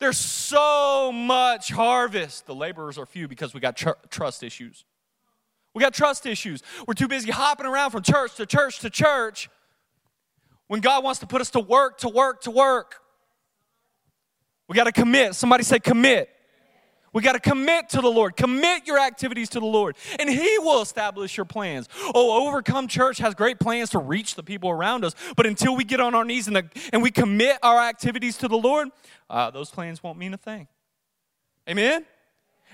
There's 0.00 0.18
so 0.18 1.12
much 1.12 1.70
harvest. 1.70 2.46
The 2.46 2.56
laborers 2.56 2.98
are 2.98 3.06
few 3.06 3.28
because 3.28 3.54
we 3.54 3.60
got 3.60 3.76
tr- 3.76 3.90
trust 4.10 4.42
issues. 4.42 4.84
We 5.74 5.80
got 5.80 5.94
trust 5.94 6.26
issues. 6.26 6.60
We're 6.86 6.94
too 6.94 7.06
busy 7.06 7.30
hopping 7.30 7.66
around 7.66 7.92
from 7.92 8.02
church 8.02 8.34
to 8.34 8.46
church 8.46 8.80
to 8.80 8.90
church 8.90 9.48
when 10.66 10.80
God 10.80 11.04
wants 11.04 11.20
to 11.20 11.26
put 11.26 11.40
us 11.40 11.50
to 11.50 11.60
work, 11.60 11.98
to 11.98 12.08
work, 12.08 12.42
to 12.42 12.50
work. 12.50 12.96
We 14.68 14.74
got 14.74 14.84
to 14.84 14.92
commit. 14.92 15.36
Somebody 15.36 15.62
say 15.62 15.78
commit. 15.78 16.30
We 17.12 17.20
got 17.20 17.32
to 17.32 17.40
commit 17.40 17.90
to 17.90 18.00
the 18.00 18.10
Lord. 18.10 18.36
Commit 18.36 18.86
your 18.86 18.98
activities 18.98 19.50
to 19.50 19.60
the 19.60 19.66
Lord, 19.66 19.96
and 20.18 20.30
He 20.30 20.58
will 20.58 20.80
establish 20.80 21.36
your 21.36 21.44
plans. 21.44 21.88
Oh, 22.14 22.46
Overcome 22.48 22.88
Church 22.88 23.18
has 23.18 23.34
great 23.34 23.58
plans 23.58 23.90
to 23.90 23.98
reach 23.98 24.34
the 24.34 24.42
people 24.42 24.70
around 24.70 25.04
us, 25.04 25.14
but 25.36 25.46
until 25.46 25.76
we 25.76 25.84
get 25.84 26.00
on 26.00 26.14
our 26.14 26.24
knees 26.24 26.46
and, 26.46 26.56
the, 26.56 26.68
and 26.92 27.02
we 27.02 27.10
commit 27.10 27.58
our 27.62 27.78
activities 27.78 28.38
to 28.38 28.48
the 28.48 28.56
Lord, 28.56 28.88
uh, 29.28 29.50
those 29.50 29.70
plans 29.70 30.02
won't 30.02 30.18
mean 30.18 30.32
a 30.32 30.38
thing. 30.38 30.68
Amen? 31.68 32.06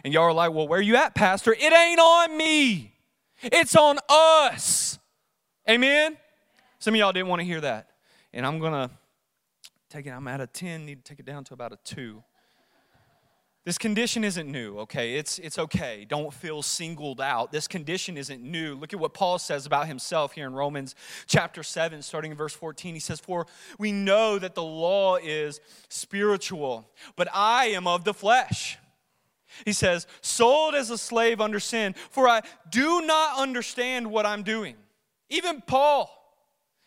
And 0.05 0.15
y'all 0.15 0.25
are 0.25 0.33
like, 0.33 0.53
well, 0.53 0.69
where 0.69 0.79
are 0.79 0.83
you 0.83 0.97
at, 0.97 1.15
Pastor? 1.15 1.53
It 1.53 1.73
ain't 1.73 2.01
on 2.01 2.37
me, 2.37 2.95
it's 3.43 3.75
on 3.75 3.99
us. 4.09 4.99
Amen? 5.69 6.17
Some 6.79 6.95
of 6.95 6.99
y'all 6.99 7.13
didn't 7.13 7.29
want 7.29 7.41
to 7.41 7.45
hear 7.45 7.61
that. 7.61 7.89
And 8.33 8.47
I'm 8.47 8.61
going 8.61 8.73
to 8.73 8.91
take 9.91 10.07
it, 10.07 10.11
I'm 10.11 10.29
at 10.29 10.41
a 10.41 10.47
10, 10.47 10.87
need 10.87 11.05
to 11.05 11.11
take 11.11 11.19
it 11.19 11.27
down 11.27 11.45
to 11.45 11.55
about 11.55 11.73
a 11.73 11.79
2. 11.85 12.23
This 13.69 13.77
condition 13.77 14.25
isn't 14.25 14.51
new, 14.51 14.79
okay? 14.79 15.17
It's, 15.17 15.39
it's 15.39 15.59
okay. 15.59 16.07
Don't 16.09 16.33
feel 16.33 16.63
singled 16.63 17.21
out. 17.21 17.53
This 17.53 17.69
condition 17.69 18.17
isn't 18.17 18.43
new. 18.43 18.75
Look 18.75 18.95
at 18.95 18.99
what 18.99 19.13
Paul 19.13 19.39
says 19.39 19.67
about 19.67 19.87
himself 19.87 20.33
here 20.33 20.47
in 20.47 20.55
Romans 20.55 20.95
chapter 21.27 21.63
7, 21.63 22.01
starting 22.01 22.31
in 22.31 22.37
verse 22.39 22.55
14. 22.55 22.95
He 22.95 22.99
says, 22.99 23.21
For 23.21 23.47
we 23.79 23.93
know 23.93 24.39
that 24.39 24.55
the 24.55 24.63
law 24.63 25.17
is 25.17 25.61
spiritual, 25.91 26.89
but 27.15 27.29
I 27.35 27.67
am 27.67 27.87
of 27.87 28.05
the 28.05 28.15
flesh. 28.15 28.79
He 29.67 29.75
says, 29.75 30.07
Sold 30.23 30.75
as 30.75 30.89
a 30.89 30.97
slave 30.97 31.39
under 31.39 31.61
sin, 31.61 31.95
for 32.09 32.27
I 32.27 32.41
do 32.71 33.03
not 33.03 33.39
understand 33.39 34.11
what 34.11 34.25
I'm 34.25 34.45
doing. 34.45 34.77
Even 35.29 35.61
Paul, 35.61 36.11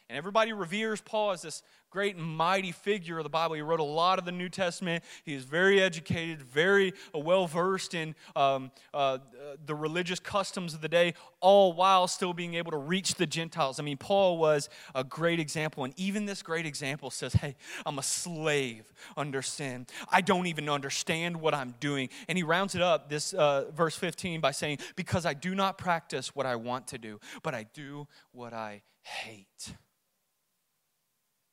and 0.10 0.18
everybody 0.18 0.52
reveres 0.52 1.00
Paul 1.00 1.30
as 1.30 1.44
this 1.44 1.62
great 1.92 2.16
and 2.16 2.26
mighty 2.26 2.72
figure 2.72 3.18
of 3.18 3.24
the 3.24 3.30
Bible. 3.30 3.56
He 3.56 3.62
wrote 3.62 3.82
a 3.82 3.84
lot 3.84 4.18
of 4.18 4.24
the 4.24 4.32
New 4.32 4.48
Testament. 4.48 5.04
He 5.26 5.34
is 5.34 5.44
very 5.44 5.82
educated, 5.82 6.42
very 6.42 6.94
uh, 7.14 7.20
well 7.20 7.48
versed 7.48 7.94
in 7.94 8.16
um, 8.36 8.72
uh, 8.94 9.20
the 9.66 9.76
religious 9.76 10.20
customs 10.20 10.74
of 10.74 10.80
the 10.80 10.88
day, 10.88 11.14
all 11.42 11.74
while 11.74 12.08
still 12.08 12.34
being 12.34 12.54
able 12.54 12.72
to 12.72 12.78
reach 12.78 13.16
the 13.16 13.26
Gentiles. 13.26 13.78
I 13.80 13.84
mean, 13.84 13.98
Paul 13.98 14.38
was 14.38 14.70
a 14.96 15.04
great 15.04 15.40
example, 15.40 15.84
and 15.84 15.94
even 15.98 16.26
this 16.26 16.42
great 16.42 16.66
example 16.66 17.10
says, 17.12 17.34
Hey, 17.34 17.56
I'm 17.86 18.00
a 18.00 18.04
slave 18.04 18.92
under 19.18 19.42
sin. 19.42 19.86
I 20.10 20.22
don't 20.22 20.48
even 20.48 20.70
understand 20.70 21.42
what 21.42 21.54
I'm 21.54 21.76
doing. 21.82 22.10
And 22.30 22.38
he 22.38 22.44
rounds 22.44 22.74
it 22.74 22.82
up, 22.82 23.10
this 23.10 23.34
uh, 23.34 23.66
verse 23.76 23.98
15, 23.98 24.40
by 24.40 24.52
saying, 24.52 24.78
Because 24.96 25.26
I 25.26 25.34
do 25.34 25.54
not 25.56 25.78
practice 25.78 26.34
what 26.34 26.46
I 26.46 26.56
want 26.56 26.88
to 26.88 26.98
do, 26.98 27.20
but 27.44 27.54
I 27.54 27.66
do 27.74 28.08
what 28.32 28.54
I 28.54 28.84
hate. 29.04 29.74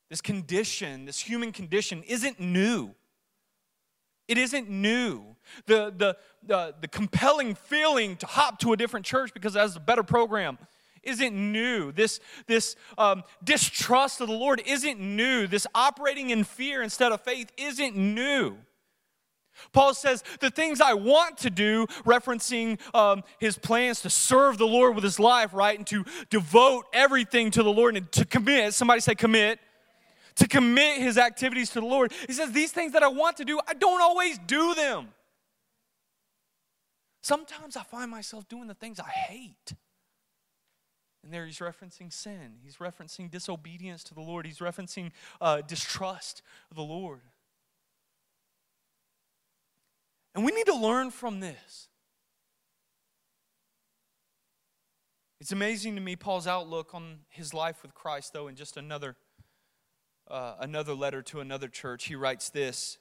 This 0.09 0.21
condition, 0.21 1.05
this 1.05 1.19
human 1.19 1.51
condition, 1.51 2.03
isn't 2.03 2.39
new. 2.39 2.95
It 4.27 4.37
isn't 4.37 4.69
new. 4.69 5.35
The, 5.65 5.93
the, 5.95 6.17
the, 6.45 6.75
the 6.81 6.87
compelling 6.87 7.55
feeling 7.55 8.15
to 8.17 8.25
hop 8.25 8.59
to 8.59 8.73
a 8.73 8.77
different 8.77 9.05
church 9.05 9.33
because 9.33 9.55
it 9.55 9.59
has 9.59 9.75
a 9.75 9.79
better 9.79 10.03
program 10.03 10.57
isn't 11.03 11.33
new. 11.33 11.91
This, 11.91 12.19
this 12.47 12.75
um, 12.97 13.23
distrust 13.43 14.21
of 14.21 14.27
the 14.27 14.33
Lord 14.33 14.61
isn't 14.65 14.99
new. 14.99 15.47
This 15.47 15.65
operating 15.73 16.29
in 16.29 16.43
fear 16.43 16.81
instead 16.81 17.11
of 17.11 17.21
faith 17.21 17.51
isn't 17.57 17.95
new. 17.95 18.57
Paul 19.73 19.93
says, 19.93 20.23
The 20.39 20.49
things 20.49 20.81
I 20.81 20.93
want 20.93 21.37
to 21.39 21.49
do, 21.49 21.85
referencing 22.05 22.79
um, 22.95 23.23
his 23.39 23.57
plans 23.57 24.01
to 24.01 24.09
serve 24.09 24.57
the 24.57 24.67
Lord 24.67 24.95
with 24.95 25.03
his 25.03 25.19
life, 25.19 25.53
right? 25.53 25.77
And 25.77 25.87
to 25.87 26.05
devote 26.29 26.85
everything 26.93 27.51
to 27.51 27.63
the 27.63 27.71
Lord 27.71 27.97
and 27.97 28.11
to 28.13 28.25
commit. 28.25 28.73
Somebody 28.73 29.01
say, 29.01 29.15
commit 29.15 29.59
to 30.35 30.47
commit 30.47 31.01
his 31.01 31.17
activities 31.17 31.69
to 31.71 31.79
the 31.79 31.85
Lord. 31.85 32.13
He 32.27 32.33
says, 32.33 32.51
These 32.51 32.71
things 32.71 32.93
that 32.93 33.03
I 33.03 33.07
want 33.07 33.37
to 33.37 33.45
do, 33.45 33.59
I 33.67 33.73
don't 33.73 34.01
always 34.01 34.37
do 34.39 34.73
them. 34.75 35.09
Sometimes 37.21 37.75
I 37.75 37.83
find 37.83 38.09
myself 38.09 38.47
doing 38.47 38.67
the 38.67 38.73
things 38.73 38.99
I 38.99 39.09
hate. 39.09 39.73
And 41.23 41.33
there 41.33 41.45
he's 41.45 41.59
referencing 41.59 42.11
sin. 42.13 42.59
He's 42.63 42.77
referencing 42.77 43.29
disobedience 43.29 44.03
to 44.05 44.13
the 44.13 44.21
Lord. 44.21 44.45
He's 44.45 44.59
referencing 44.59 45.11
uh, 45.41 45.61
distrust 45.61 46.41
of 46.71 46.77
the 46.77 46.83
Lord. 46.83 47.21
And 50.33 50.45
we 50.45 50.53
need 50.53 50.67
to 50.67 50.75
learn 50.75 51.11
from 51.11 51.41
this. 51.41 51.89
It's 55.41 55.51
amazing 55.51 55.95
to 55.95 56.01
me, 56.01 56.15
Paul's 56.15 56.47
outlook 56.47 56.93
on 56.93 57.19
his 57.29 57.53
life 57.53 57.81
with 57.81 57.93
Christ, 57.93 58.33
though, 58.33 58.47
in 58.47 58.55
just 58.55 58.77
another 58.77 59.15
uh, 60.29 60.55
another 60.59 60.93
letter 60.93 61.21
to 61.23 61.39
another 61.39 61.67
church, 61.67 62.05
he 62.05 62.15
writes 62.15 62.49
this 62.49 62.97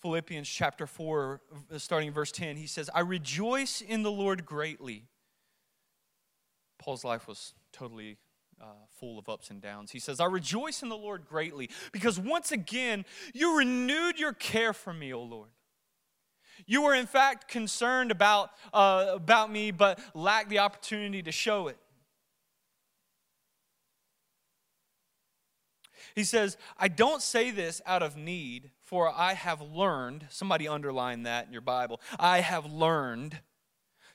Philippians 0.00 0.48
chapter 0.48 0.86
4, 0.86 1.40
starting 1.78 2.12
verse 2.12 2.32
10. 2.32 2.56
He 2.56 2.66
says, 2.66 2.90
I 2.94 3.00
rejoice 3.00 3.80
in 3.80 4.02
the 4.02 4.10
Lord 4.10 4.44
greatly. 4.44 5.04
Paul's 6.78 7.04
life 7.04 7.26
was 7.26 7.54
totally 7.72 8.18
uh, 8.60 8.66
full 8.98 9.18
of 9.18 9.28
ups 9.28 9.50
and 9.50 9.60
downs. 9.60 9.90
He 9.90 9.98
says, 9.98 10.20
I 10.20 10.26
rejoice 10.26 10.82
in 10.82 10.88
the 10.88 10.96
Lord 10.96 11.26
greatly 11.26 11.70
because 11.92 12.18
once 12.18 12.52
again 12.52 13.04
you 13.34 13.58
renewed 13.58 14.18
your 14.18 14.32
care 14.32 14.72
for 14.72 14.92
me, 14.92 15.12
O 15.12 15.22
Lord. 15.22 15.50
You 16.66 16.82
were 16.82 16.94
in 16.94 17.06
fact 17.06 17.48
concerned 17.48 18.10
about, 18.10 18.50
uh, 18.72 19.06
about 19.10 19.50
me, 19.50 19.72
but 19.72 19.98
lacked 20.14 20.48
the 20.48 20.60
opportunity 20.60 21.22
to 21.22 21.32
show 21.32 21.68
it. 21.68 21.76
He 26.16 26.24
says, 26.24 26.56
I 26.78 26.88
don't 26.88 27.20
say 27.20 27.50
this 27.50 27.82
out 27.84 28.02
of 28.02 28.16
need, 28.16 28.70
for 28.80 29.12
I 29.14 29.34
have 29.34 29.60
learned, 29.60 30.24
somebody 30.30 30.66
underline 30.66 31.24
that 31.24 31.46
in 31.46 31.52
your 31.52 31.60
Bible, 31.60 32.00
I 32.18 32.40
have 32.40 32.64
learned 32.64 33.38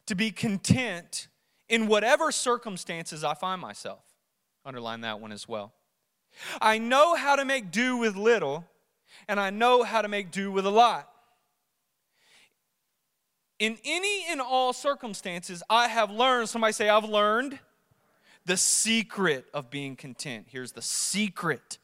to 0.08 0.16
be 0.16 0.32
content 0.32 1.28
in 1.70 1.86
whatever 1.86 2.32
circumstances 2.32 3.24
I 3.24 3.36
find 3.36 3.62
myself. 3.62 4.04
Underline 4.66 5.02
that 5.02 5.20
one 5.20 5.32
as 5.32 5.48
well. 5.48 5.74
I 6.60 6.80
know 6.80 7.14
how 7.14 7.36
to 7.36 7.46
make 7.46 7.70
do 7.70 7.98
with 7.98 8.16
little, 8.16 8.66
and 9.28 9.40
I 9.40 9.52
know 9.52 9.84
how 9.84 10.02
to 10.02 10.08
make 10.08 10.32
do 10.32 10.52
with 10.52 10.66
a 10.66 10.72
lot. 10.72 11.08
In 13.60 13.78
any 13.86 14.26
and 14.28 14.42
all 14.42 14.74
circumstances, 14.74 15.62
I 15.70 15.88
have 15.88 16.10
learned, 16.10 16.50
somebody 16.50 16.74
say, 16.74 16.90
I've 16.90 17.08
learned 17.08 17.60
the 18.44 18.58
secret 18.58 19.46
of 19.54 19.70
being 19.70 19.96
content. 19.96 20.48
Here's 20.50 20.72
the 20.72 20.82
secret 20.82 21.78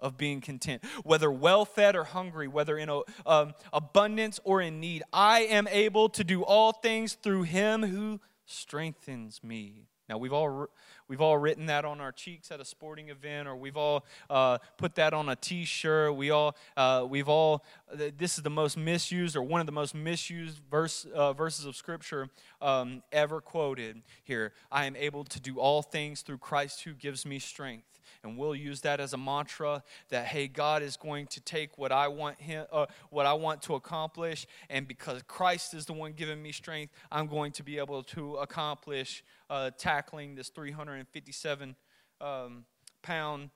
of 0.00 0.16
being 0.16 0.40
content. 0.40 0.82
Whether 1.04 1.30
well 1.30 1.64
fed 1.64 1.96
or 1.96 2.04
hungry, 2.04 2.48
whether 2.48 2.78
in 2.78 2.88
um, 3.26 3.54
abundance 3.72 4.40
or 4.44 4.60
in 4.60 4.80
need, 4.80 5.02
I 5.12 5.40
am 5.40 5.68
able 5.68 6.08
to 6.10 6.24
do 6.24 6.42
all 6.42 6.72
things 6.72 7.14
through 7.14 7.42
him 7.42 7.82
who 7.82 8.20
strengthens 8.46 9.42
me. 9.42 9.88
Now, 10.08 10.16
we've 10.16 10.32
all, 10.32 10.68
we've 11.06 11.20
all 11.20 11.36
written 11.36 11.66
that 11.66 11.84
on 11.84 12.00
our 12.00 12.12
cheeks 12.12 12.50
at 12.50 12.60
a 12.60 12.64
sporting 12.64 13.10
event, 13.10 13.46
or 13.46 13.54
we've 13.54 13.76
all 13.76 14.06
uh, 14.30 14.56
put 14.78 14.94
that 14.94 15.12
on 15.12 15.28
a 15.28 15.36
t 15.36 15.66
shirt. 15.66 16.14
We 16.14 16.30
all, 16.30 16.56
uh, 16.78 17.04
we've 17.06 17.28
all, 17.28 17.62
this 17.92 18.38
is 18.38 18.42
the 18.42 18.50
most 18.50 18.78
misused, 18.78 19.36
or 19.36 19.42
one 19.42 19.60
of 19.60 19.66
the 19.66 19.72
most 19.72 19.94
misused 19.94 20.60
verse, 20.70 21.06
uh, 21.14 21.34
verses 21.34 21.66
of 21.66 21.76
Scripture 21.76 22.30
um, 22.62 23.02
ever 23.12 23.42
quoted 23.42 24.00
here. 24.24 24.54
I 24.72 24.86
am 24.86 24.96
able 24.96 25.24
to 25.24 25.40
do 25.40 25.60
all 25.60 25.82
things 25.82 26.22
through 26.22 26.38
Christ 26.38 26.84
who 26.84 26.94
gives 26.94 27.26
me 27.26 27.38
strength 27.38 27.97
and 28.22 28.36
we'll 28.36 28.54
use 28.54 28.80
that 28.82 29.00
as 29.00 29.12
a 29.12 29.16
mantra 29.16 29.82
that 30.08 30.26
hey 30.26 30.46
god 30.46 30.82
is 30.82 30.96
going 30.96 31.26
to 31.26 31.40
take 31.40 31.76
what 31.78 31.92
i 31.92 32.08
want 32.08 32.40
him 32.40 32.66
uh, 32.72 32.86
what 33.10 33.26
i 33.26 33.32
want 33.32 33.62
to 33.62 33.74
accomplish 33.74 34.46
and 34.70 34.86
because 34.86 35.22
christ 35.26 35.74
is 35.74 35.86
the 35.86 35.92
one 35.92 36.12
giving 36.12 36.42
me 36.42 36.52
strength 36.52 36.92
i'm 37.10 37.26
going 37.26 37.52
to 37.52 37.62
be 37.62 37.78
able 37.78 38.02
to 38.02 38.36
accomplish 38.36 39.22
uh, 39.50 39.70
tackling 39.78 40.34
this 40.34 40.48
357 40.50 41.74
um, 42.20 42.64
pound 43.02 43.50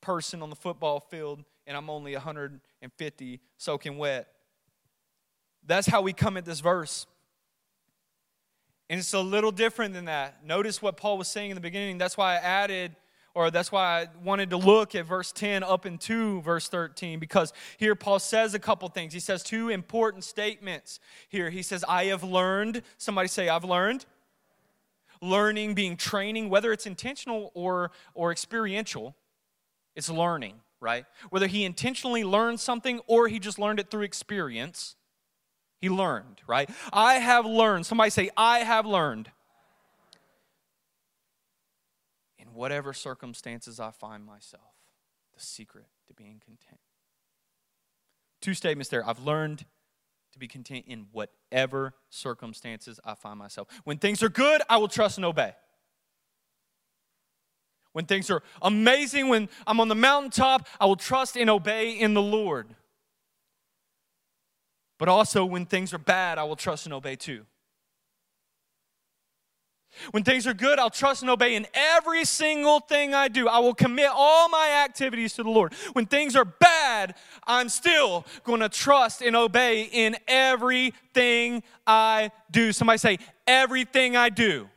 person 0.00 0.42
on 0.42 0.50
the 0.50 0.56
football 0.56 1.00
field 1.00 1.44
and 1.66 1.76
i'm 1.76 1.90
only 1.90 2.12
150 2.12 3.40
soaking 3.56 3.98
wet 3.98 4.28
that's 5.64 5.86
how 5.86 6.02
we 6.02 6.12
come 6.12 6.36
at 6.36 6.44
this 6.44 6.60
verse 6.60 7.06
and 8.92 8.98
it's 8.98 9.14
a 9.14 9.20
little 9.20 9.52
different 9.52 9.94
than 9.94 10.04
that. 10.04 10.44
Notice 10.44 10.82
what 10.82 10.98
Paul 10.98 11.16
was 11.16 11.26
saying 11.26 11.50
in 11.50 11.54
the 11.54 11.62
beginning. 11.62 11.96
That's 11.96 12.14
why 12.14 12.34
I 12.34 12.36
added 12.36 12.94
or 13.34 13.50
that's 13.50 13.72
why 13.72 14.02
I 14.02 14.06
wanted 14.22 14.50
to 14.50 14.56
look 14.56 14.94
at 14.94 15.06
verse 15.06 15.32
10 15.32 15.62
up 15.62 15.86
into 15.86 16.42
verse 16.42 16.68
13, 16.68 17.18
because 17.18 17.52
here 17.78 17.94
Paul 17.94 18.18
says 18.18 18.54
a 18.54 18.58
couple 18.58 18.88
things. 18.88 19.14
He 19.14 19.20
says 19.20 19.42
two 19.42 19.70
important 19.70 20.24
statements 20.24 21.00
here. 21.28 21.48
He 21.48 21.62
says, 21.62 21.84
I 21.88 22.06
have 22.06 22.22
learned. 22.22 22.82
Somebody 22.98 23.28
say, 23.28 23.48
I've 23.48 23.64
learned. 23.64 24.04
Learning 25.22 25.74
being 25.74 25.96
training, 25.96 26.50
whether 26.50 26.72
it's 26.72 26.86
intentional 26.86 27.52
or, 27.54 27.90
or 28.14 28.32
experiential, 28.32 29.14
it's 29.94 30.10
learning, 30.10 30.56
right? 30.80 31.06
Whether 31.30 31.46
he 31.46 31.64
intentionally 31.64 32.24
learned 32.24 32.60
something 32.60 33.00
or 33.06 33.28
he 33.28 33.38
just 33.38 33.58
learned 33.58 33.78
it 33.78 33.90
through 33.90 34.02
experience, 34.02 34.96
he 35.80 35.88
learned, 35.88 36.42
right? 36.46 36.68
I 36.92 37.14
have 37.14 37.46
learned. 37.46 37.86
Somebody 37.86 38.10
say, 38.10 38.30
I 38.36 38.60
have 38.60 38.84
learned 38.84 39.30
whatever 42.54 42.92
circumstances 42.92 43.80
I 43.80 43.90
find 43.90 44.24
myself. 44.24 44.62
The 45.34 45.40
secret 45.40 45.86
to 46.08 46.14
being 46.14 46.40
content. 46.44 46.80
Two 48.40 48.54
statements 48.54 48.88
there. 48.88 49.06
I've 49.08 49.20
learned 49.20 49.64
to 50.32 50.38
be 50.38 50.48
content 50.48 50.86
in 50.88 51.06
whatever 51.12 51.94
circumstances 52.10 52.98
I 53.04 53.14
find 53.14 53.38
myself. 53.38 53.68
When 53.84 53.98
things 53.98 54.22
are 54.22 54.28
good, 54.28 54.62
I 54.68 54.78
will 54.78 54.88
trust 54.88 55.18
and 55.18 55.24
obey. 55.24 55.54
When 57.92 58.06
things 58.06 58.30
are 58.30 58.42
amazing, 58.62 59.28
when 59.28 59.48
I'm 59.66 59.78
on 59.80 59.88
the 59.88 59.94
mountaintop, 59.94 60.66
I 60.80 60.86
will 60.86 60.96
trust 60.96 61.36
and 61.36 61.50
obey 61.50 61.92
in 61.92 62.14
the 62.14 62.22
Lord. 62.22 62.74
But 64.98 65.08
also, 65.08 65.44
when 65.44 65.66
things 65.66 65.92
are 65.92 65.98
bad, 65.98 66.38
I 66.38 66.44
will 66.44 66.56
trust 66.56 66.86
and 66.86 66.94
obey 66.94 67.16
too. 67.16 67.44
When 70.10 70.24
things 70.24 70.46
are 70.46 70.54
good, 70.54 70.78
I'll 70.78 70.90
trust 70.90 71.22
and 71.22 71.30
obey 71.30 71.54
in 71.54 71.66
every 71.74 72.24
single 72.24 72.80
thing 72.80 73.14
I 73.14 73.28
do. 73.28 73.48
I 73.48 73.58
will 73.58 73.74
commit 73.74 74.10
all 74.12 74.48
my 74.48 74.84
activities 74.84 75.34
to 75.34 75.42
the 75.42 75.50
Lord. 75.50 75.74
When 75.92 76.06
things 76.06 76.34
are 76.34 76.44
bad, 76.44 77.14
I'm 77.46 77.68
still 77.68 78.26
going 78.44 78.60
to 78.60 78.68
trust 78.68 79.22
and 79.22 79.36
obey 79.36 79.82
in 79.92 80.16
everything 80.26 81.62
I 81.86 82.30
do. 82.50 82.72
Somebody 82.72 82.98
say, 82.98 83.18
everything 83.46 84.16
I 84.16 84.28
do. 84.28 84.68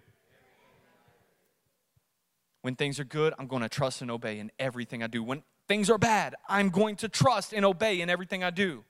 When 2.62 2.76
things 2.76 3.00
are 3.00 3.06
good, 3.06 3.34
I'm 3.38 3.48
going 3.48 3.62
to 3.62 3.70
trust 3.70 4.02
and 4.02 4.10
obey 4.10 4.40
in 4.40 4.52
everything 4.58 5.04
I 5.04 5.08
do. 5.08 5.24
When 5.24 5.44
things 5.68 5.90
are 5.90 5.98
bad, 5.98 6.36
I'm 6.50 6.70
going 6.70 6.96
to 6.98 7.10
trust 7.10 7.54
and 7.54 7.64
obey 7.64 8.02
in 8.02 8.10
everything 8.10 8.44
I 8.44 8.50
do. 8.50 8.84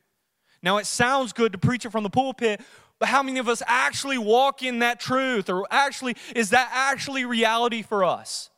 Now, 0.63 0.77
it 0.77 0.87
sounds 0.87 1.33
good 1.33 1.51
to 1.51 1.57
preach 1.57 1.85
it 1.85 1.91
from 1.91 2.03
the 2.03 2.09
pulpit, 2.09 2.61
but 2.99 3.09
how 3.09 3.21
many 3.21 3.39
of 3.39 3.49
us 3.49 3.61
actually 3.67 4.17
walk 4.17 4.63
in 4.63 4.79
that 4.79 4.99
truth? 4.99 5.49
Or 5.49 5.65
actually, 5.69 6.15
is 6.35 6.51
that 6.51 6.69
actually 6.71 7.25
reality 7.25 7.81
for 7.81 8.03
us? 8.03 8.49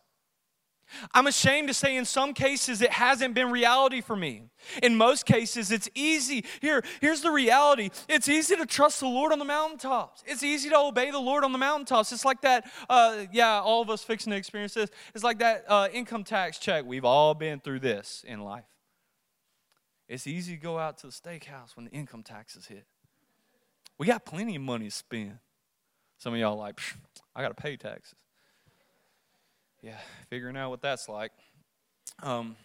I'm 1.13 1.27
ashamed 1.27 1.67
to 1.67 1.73
say 1.73 1.97
in 1.97 2.05
some 2.05 2.33
cases 2.33 2.81
it 2.81 2.91
hasn't 2.91 3.33
been 3.33 3.51
reality 3.51 4.01
for 4.01 4.15
me. 4.15 4.43
In 4.81 4.95
most 4.95 5.25
cases, 5.25 5.71
it's 5.71 5.89
easy. 5.95 6.45
Here, 6.61 6.81
here's 7.01 7.21
the 7.21 7.31
reality 7.31 7.89
it's 8.07 8.29
easy 8.29 8.55
to 8.55 8.65
trust 8.65 8.99
the 8.99 9.07
Lord 9.07 9.31
on 9.31 9.39
the 9.39 9.45
mountaintops. 9.45 10.23
It's 10.25 10.43
easy 10.43 10.69
to 10.69 10.77
obey 10.77 11.11
the 11.11 11.19
Lord 11.19 11.43
on 11.43 11.51
the 11.51 11.57
mountaintops. 11.57 12.11
It's 12.11 12.25
like 12.25 12.41
that, 12.41 12.71
uh, 12.89 13.25
yeah, 13.31 13.59
all 13.59 13.81
of 13.81 13.89
us 13.89 14.03
fixing 14.03 14.31
to 14.31 14.37
experience 14.37 14.73
this. 14.73 14.89
It's 15.13 15.23
like 15.23 15.39
that 15.39 15.65
uh, 15.67 15.89
income 15.91 16.23
tax 16.23 16.57
check. 16.57 16.85
We've 16.85 17.05
all 17.05 17.33
been 17.33 17.59
through 17.59 17.79
this 17.79 18.23
in 18.25 18.41
life. 18.41 18.65
It's 20.07 20.25
easy 20.25 20.55
to 20.55 20.61
go 20.61 20.79
out 20.79 20.99
to 20.99 21.07
the 21.07 21.13
steakhouse 21.13 21.75
when 21.75 21.85
the 21.85 21.91
income 21.91 22.23
taxes 22.23 22.67
hit. 22.67 22.85
We 23.97 24.07
got 24.07 24.25
plenty 24.25 24.55
of 24.55 24.61
money 24.61 24.85
to 24.85 24.91
spend. 24.91 25.39
Some 26.17 26.33
of 26.33 26.39
y'all 26.39 26.57
like, 26.57 26.79
I 27.35 27.41
got 27.41 27.49
to 27.49 27.61
pay 27.61 27.77
taxes. 27.77 28.15
Yeah, 29.81 29.97
figuring 30.29 30.57
out 30.57 30.69
what 30.69 30.81
that's 30.81 31.07
like. 31.07 31.31
Um, 32.23 32.55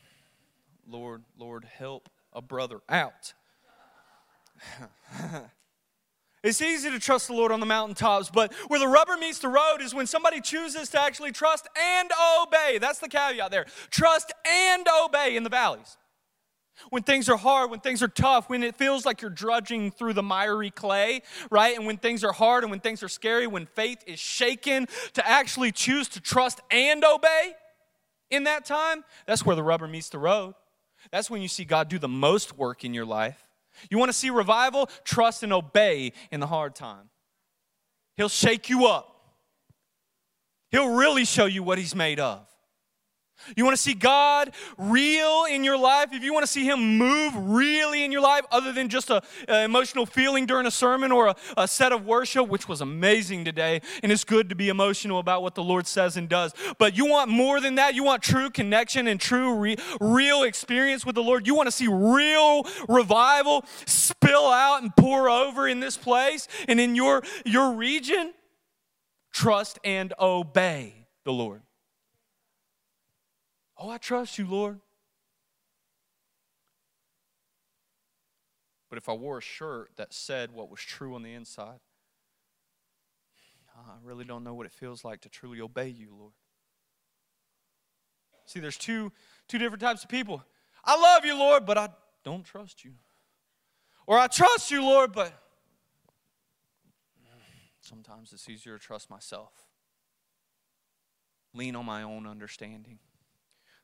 Lord, 0.89 1.23
Lord, 1.39 1.65
help 1.65 2.09
a 2.33 2.41
brother 2.41 2.81
out. 2.89 3.35
It's 6.43 6.61
easy 6.61 6.91
to 6.91 6.99
trust 6.99 7.29
the 7.29 7.35
Lord 7.35 7.53
on 7.53 7.61
the 7.61 7.67
mountaintops, 7.67 8.29
but 8.29 8.53
where 8.67 8.81
the 8.81 8.89
rubber 8.89 9.17
meets 9.17 9.39
the 9.39 9.49
road 9.49 9.79
is 9.81 9.95
when 9.95 10.09
somebody 10.09 10.41
chooses 10.41 10.89
to 10.89 11.01
actually 11.01 11.31
trust 11.31 11.69
and 11.81 12.11
obey. 12.43 12.79
That's 12.81 12.99
the 12.99 13.09
caveat 13.09 13.53
there. 13.53 13.67
Trust 13.91 14.33
and 14.45 14.85
obey 15.05 15.37
in 15.37 15.45
the 15.45 15.51
valleys. 15.51 15.97
When 16.91 17.03
things 17.03 17.29
are 17.29 17.37
hard, 17.37 17.71
when 17.71 17.81
things 17.81 18.03
are 18.03 18.09
tough, 18.09 18.49
when 18.49 18.63
it 18.63 18.77
feels 18.77 19.05
like 19.05 19.23
you're 19.23 19.31
drudging 19.31 19.91
through 19.91 20.15
the 20.15 20.23
miry 20.23 20.71
clay, 20.71 21.23
right? 21.51 21.77
And 21.77 21.87
when 21.87 21.97
things 21.97 22.25
are 22.25 22.33
hard 22.33 22.65
and 22.65 22.71
when 22.71 22.81
things 22.81 23.03
are 23.03 23.09
scary, 23.09 23.47
when 23.47 23.67
faith 23.67 24.03
is 24.07 24.19
shaken, 24.19 24.89
to 25.15 25.27
actually 25.27 25.73
choose 25.73 26.09
to 26.09 26.21
trust 26.21 26.61
and 26.71 27.05
obey 27.05 27.53
in 28.31 28.45
that 28.45 28.65
time, 28.65 29.05
that's 29.27 29.45
where 29.45 29.57
the 29.57 29.63
rubber 29.63 29.87
meets 29.87 30.09
the 30.09 30.19
road. 30.19 30.55
That's 31.11 31.31
when 31.31 31.43
you 31.43 31.49
see 31.49 31.65
God 31.65 31.89
do 31.89 31.99
the 31.99 32.09
most 32.09 32.57
work 32.57 32.85
in 32.85 32.95
your 32.95 33.05
life. 33.05 33.49
You 33.91 33.99
want 33.99 34.11
to 34.11 34.17
see 34.17 34.31
revival? 34.31 34.89
Trust 35.05 35.43
and 35.43 35.53
obey 35.53 36.13
in 36.31 36.41
the 36.41 36.47
hard 36.47 36.75
time. 36.75 37.11
He'll 38.17 38.29
shake 38.29 38.69
you 38.69 38.87
up, 38.87 39.09
He'll 40.71 40.95
really 40.95 41.25
show 41.25 41.45
you 41.45 41.63
what 41.63 41.79
He's 41.79 41.95
made 41.95 42.21
of. 42.21 42.47
You 43.57 43.65
want 43.65 43.77
to 43.77 43.83
see 43.83 43.95
God 43.95 44.53
real 44.79 45.45
in 45.51 45.65
your 45.65 45.77
life? 45.77 46.09
If 46.13 46.23
you 46.23 46.33
want 46.33 46.45
to 46.45 46.51
see 46.51 46.65
Him 46.65 46.99
move 46.99 47.33
really 47.37 48.05
in 48.05 48.13
your 48.13 48.21
life, 48.21 48.43
other 48.51 48.73
than 48.73 48.89
just 48.89 49.11
an 49.11 49.23
emotional 49.49 50.07
feeling 50.07 50.47
during 50.47 50.67
a 50.67 50.71
sermon 50.71 51.13
or 51.13 51.29
a, 51.29 51.37
a, 51.57 51.69
set 51.69 51.93
of 51.93 52.07
worship, 52.07 52.49
which 52.49 52.69
was 52.69 52.81
amazing 52.81 53.45
today, 53.45 53.81
and 54.03 54.13
it's 54.13 54.25
good 54.25 54.49
to 54.49 54.55
be 54.55 54.69
emotional 54.69 55.19
about 55.19 55.43
what 55.43 55.55
the 55.55 55.63
Lord 55.63 55.87
says 55.87 56.17
and 56.17 56.29
does. 56.29 56.53
But 56.79 56.97
you 56.97 57.07
want 57.07 57.31
more 57.31 57.61
than 57.61 57.77
that. 57.77 57.95
You 57.95 58.05
want 58.05 58.23
true 58.23 58.51
connection 58.51 59.07
and 59.07 59.21
true, 59.21 59.55
re, 59.55 59.77
real 60.01 60.43
experience 60.43 61.05
with 61.05 61.15
the 61.15 61.23
Lord. 61.23 61.47
You 61.47 61.55
want 61.55 61.67
to 61.67 61.73
see 61.73 61.89
real 61.89 62.67
revival 62.89 63.65
spill 63.87 64.47
out 64.47 64.83
and 64.83 64.95
pour 64.97 65.29
over 65.29 65.69
in 65.69 65.81
this 65.81 65.97
place 65.97 66.49
and 66.69 66.81
in 66.81 66.95
your, 66.95 67.23
your 67.45 67.73
region. 67.73 68.33
Trust 69.33 69.79
and 69.83 70.13
obey 70.21 71.07
the 71.25 71.33
Lord. 71.33 71.63
Oh, 73.85 73.91
I 73.91 73.99
trust 73.99 74.39
you, 74.39 74.47
Lord. 74.47 74.79
But 78.89 78.97
if 78.97 79.09
I 79.09 79.13
wore 79.13 79.39
a 79.39 79.43
shirt 79.43 79.91
that 79.97 80.15
said 80.15 80.53
what 80.53 80.71
was 80.71 80.79
true 80.79 81.17
on 81.17 81.25
the 81.25 81.33
inside, 81.33 81.81
I 83.77 83.95
really 84.05 84.25
don't 84.25 84.45
know 84.45 84.55
what 84.55 84.67
it 84.67 84.73
feels 84.73 85.05
like 85.05 85.23
to 85.23 85.29
truly 85.29 85.61
obey 85.61 85.89
you, 85.89 86.15
Lord. 86.17 86.33
See, 88.45 88.61
there's 88.61 88.77
two, 88.77 89.11
two 89.49 89.59
different 89.59 89.81
types 89.81 90.05
of 90.05 90.09
people. 90.09 90.45
I 90.85 90.97
love 91.01 91.25
you, 91.25 91.37
Lord, 91.37 91.67
but 91.67 91.77
I 91.77 91.89
don't 92.23 92.45
trust 92.45 92.85
you. 92.85 92.93
Or 94.07 94.17
I 94.17 94.29
trust 94.29 94.71
you, 94.71 94.83
Lord, 94.83 95.13
but 95.13 95.33
sometimes 97.81 98.33
it's 98.33 98.49
easier 98.49 98.79
to 98.79 98.85
trust 98.85 99.11
myself, 99.11 99.51
lean 101.53 101.75
on 101.75 101.85
my 101.85 102.05
own 102.05 102.29
understanding. 102.29 103.01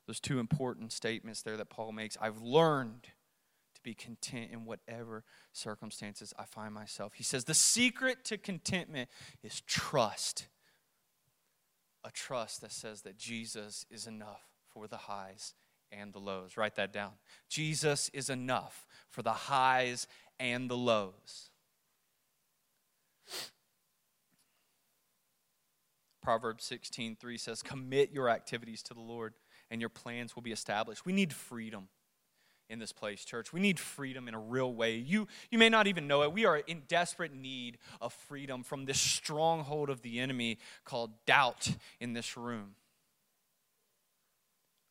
Those 0.09 0.19
two 0.19 0.39
important 0.39 0.91
statements 0.91 1.43
there 1.43 1.55
that 1.55 1.69
Paul 1.69 1.91
makes. 1.91 2.17
I've 2.19 2.41
learned 2.41 3.03
to 3.75 3.81
be 3.83 3.93
content 3.93 4.49
in 4.51 4.65
whatever 4.65 5.23
circumstances 5.53 6.33
I 6.35 6.45
find 6.45 6.73
myself. 6.73 7.13
He 7.13 7.21
says 7.21 7.43
the 7.43 7.53
secret 7.53 8.25
to 8.25 8.39
contentment 8.39 9.07
is 9.43 9.61
trust. 9.61 10.47
A 12.03 12.09
trust 12.09 12.61
that 12.61 12.71
says 12.71 13.03
that 13.03 13.19
Jesus 13.19 13.85
is 13.91 14.07
enough 14.07 14.41
for 14.73 14.87
the 14.87 14.97
highs 14.97 15.53
and 15.91 16.11
the 16.11 16.17
lows. 16.17 16.57
Write 16.57 16.75
that 16.77 16.91
down. 16.91 17.11
Jesus 17.47 18.09
is 18.09 18.31
enough 18.31 18.87
for 19.11 19.21
the 19.21 19.31
highs 19.31 20.07
and 20.39 20.71
the 20.71 20.77
lows. 20.77 21.51
Proverbs 26.23 26.65
16:3 26.65 27.37
says, 27.37 27.61
"Commit 27.61 28.09
your 28.09 28.27
activities 28.27 28.81
to 28.83 28.95
the 28.95 29.01
Lord, 29.01 29.35
and 29.69 29.81
your 29.81 29.89
plans 29.89 30.35
will 30.35 30.43
be 30.43 30.51
established." 30.51 31.05
We 31.05 31.13
need 31.13 31.33
freedom 31.33 31.89
in 32.69 32.79
this 32.79 32.91
place, 32.91 33.25
church. 33.25 33.51
We 33.51 33.59
need 33.59 33.79
freedom 33.79 34.27
in 34.27 34.35
a 34.35 34.39
real 34.39 34.73
way. 34.73 34.95
You, 34.95 35.27
you 35.49 35.57
may 35.57 35.69
not 35.69 35.87
even 35.87 36.07
know 36.07 36.21
it. 36.21 36.31
We 36.31 36.45
are 36.45 36.57
in 36.57 36.83
desperate 36.87 37.33
need 37.33 37.79
of 37.99 38.13
freedom 38.13 38.63
from 38.63 38.85
this 38.85 39.01
stronghold 39.01 39.89
of 39.89 40.03
the 40.03 40.19
enemy 40.19 40.59
called 40.85 41.11
doubt 41.25 41.69
in 41.99 42.13
this 42.13 42.37
room. 42.37 42.75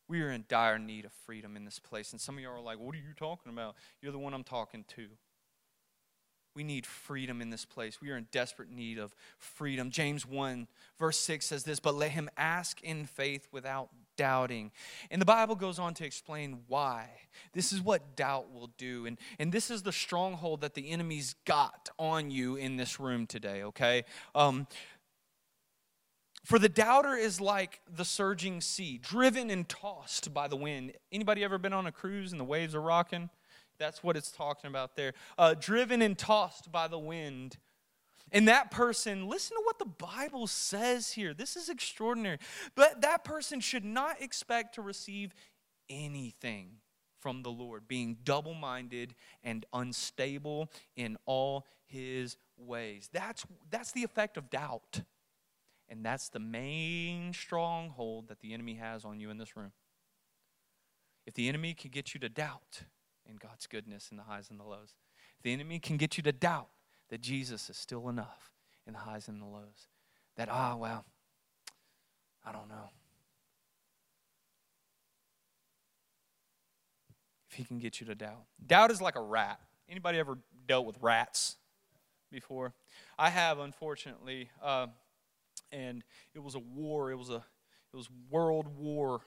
We 0.09 0.21
are 0.21 0.31
in 0.31 0.45
dire 0.49 0.79
need 0.79 1.05
of 1.05 1.13
freedom 1.25 1.55
in 1.55 1.65
this 1.65 1.79
place. 1.79 2.11
And 2.11 2.19
some 2.19 2.35
of 2.35 2.43
y'all 2.43 2.57
are 2.57 2.61
like, 2.61 2.79
What 2.79 2.95
are 2.95 2.97
you 2.97 3.13
talking 3.15 3.51
about? 3.51 3.75
You're 4.01 4.11
the 4.11 4.19
one 4.19 4.33
I'm 4.33 4.43
talking 4.43 4.83
to. 4.95 5.07
We 6.55 6.63
need 6.63 6.85
freedom 6.85 7.41
in 7.41 7.51
this 7.51 7.63
place. 7.63 8.01
We 8.01 8.09
are 8.09 8.17
in 8.17 8.27
desperate 8.31 8.71
need 8.71 8.97
of 8.97 9.15
freedom. 9.37 9.91
James 9.91 10.25
1, 10.25 10.67
verse 10.97 11.17
6 11.19 11.45
says 11.45 11.63
this, 11.63 11.79
but 11.79 11.93
let 11.93 12.11
him 12.11 12.27
ask 12.35 12.81
in 12.81 13.05
faith 13.05 13.47
without 13.51 13.89
doubting. 14.19 14.69
And 15.09 15.21
the 15.21 15.25
Bible 15.25 15.55
goes 15.55 15.79
on 15.79 15.93
to 15.93 16.05
explain 16.05 16.59
why. 16.67 17.09
This 17.53 17.71
is 17.71 17.81
what 17.81 18.17
doubt 18.17 18.51
will 18.53 18.69
do. 18.77 19.05
And, 19.05 19.17
and 19.39 19.49
this 19.49 19.71
is 19.71 19.81
the 19.81 19.93
stronghold 19.93 20.59
that 20.59 20.73
the 20.73 20.89
enemy's 20.89 21.35
got 21.45 21.87
on 21.97 22.29
you 22.29 22.57
in 22.57 22.75
this 22.75 22.99
room 22.99 23.25
today, 23.25 23.63
okay? 23.63 24.03
Um, 24.35 24.67
for 26.43 26.59
the 26.59 26.67
doubter 26.67 27.15
is 27.15 27.39
like 27.39 27.79
the 27.89 28.03
surging 28.03 28.59
sea, 28.59 28.97
driven 28.97 29.49
and 29.49 29.67
tossed 29.69 30.33
by 30.33 30.49
the 30.49 30.57
wind. 30.57 30.91
Anybody 31.13 31.45
ever 31.45 31.57
been 31.57 31.73
on 31.73 31.87
a 31.87 31.91
cruise 31.91 32.33
and 32.33 32.41
the 32.41 32.45
waves 32.45 32.75
are 32.75 32.81
rocking? 32.81 33.29
That's 33.77 34.03
what 34.03 34.17
it's 34.17 34.31
talking 34.31 34.67
about 34.67 34.97
there. 34.97 35.13
Uh, 35.37 35.55
driven 35.57 36.01
and 36.01 36.17
tossed 36.17 36.73
by 36.73 36.89
the 36.89 36.99
wind. 36.99 37.57
And 38.31 38.47
that 38.47 38.71
person, 38.71 39.27
listen 39.27 39.57
to 39.57 39.63
what 39.63 39.79
the 39.79 39.85
Bible 39.85 40.47
says 40.47 41.11
here. 41.11 41.33
This 41.33 41.55
is 41.55 41.69
extraordinary. 41.69 42.37
But 42.75 43.01
that 43.01 43.23
person 43.23 43.59
should 43.59 43.85
not 43.85 44.21
expect 44.21 44.75
to 44.75 44.81
receive 44.81 45.33
anything 45.89 46.77
from 47.19 47.43
the 47.43 47.51
Lord, 47.51 47.87
being 47.87 48.17
double 48.23 48.53
minded 48.53 49.13
and 49.43 49.65
unstable 49.73 50.71
in 50.95 51.17
all 51.25 51.65
his 51.85 52.37
ways. 52.57 53.09
That's, 53.11 53.45
that's 53.69 53.91
the 53.91 54.03
effect 54.03 54.37
of 54.37 54.49
doubt. 54.49 55.01
And 55.89 56.05
that's 56.05 56.29
the 56.29 56.39
main 56.39 57.33
stronghold 57.33 58.27
that 58.27 58.39
the 58.41 58.53
enemy 58.53 58.75
has 58.75 59.03
on 59.03 59.19
you 59.19 59.31
in 59.31 59.37
this 59.37 59.57
room. 59.57 59.71
If 61.25 61.33
the 61.33 61.49
enemy 61.49 61.73
can 61.73 61.89
get 61.89 62.13
you 62.13 62.19
to 62.21 62.29
doubt 62.29 62.83
in 63.25 63.35
God's 63.35 63.67
goodness 63.67 64.09
in 64.11 64.17
the 64.17 64.23
highs 64.23 64.49
and 64.49 64.59
the 64.59 64.63
lows, 64.63 64.95
if 65.37 65.43
the 65.43 65.53
enemy 65.53 65.79
can 65.79 65.97
get 65.97 66.17
you 66.17 66.23
to 66.23 66.31
doubt 66.31 66.69
that 67.09 67.21
Jesus 67.21 67.69
is 67.69 67.77
still 67.77 68.09
enough 68.09 68.51
in 68.87 68.93
the 68.93 68.99
highs 68.99 69.27
and 69.27 69.41
the 69.41 69.45
lows, 69.45 69.87
that, 70.37 70.49
ah, 70.49 70.75
well, 70.75 71.05
I 72.45 72.51
don't 72.51 72.69
know. 72.69 72.89
If 77.49 77.57
he 77.57 77.63
can 77.63 77.79
get 77.79 77.99
you 77.99 78.05
to 78.07 78.15
doubt. 78.15 78.45
Doubt 78.65 78.91
is 78.91 79.01
like 79.01 79.15
a 79.15 79.21
rat. 79.21 79.59
Anybody 79.89 80.19
ever 80.19 80.37
dealt 80.67 80.85
with 80.85 80.97
rats 81.01 81.57
before? 82.31 82.73
I 83.17 83.29
have, 83.29 83.59
unfortunately. 83.59 84.49
Uh, 84.61 84.87
and 85.71 86.03
it 86.33 86.43
was 86.43 86.55
a 86.55 86.59
war. 86.59 87.11
It 87.11 87.15
was 87.15 87.29
a 87.29 87.43
it 87.91 87.97
was 87.97 88.07
world 88.29 88.67
war 88.77 89.21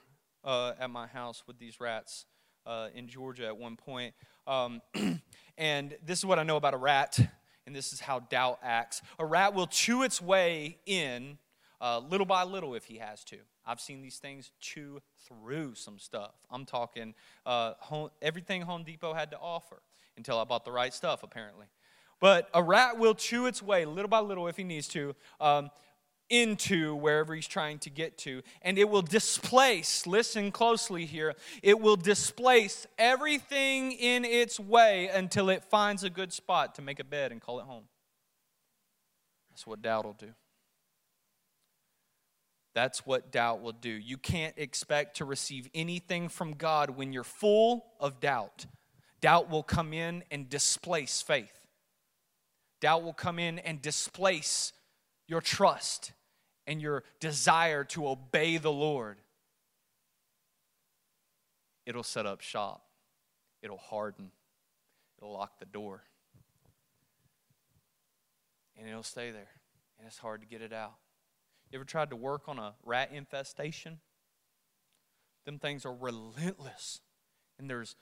uh, 0.45 0.73
at 0.79 0.89
my 0.89 1.07
house 1.07 1.43
with 1.47 1.59
these 1.59 1.81
rats 1.81 2.27
uh, 2.65 2.89
in 2.95 3.09
Georgia 3.09 3.47
at 3.47 3.57
one 3.57 3.77
point. 3.77 4.15
Um, 4.47 4.81
and 5.59 5.97
this 6.05 6.19
is 6.19 6.25
what 6.25 6.39
I 6.39 6.45
know 6.45 6.57
about 6.57 6.75
a 6.75 6.77
rat, 6.79 7.19
and 7.67 7.75
this 7.75 7.93
is 7.93 8.01
how 8.01 8.21
doubt 8.21 8.59
acts. 8.63 9.03
A 9.19 9.25
rat 9.25 9.55
will 9.55 9.67
chew 9.67 10.03
its 10.03 10.21
way 10.21 10.79
in 10.87 11.39
uh, 11.81 11.99
little 11.99 12.27
by 12.27 12.45
little 12.45 12.75
if 12.75 12.85
he 12.85 12.99
has 12.99 13.25
to. 13.25 13.37
I've 13.67 13.81
seen 13.81 14.03
these 14.03 14.19
things 14.19 14.51
chew 14.61 15.01
through 15.27 15.75
some 15.75 15.99
stuff. 15.99 16.35
I'm 16.51 16.65
talking 16.65 17.15
uh, 17.47 17.75
home, 17.79 18.11
everything 18.21 18.63
Home 18.63 18.85
Depot 18.85 19.15
had 19.15 19.31
to 19.31 19.39
offer 19.39 19.83
until 20.17 20.39
I 20.39 20.45
bought 20.45 20.65
the 20.65 20.73
right 20.73 20.93
stuff, 20.93 21.23
apparently. 21.23 21.67
But 22.21 22.49
a 22.55 22.63
rat 22.63 22.99
will 22.99 23.15
chew 23.15 23.47
its 23.47 23.63
way 23.63 23.85
little 23.85 24.09
by 24.09 24.21
little 24.21 24.47
if 24.47 24.57
he 24.57 24.65
needs 24.65 24.87
to. 24.89 25.15
Um, 25.41 25.71
into 26.33 26.97
wherever 26.97 27.35
he's 27.35 27.47
trying 27.47 27.79
to 27.81 27.91
get 27.91 28.17
to. 28.17 28.43
And 28.63 28.79
it 28.79 28.89
will 28.89 29.03
displace, 29.03 30.07
listen 30.07 30.51
closely 30.51 31.05
here, 31.05 31.35
it 31.63 31.79
will 31.79 31.97
displace 31.97 32.87
everything 32.99 33.93
in 33.93 34.25
its 34.25 34.59
way 34.59 35.09
until 35.09 35.51
it 35.51 35.63
finds 35.63 36.03
a 36.03 36.11
good 36.11 36.33
spot 36.33 36.75
to 36.77 36.83
make 36.83 36.99
a 36.99 37.05
bed 37.05 37.33
and 37.33 37.41
call 37.41 37.61
it 37.61 37.67
home. 37.67 37.85
That's 39.51 39.67
what 39.67 39.83
doubt 39.83 40.07
will 40.07 40.15
do. 40.15 40.33
That's 42.75 43.05
what 43.05 43.31
doubt 43.31 43.61
will 43.61 43.73
do. 43.73 43.91
You 43.91 44.17
can't 44.17 44.55
expect 44.57 45.19
to 45.19 45.27
receive 45.27 45.69
anything 45.75 46.31
from 46.31 46.55
God 46.55 46.89
when 46.91 47.13
you're 47.13 47.25
full 47.25 47.85
of 48.01 48.21
doubt. 48.21 48.65
Doubt 49.21 49.51
will 49.51 49.63
come 49.63 49.93
in 49.93 50.25
and 50.31 50.49
displace 50.49 51.21
faith. 51.21 51.67
Doubt 52.81 53.03
will 53.03 53.13
come 53.13 53.39
in 53.39 53.59
and 53.59 53.83
displace 53.83 54.73
your 55.29 55.43
trust 55.43 56.13
and 56.67 56.81
your 56.81 57.05
desire 57.21 57.85
to 57.85 58.09
obey 58.09 58.57
the 58.57 58.73
Lord, 58.73 59.19
it'll 61.87 62.03
set 62.03 62.27
up 62.27 62.41
shop, 62.41 62.85
it'll 63.63 63.79
harden, 63.79 64.31
it'll 65.19 65.33
lock 65.33 65.59
the 65.59 65.67
door, 65.67 66.03
and 68.77 68.89
it'll 68.89 69.03
stay 69.03 69.31
there, 69.31 69.51
and 69.99 70.07
it's 70.07 70.19
hard 70.19 70.41
to 70.41 70.47
get 70.47 70.63
it 70.63 70.73
out. 70.73 70.95
You 71.71 71.79
ever 71.79 71.85
tried 71.85 72.11
to 72.11 72.17
work 72.17 72.49
on 72.49 72.59
a 72.59 72.75
rat 72.85 73.11
infestation? 73.13 74.01
Them 75.47 75.59
things 75.59 75.87
are 75.87 75.95
relentless. 75.95 77.01
And 77.59 77.69
there's 77.69 77.97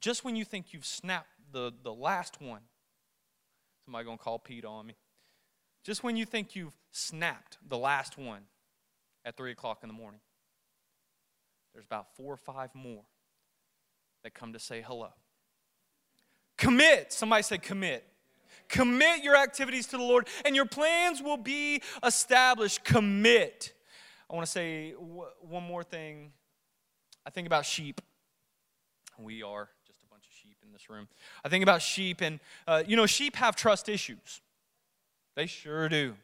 just 0.00 0.24
when 0.24 0.36
you 0.36 0.44
think 0.44 0.72
you've 0.72 0.84
snapped 0.84 1.30
the, 1.50 1.72
the 1.82 1.94
last 1.94 2.40
one, 2.40 2.60
somebody 3.84 4.04
gonna 4.04 4.18
call 4.18 4.38
PETA 4.38 4.68
on 4.68 4.86
me. 4.86 4.96
Just 5.84 6.04
when 6.04 6.16
you 6.16 6.24
think 6.24 6.54
you've 6.54 6.76
snapped 6.90 7.58
the 7.68 7.78
last 7.78 8.16
one 8.16 8.42
at 9.24 9.36
3 9.36 9.52
o'clock 9.52 9.78
in 9.82 9.88
the 9.88 9.94
morning, 9.94 10.20
there's 11.72 11.86
about 11.86 12.14
four 12.16 12.32
or 12.32 12.36
five 12.36 12.74
more 12.74 13.02
that 14.22 14.34
come 14.34 14.52
to 14.52 14.58
say 14.58 14.82
hello. 14.86 15.08
Commit. 16.58 17.12
Somebody 17.12 17.42
say 17.42 17.58
commit. 17.58 18.06
Commit 18.68 19.24
your 19.24 19.36
activities 19.36 19.86
to 19.88 19.96
the 19.96 20.02
Lord, 20.02 20.28
and 20.44 20.54
your 20.54 20.66
plans 20.66 21.20
will 21.22 21.36
be 21.36 21.82
established. 22.04 22.84
Commit. 22.84 23.72
I 24.30 24.34
want 24.34 24.46
to 24.46 24.52
say 24.52 24.92
one 24.92 25.62
more 25.62 25.82
thing. 25.82 26.32
I 27.26 27.30
think 27.30 27.46
about 27.46 27.66
sheep. 27.66 28.00
We 29.18 29.42
are 29.42 29.68
just 29.86 30.02
a 30.02 30.06
bunch 30.06 30.24
of 30.26 30.32
sheep 30.32 30.56
in 30.64 30.72
this 30.72 30.88
room. 30.88 31.08
I 31.44 31.48
think 31.48 31.62
about 31.62 31.82
sheep, 31.82 32.20
and 32.20 32.38
uh, 32.66 32.82
you 32.86 32.96
know, 32.96 33.06
sheep 33.06 33.36
have 33.36 33.56
trust 33.56 33.88
issues. 33.88 34.40
They 35.34 35.46
sure 35.46 35.88
do. 35.88 36.14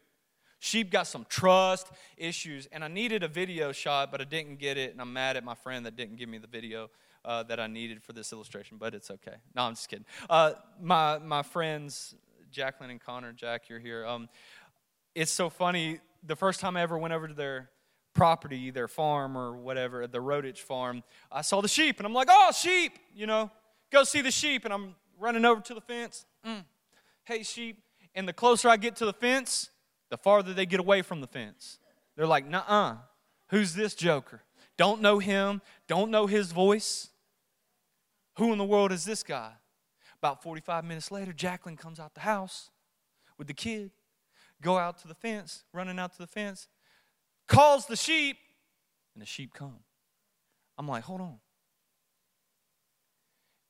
Sheep 0.59 0.91
got 0.91 1.07
some 1.07 1.25
trust 1.29 1.87
issues, 2.17 2.67
and 2.71 2.83
I 2.83 2.89
needed 2.89 3.23
a 3.23 3.29
video 3.29 3.71
shot, 3.71 4.11
but 4.11 4.19
I 4.19 4.25
didn't 4.25 4.59
get 4.59 4.77
it, 4.77 4.91
and 4.91 4.99
I'm 4.99 5.13
mad 5.13 5.37
at 5.37 5.43
my 5.43 5.55
friend 5.55 5.85
that 5.85 5.95
didn't 5.95 6.17
give 6.17 6.27
me 6.27 6.37
the 6.37 6.47
video 6.47 6.89
uh, 7.23 7.43
that 7.43 7.61
I 7.61 7.67
needed 7.67 8.03
for 8.03 8.11
this 8.11 8.33
illustration, 8.33 8.77
but 8.77 8.93
it's 8.93 9.09
okay. 9.09 9.35
No, 9.55 9.63
I'm 9.63 9.73
just 9.73 9.87
kidding. 9.87 10.05
Uh, 10.29 10.53
my, 10.81 11.17
my 11.19 11.43
friends, 11.43 12.13
Jacqueline 12.51 12.89
and 12.89 12.99
Connor, 12.99 13.31
Jack, 13.31 13.69
you're 13.69 13.79
here. 13.79 14.05
Um, 14.05 14.27
it's 15.15 15.31
so 15.31 15.49
funny. 15.49 15.99
The 16.23 16.35
first 16.35 16.59
time 16.59 16.75
I 16.75 16.81
ever 16.81 16.97
went 16.97 17.13
over 17.13 17.27
to 17.29 17.33
their 17.33 17.69
property, 18.13 18.69
their 18.69 18.89
farm 18.89 19.37
or 19.37 19.55
whatever, 19.55 20.07
the 20.07 20.19
Rodich 20.19 20.59
farm, 20.59 21.03
I 21.31 21.41
saw 21.41 21.61
the 21.61 21.69
sheep, 21.69 21.99
and 21.99 22.05
I'm 22.05 22.13
like, 22.13 22.27
oh, 22.29 22.51
sheep, 22.53 22.99
you 23.15 23.27
know, 23.27 23.49
go 23.91 24.03
see 24.03 24.21
the 24.21 24.31
sheep, 24.31 24.65
and 24.65 24.73
I'm 24.73 24.95
running 25.17 25.45
over 25.45 25.61
to 25.61 25.73
the 25.73 25.81
fence. 25.81 26.25
Mm. 26.45 26.65
Hey, 27.23 27.43
sheep 27.43 27.81
and 28.15 28.27
the 28.27 28.33
closer 28.33 28.69
I 28.69 28.77
get 28.77 28.95
to 28.97 29.05
the 29.05 29.13
fence, 29.13 29.69
the 30.09 30.17
farther 30.17 30.53
they 30.53 30.65
get 30.65 30.79
away 30.79 31.01
from 31.01 31.21
the 31.21 31.27
fence. 31.27 31.79
They're 32.15 32.27
like, 32.27 32.47
nah, 32.47 32.63
uh, 32.67 32.95
who's 33.49 33.73
this 33.73 33.95
joker? 33.95 34.41
Don't 34.77 35.01
know 35.01 35.19
him, 35.19 35.61
don't 35.87 36.11
know 36.11 36.27
his 36.27 36.51
voice. 36.51 37.09
Who 38.37 38.51
in 38.51 38.57
the 38.57 38.65
world 38.65 38.91
is 38.91 39.03
this 39.05 39.23
guy? 39.23 39.51
About 40.17 40.41
45 40.41 40.85
minutes 40.85 41.11
later, 41.11 41.33
Jacqueline 41.33 41.77
comes 41.77 41.99
out 41.99 42.13
the 42.13 42.21
house 42.21 42.71
with 43.37 43.47
the 43.47 43.53
kid, 43.53 43.91
go 44.61 44.77
out 44.77 44.97
to 44.99 45.07
the 45.07 45.13
fence, 45.13 45.63
running 45.73 45.99
out 45.99 46.13
to 46.13 46.17
the 46.17 46.27
fence, 46.27 46.67
calls 47.47 47.85
the 47.85 47.95
sheep, 47.95 48.37
and 49.13 49.21
the 49.21 49.25
sheep 49.25 49.53
come. 49.53 49.79
I'm 50.77 50.87
like, 50.87 51.03
hold 51.03 51.21
on. 51.21 51.39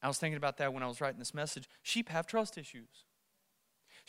I 0.01 0.07
was 0.07 0.17
thinking 0.17 0.37
about 0.37 0.57
that 0.57 0.73
when 0.73 0.81
I 0.81 0.87
was 0.87 1.01
writing 1.01 1.19
this 1.19 1.33
message. 1.33 1.67
Sheep 1.83 2.09
have 2.09 2.25
trust 2.25 2.57
issues. 2.57 3.05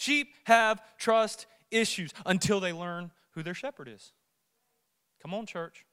Sheep 0.00 0.32
have 0.44 0.80
trust 0.96 1.44
issues 1.70 2.12
until 2.24 2.58
they 2.58 2.72
learn 2.72 3.10
who 3.32 3.42
their 3.42 3.52
shepherd 3.52 3.86
is. 3.86 4.14
Come 5.20 5.34
on, 5.34 5.44
church. 5.44 5.84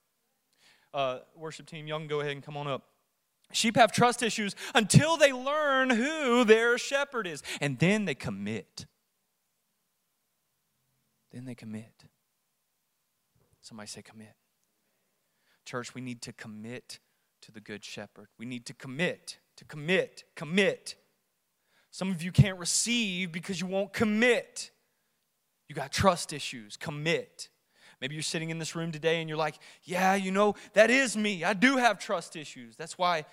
Uh, 0.94 1.20
worship 1.36 1.66
team, 1.66 1.88
y'all 1.88 2.00
can 2.00 2.08
go 2.08 2.22
ahead 2.22 2.32
and 2.32 2.42
come 2.42 2.56
on 2.56 2.68
up. 2.68 2.84
Sheep 3.52 3.76
have 3.76 3.92
trust 3.92 4.24
issues 4.24 4.56
until 4.74 5.18
they 5.18 5.34
learn 5.34 5.90
who 5.90 6.46
their 6.46 6.78
shepherd 6.78 7.28
is, 7.28 7.44
and 7.60 7.80
then 7.80 8.06
they 8.06 8.16
commit. 8.16 8.86
Then 11.34 11.44
they 11.44 11.56
commit. 11.56 12.06
Somebody 13.60 13.90
say, 13.90 14.04
commit. 14.04 14.36
Church, 15.66 15.94
we 15.94 16.00
need 16.00 16.22
to 16.22 16.32
commit 16.32 17.00
to 17.42 17.52
the 17.52 17.60
Good 17.60 17.84
Shepherd. 17.84 18.30
We 18.40 18.46
need 18.46 18.66
to 18.68 18.74
commit, 18.74 19.40
to 19.58 19.66
commit, 19.66 20.24
commit. 20.38 20.96
Some 21.92 22.12
of 22.12 22.22
you 22.22 22.32
can't 22.32 22.60
receive 22.60 23.32
because 23.32 23.60
you 23.60 23.68
won't 23.68 23.94
commit. 23.94 24.72
You 25.68 25.76
got 25.76 25.92
trust 25.92 26.34
issues. 26.34 26.78
Commit. 26.78 27.50
Maybe 28.00 28.14
you're 28.14 28.22
sitting 28.22 28.50
in 28.50 28.60
this 28.60 28.76
room 28.76 28.92
today 28.92 29.20
and 29.20 29.30
you're 29.30 29.38
like, 29.38 29.56
yeah, 29.84 30.16
you 30.16 30.32
know, 30.32 30.56
that 30.74 30.90
is 30.90 31.18
me. 31.18 31.44
I 31.44 31.54
do 31.54 31.78
have 31.78 31.98
trust 31.98 32.36
issues. 32.36 32.76
That's 32.76 32.98
why 32.98 33.18
you 33.18 33.24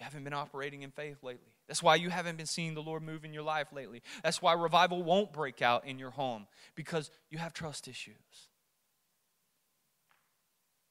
haven't 0.00 0.24
been 0.24 0.34
operating 0.34 0.82
in 0.82 0.90
faith 0.90 1.22
lately. 1.22 1.52
That's 1.68 1.82
why 1.82 1.94
you 1.94 2.10
haven't 2.10 2.36
been 2.36 2.46
seeing 2.46 2.74
the 2.74 2.82
Lord 2.82 3.02
move 3.02 3.24
in 3.24 3.32
your 3.32 3.44
life 3.44 3.72
lately. 3.72 4.02
That's 4.22 4.42
why 4.42 4.52
revival 4.52 5.02
won't 5.02 5.32
break 5.32 5.62
out 5.62 5.86
in 5.86 5.98
your 5.98 6.10
home 6.10 6.46
because 6.74 7.10
you 7.30 7.38
have 7.38 7.54
trust 7.54 7.88
issues. 7.88 8.14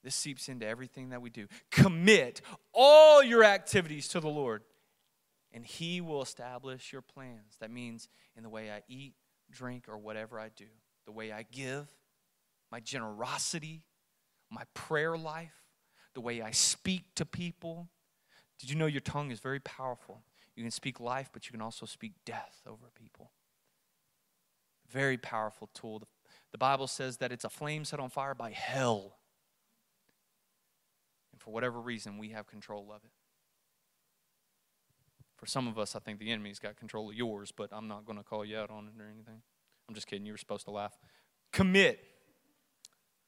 This 0.03 0.15
seeps 0.15 0.49
into 0.49 0.65
everything 0.65 1.09
that 1.09 1.22
we 1.22 1.30
do. 1.30 1.47
Commit 1.69 2.41
all 2.74 3.22
your 3.22 3.43
activities 3.43 4.07
to 4.09 4.19
the 4.19 4.30
Lord, 4.30 4.63
and 5.53 5.65
He 5.65 6.01
will 6.01 6.21
establish 6.21 6.91
your 6.91 7.01
plans. 7.01 7.57
That 7.59 7.71
means 7.71 8.07
in 8.35 8.43
the 8.43 8.49
way 8.49 8.71
I 8.71 8.81
eat, 8.87 9.13
drink, 9.51 9.85
or 9.87 9.97
whatever 9.97 10.39
I 10.39 10.49
do, 10.55 10.65
the 11.05 11.11
way 11.11 11.31
I 11.31 11.43
give, 11.43 11.87
my 12.71 12.79
generosity, 12.79 13.83
my 14.49 14.63
prayer 14.73 15.17
life, 15.17 15.53
the 16.13 16.21
way 16.21 16.41
I 16.41 16.51
speak 16.51 17.03
to 17.15 17.25
people. 17.25 17.89
Did 18.59 18.69
you 18.69 18.75
know 18.75 18.85
your 18.85 19.01
tongue 19.01 19.31
is 19.31 19.39
very 19.39 19.59
powerful? 19.59 20.21
You 20.55 20.63
can 20.63 20.71
speak 20.71 20.99
life, 20.99 21.29
but 21.31 21.47
you 21.47 21.51
can 21.51 21.61
also 21.61 21.85
speak 21.85 22.13
death 22.25 22.61
over 22.67 22.91
people. 22.93 23.31
Very 24.89 25.17
powerful 25.17 25.69
tool. 25.73 26.03
The 26.51 26.57
Bible 26.57 26.87
says 26.87 27.17
that 27.17 27.31
it's 27.31 27.45
a 27.45 27.49
flame 27.49 27.85
set 27.85 27.99
on 27.99 28.09
fire 28.09 28.35
by 28.35 28.51
hell. 28.51 29.17
And 31.31 31.41
for 31.41 31.51
whatever 31.51 31.79
reason, 31.79 32.17
we 32.17 32.29
have 32.29 32.45
control 32.45 32.91
of 32.93 33.03
it. 33.05 33.11
For 35.41 35.47
some 35.47 35.67
of 35.67 35.79
us, 35.79 35.95
I 35.95 35.99
think 35.99 36.19
the 36.19 36.29
enemy's 36.29 36.59
got 36.59 36.77
control 36.77 37.09
of 37.09 37.15
yours, 37.15 37.51
but 37.51 37.69
I'm 37.73 37.87
not 37.87 38.05
going 38.05 38.19
to 38.19 38.23
call 38.23 38.45
you 38.45 38.59
out 38.59 38.69
on 38.69 38.85
it 38.85 39.01
or 39.01 39.07
anything. 39.07 39.41
I'm 39.89 39.95
just 39.95 40.05
kidding. 40.05 40.23
You 40.23 40.33
were 40.33 40.37
supposed 40.37 40.65
to 40.65 40.71
laugh. 40.71 40.95
Commit. 41.51 41.99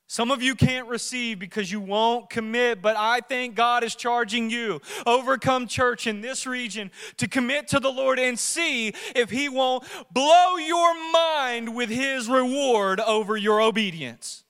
Some 0.05 0.29
of 0.29 0.43
you 0.43 0.53
can't 0.53 0.87
receive 0.87 1.39
because 1.39 1.71
you 1.71 1.79
won't 1.79 2.29
commit, 2.29 2.83
but 2.83 2.95
I 2.95 3.21
think 3.21 3.55
God 3.55 3.83
is 3.83 3.95
charging 3.95 4.51
you, 4.51 4.79
Overcome 5.07 5.65
Church 5.65 6.05
in 6.05 6.21
this 6.21 6.45
region, 6.45 6.91
to 7.17 7.27
commit 7.27 7.69
to 7.69 7.79
the 7.79 7.89
Lord 7.89 8.19
and 8.19 8.37
see 8.37 8.93
if 9.15 9.31
He 9.31 9.49
won't 9.49 9.83
blow 10.11 10.57
your 10.57 10.93
mind 11.11 11.75
with 11.75 11.89
His 11.89 12.29
reward 12.29 12.99
over 12.99 13.35
your 13.35 13.59
obedience. 13.59 14.42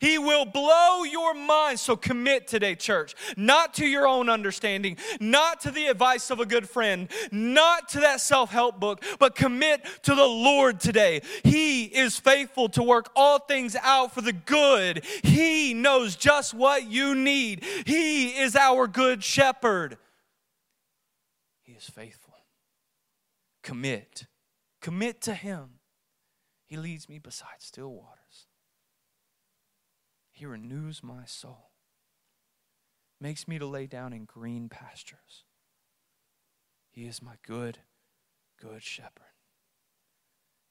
He 0.00 0.18
will 0.18 0.44
blow 0.44 1.04
your 1.04 1.34
mind. 1.34 1.80
So 1.80 1.96
commit 1.96 2.46
today, 2.46 2.74
church. 2.74 3.14
Not 3.36 3.74
to 3.74 3.86
your 3.86 4.06
own 4.06 4.28
understanding, 4.28 4.96
not 5.20 5.60
to 5.62 5.70
the 5.70 5.86
advice 5.86 6.30
of 6.30 6.40
a 6.40 6.46
good 6.46 6.68
friend, 6.68 7.08
not 7.30 7.88
to 7.90 8.00
that 8.00 8.20
self 8.20 8.50
help 8.50 8.78
book, 8.78 9.02
but 9.18 9.34
commit 9.34 9.84
to 10.02 10.14
the 10.14 10.26
Lord 10.26 10.80
today. 10.80 11.22
He 11.44 11.84
is 11.84 12.18
faithful 12.18 12.68
to 12.70 12.82
work 12.82 13.10
all 13.16 13.38
things 13.38 13.76
out 13.82 14.14
for 14.14 14.20
the 14.20 14.32
good. 14.32 15.04
He 15.22 15.74
knows 15.74 16.16
just 16.16 16.54
what 16.54 16.84
you 16.84 17.14
need. 17.14 17.64
He 17.86 18.38
is 18.38 18.56
our 18.56 18.86
good 18.86 19.24
shepherd. 19.24 19.98
He 21.62 21.72
is 21.72 21.84
faithful. 21.88 22.34
Commit. 23.62 24.26
Commit 24.80 25.20
to 25.22 25.34
Him. 25.34 25.80
He 26.66 26.76
leads 26.76 27.08
me 27.08 27.18
beside 27.18 27.60
still 27.60 27.92
water. 27.92 28.19
He 30.40 30.46
renews 30.46 31.02
my 31.02 31.26
soul, 31.26 31.68
makes 33.20 33.46
me 33.46 33.58
to 33.58 33.66
lay 33.66 33.86
down 33.86 34.14
in 34.14 34.24
green 34.24 34.70
pastures. 34.70 35.44
He 36.90 37.04
is 37.04 37.20
my 37.20 37.34
good, 37.46 37.80
good 38.58 38.82
shepherd. 38.82 39.34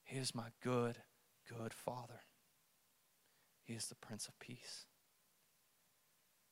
He 0.04 0.18
is 0.18 0.34
my 0.34 0.48
good, 0.64 0.96
good 1.48 1.72
father. 1.72 2.22
He 3.64 3.74
is 3.74 3.90
the 3.90 3.96
Prince 3.96 4.28
of 4.28 4.40
Peace. 4.40 4.88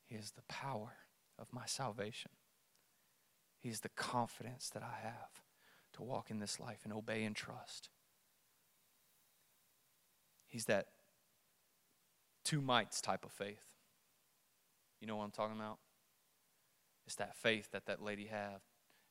He 0.05 0.13
is 0.13 0.33
the 0.33 0.43
power 0.47 0.97
of 1.39 1.47
my 1.51 1.65
salvation. 1.65 2.29
He 3.57 3.69
is 3.69 3.79
the 3.79 3.89
confidence 3.89 4.69
that 4.69 4.83
I 4.83 5.01
have 5.01 5.41
to 5.93 6.03
walk 6.03 6.29
in 6.29 6.37
this 6.37 6.59
life 6.59 6.81
and 6.83 6.93
obey 6.93 7.23
and 7.23 7.35
trust. 7.35 7.89
He's 10.45 10.65
that 10.65 10.89
two 12.47 12.61
mites 12.61 13.01
type 13.01 13.25
of 13.25 13.31
faith. 13.31 13.65
You 15.01 15.07
know 15.07 15.17
what 15.17 15.25
I'm 15.25 15.31
talking 15.31 15.57
about? 15.57 15.79
It's 17.05 17.15
that 17.15 17.35
faith 17.35 17.71
that 17.71 17.87
that 17.87 18.01
lady 18.01 18.25
had 18.25 18.61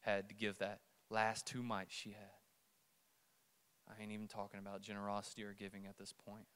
had 0.01 0.31
to 0.31 0.35
give 0.35 0.59
that 0.59 0.81
last 1.11 1.47
two 1.47 1.63
mites 1.63 1.95
she 1.95 2.11
had. 2.11 2.39
I 3.89 4.03
ain't 4.03 4.11
even 4.11 4.27
talking 4.27 4.59
about 4.59 4.81
generosity 4.81 5.45
or 5.45 5.53
giving 5.53 5.87
at 5.87 5.99
this 5.99 6.13
point. 6.13 6.47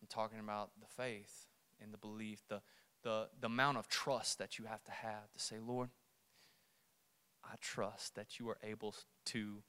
I'm 0.00 0.08
talking 0.08 0.40
about 0.40 0.70
the 0.80 0.86
faith 0.86 1.46
and 1.82 1.92
the 1.92 1.98
belief, 1.98 2.40
the, 2.48 2.62
the, 3.02 3.28
the 3.38 3.46
amount 3.46 3.76
of 3.76 3.86
trust 3.88 4.38
that 4.38 4.58
you 4.58 4.64
have 4.64 4.82
to 4.84 4.92
have 4.92 5.30
to 5.34 5.38
say, 5.38 5.56
Lord, 5.64 5.90
I 7.44 7.56
trust 7.60 8.14
that 8.14 8.38
you 8.38 8.48
are 8.48 8.58
able 8.64 8.94
to 9.26 9.62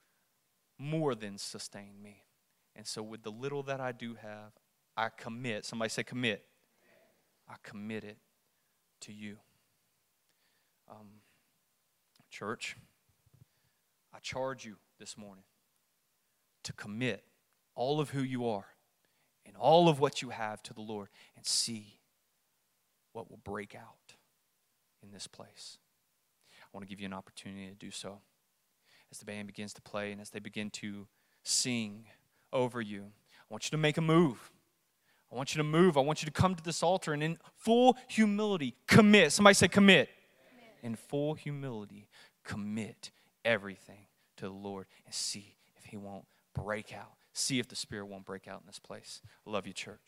more 0.80 1.14
than 1.14 1.38
sustain 1.38 2.02
me. 2.02 2.24
And 2.74 2.88
so, 2.88 3.04
with 3.04 3.24
the 3.24 3.32
little 3.32 3.64
that 3.64 3.82
I 3.82 3.92
do 3.92 4.16
have, 4.16 4.54
I 5.02 5.10
commit. 5.10 5.66
Somebody 5.66 5.89
say, 5.89 6.04
commit. 6.04 6.45
I 7.49 7.56
commit 7.64 8.04
it 8.04 8.18
to 9.02 9.12
you. 9.12 9.38
Um, 10.88 11.08
church, 12.30 12.78
I 14.14 14.20
charge 14.20 14.64
you 14.64 14.76
this 14.99 15.18
morning 15.18 15.43
to 16.64 16.74
commit 16.74 17.24
all 17.74 17.99
of 17.99 18.12
who 18.12 18.22
you 18.22 18.47
are 18.47 18.68
and 19.43 19.58
all 19.58 19.89
of 19.89 19.99
what 19.99 20.22
you 20.22 20.30
have 20.30 20.62
to 20.64 20.74
the 20.76 20.82
Lord 20.82 21.10
and 21.36 21.47
see 21.47 21.99
what 23.12 23.28
will 23.28 23.39
break 23.43 23.74
out 23.74 24.14
in 25.02 25.12
this 25.12 25.26
place. 25.26 25.80
I 26.62 26.68
want 26.74 26.86
to 26.86 26.88
give 26.88 26.99
you 26.99 27.08
an 27.08 27.14
opportunity 27.14 27.66
to 27.66 27.74
do 27.74 27.89
so. 27.89 28.20
As 29.12 29.18
the 29.18 29.26
band 29.26 29.47
begins 29.47 29.74
to 29.74 29.82
play 29.82 30.12
and 30.12 30.22
as 30.22 30.30
they 30.30 30.39
begin 30.39 30.70
to 30.70 31.08
sing 31.41 32.06
over 32.54 32.82
you, 32.82 33.02
I 33.02 33.45
want 33.49 33.66
you 33.66 33.72
to 33.72 33.78
make 33.78 33.97
a 33.97 34.02
move. 34.02 34.52
I 35.32 35.36
want 35.36 35.56
you 35.56 35.60
to 35.60 35.64
move. 35.64 35.98
I 35.98 36.02
want 36.02 36.22
you 36.22 36.26
to 36.26 36.32
come 36.32 36.56
to 36.56 36.64
this 36.64 36.84
altar 36.84 37.14
and 37.14 37.24
in 37.24 37.38
full 37.56 37.98
humility 38.08 38.76
commit. 38.88 39.32
Somebody 39.32 39.54
say 39.54 39.68
commit. 39.68 40.10
commit. 40.50 40.74
In 40.84 40.96
full 40.96 41.36
humility, 41.36 42.10
commit 42.44 43.12
everything 43.46 44.08
to 44.38 44.46
the 44.46 44.54
Lord 44.54 44.88
and 45.06 45.14
see 45.14 45.56
if 45.78 45.86
He 45.86 45.98
won't 45.98 46.26
break 46.54 46.94
out. 46.94 47.14
See 47.34 47.60
if 47.60 47.68
the 47.70 47.76
Spirit 47.78 48.08
won't 48.08 48.26
break 48.26 48.48
out 48.48 48.62
in 48.62 48.68
this 48.68 48.80
place. 48.80 49.22
I 49.48 49.52
love 49.52 49.66
you, 49.66 49.74
church. 49.74 50.02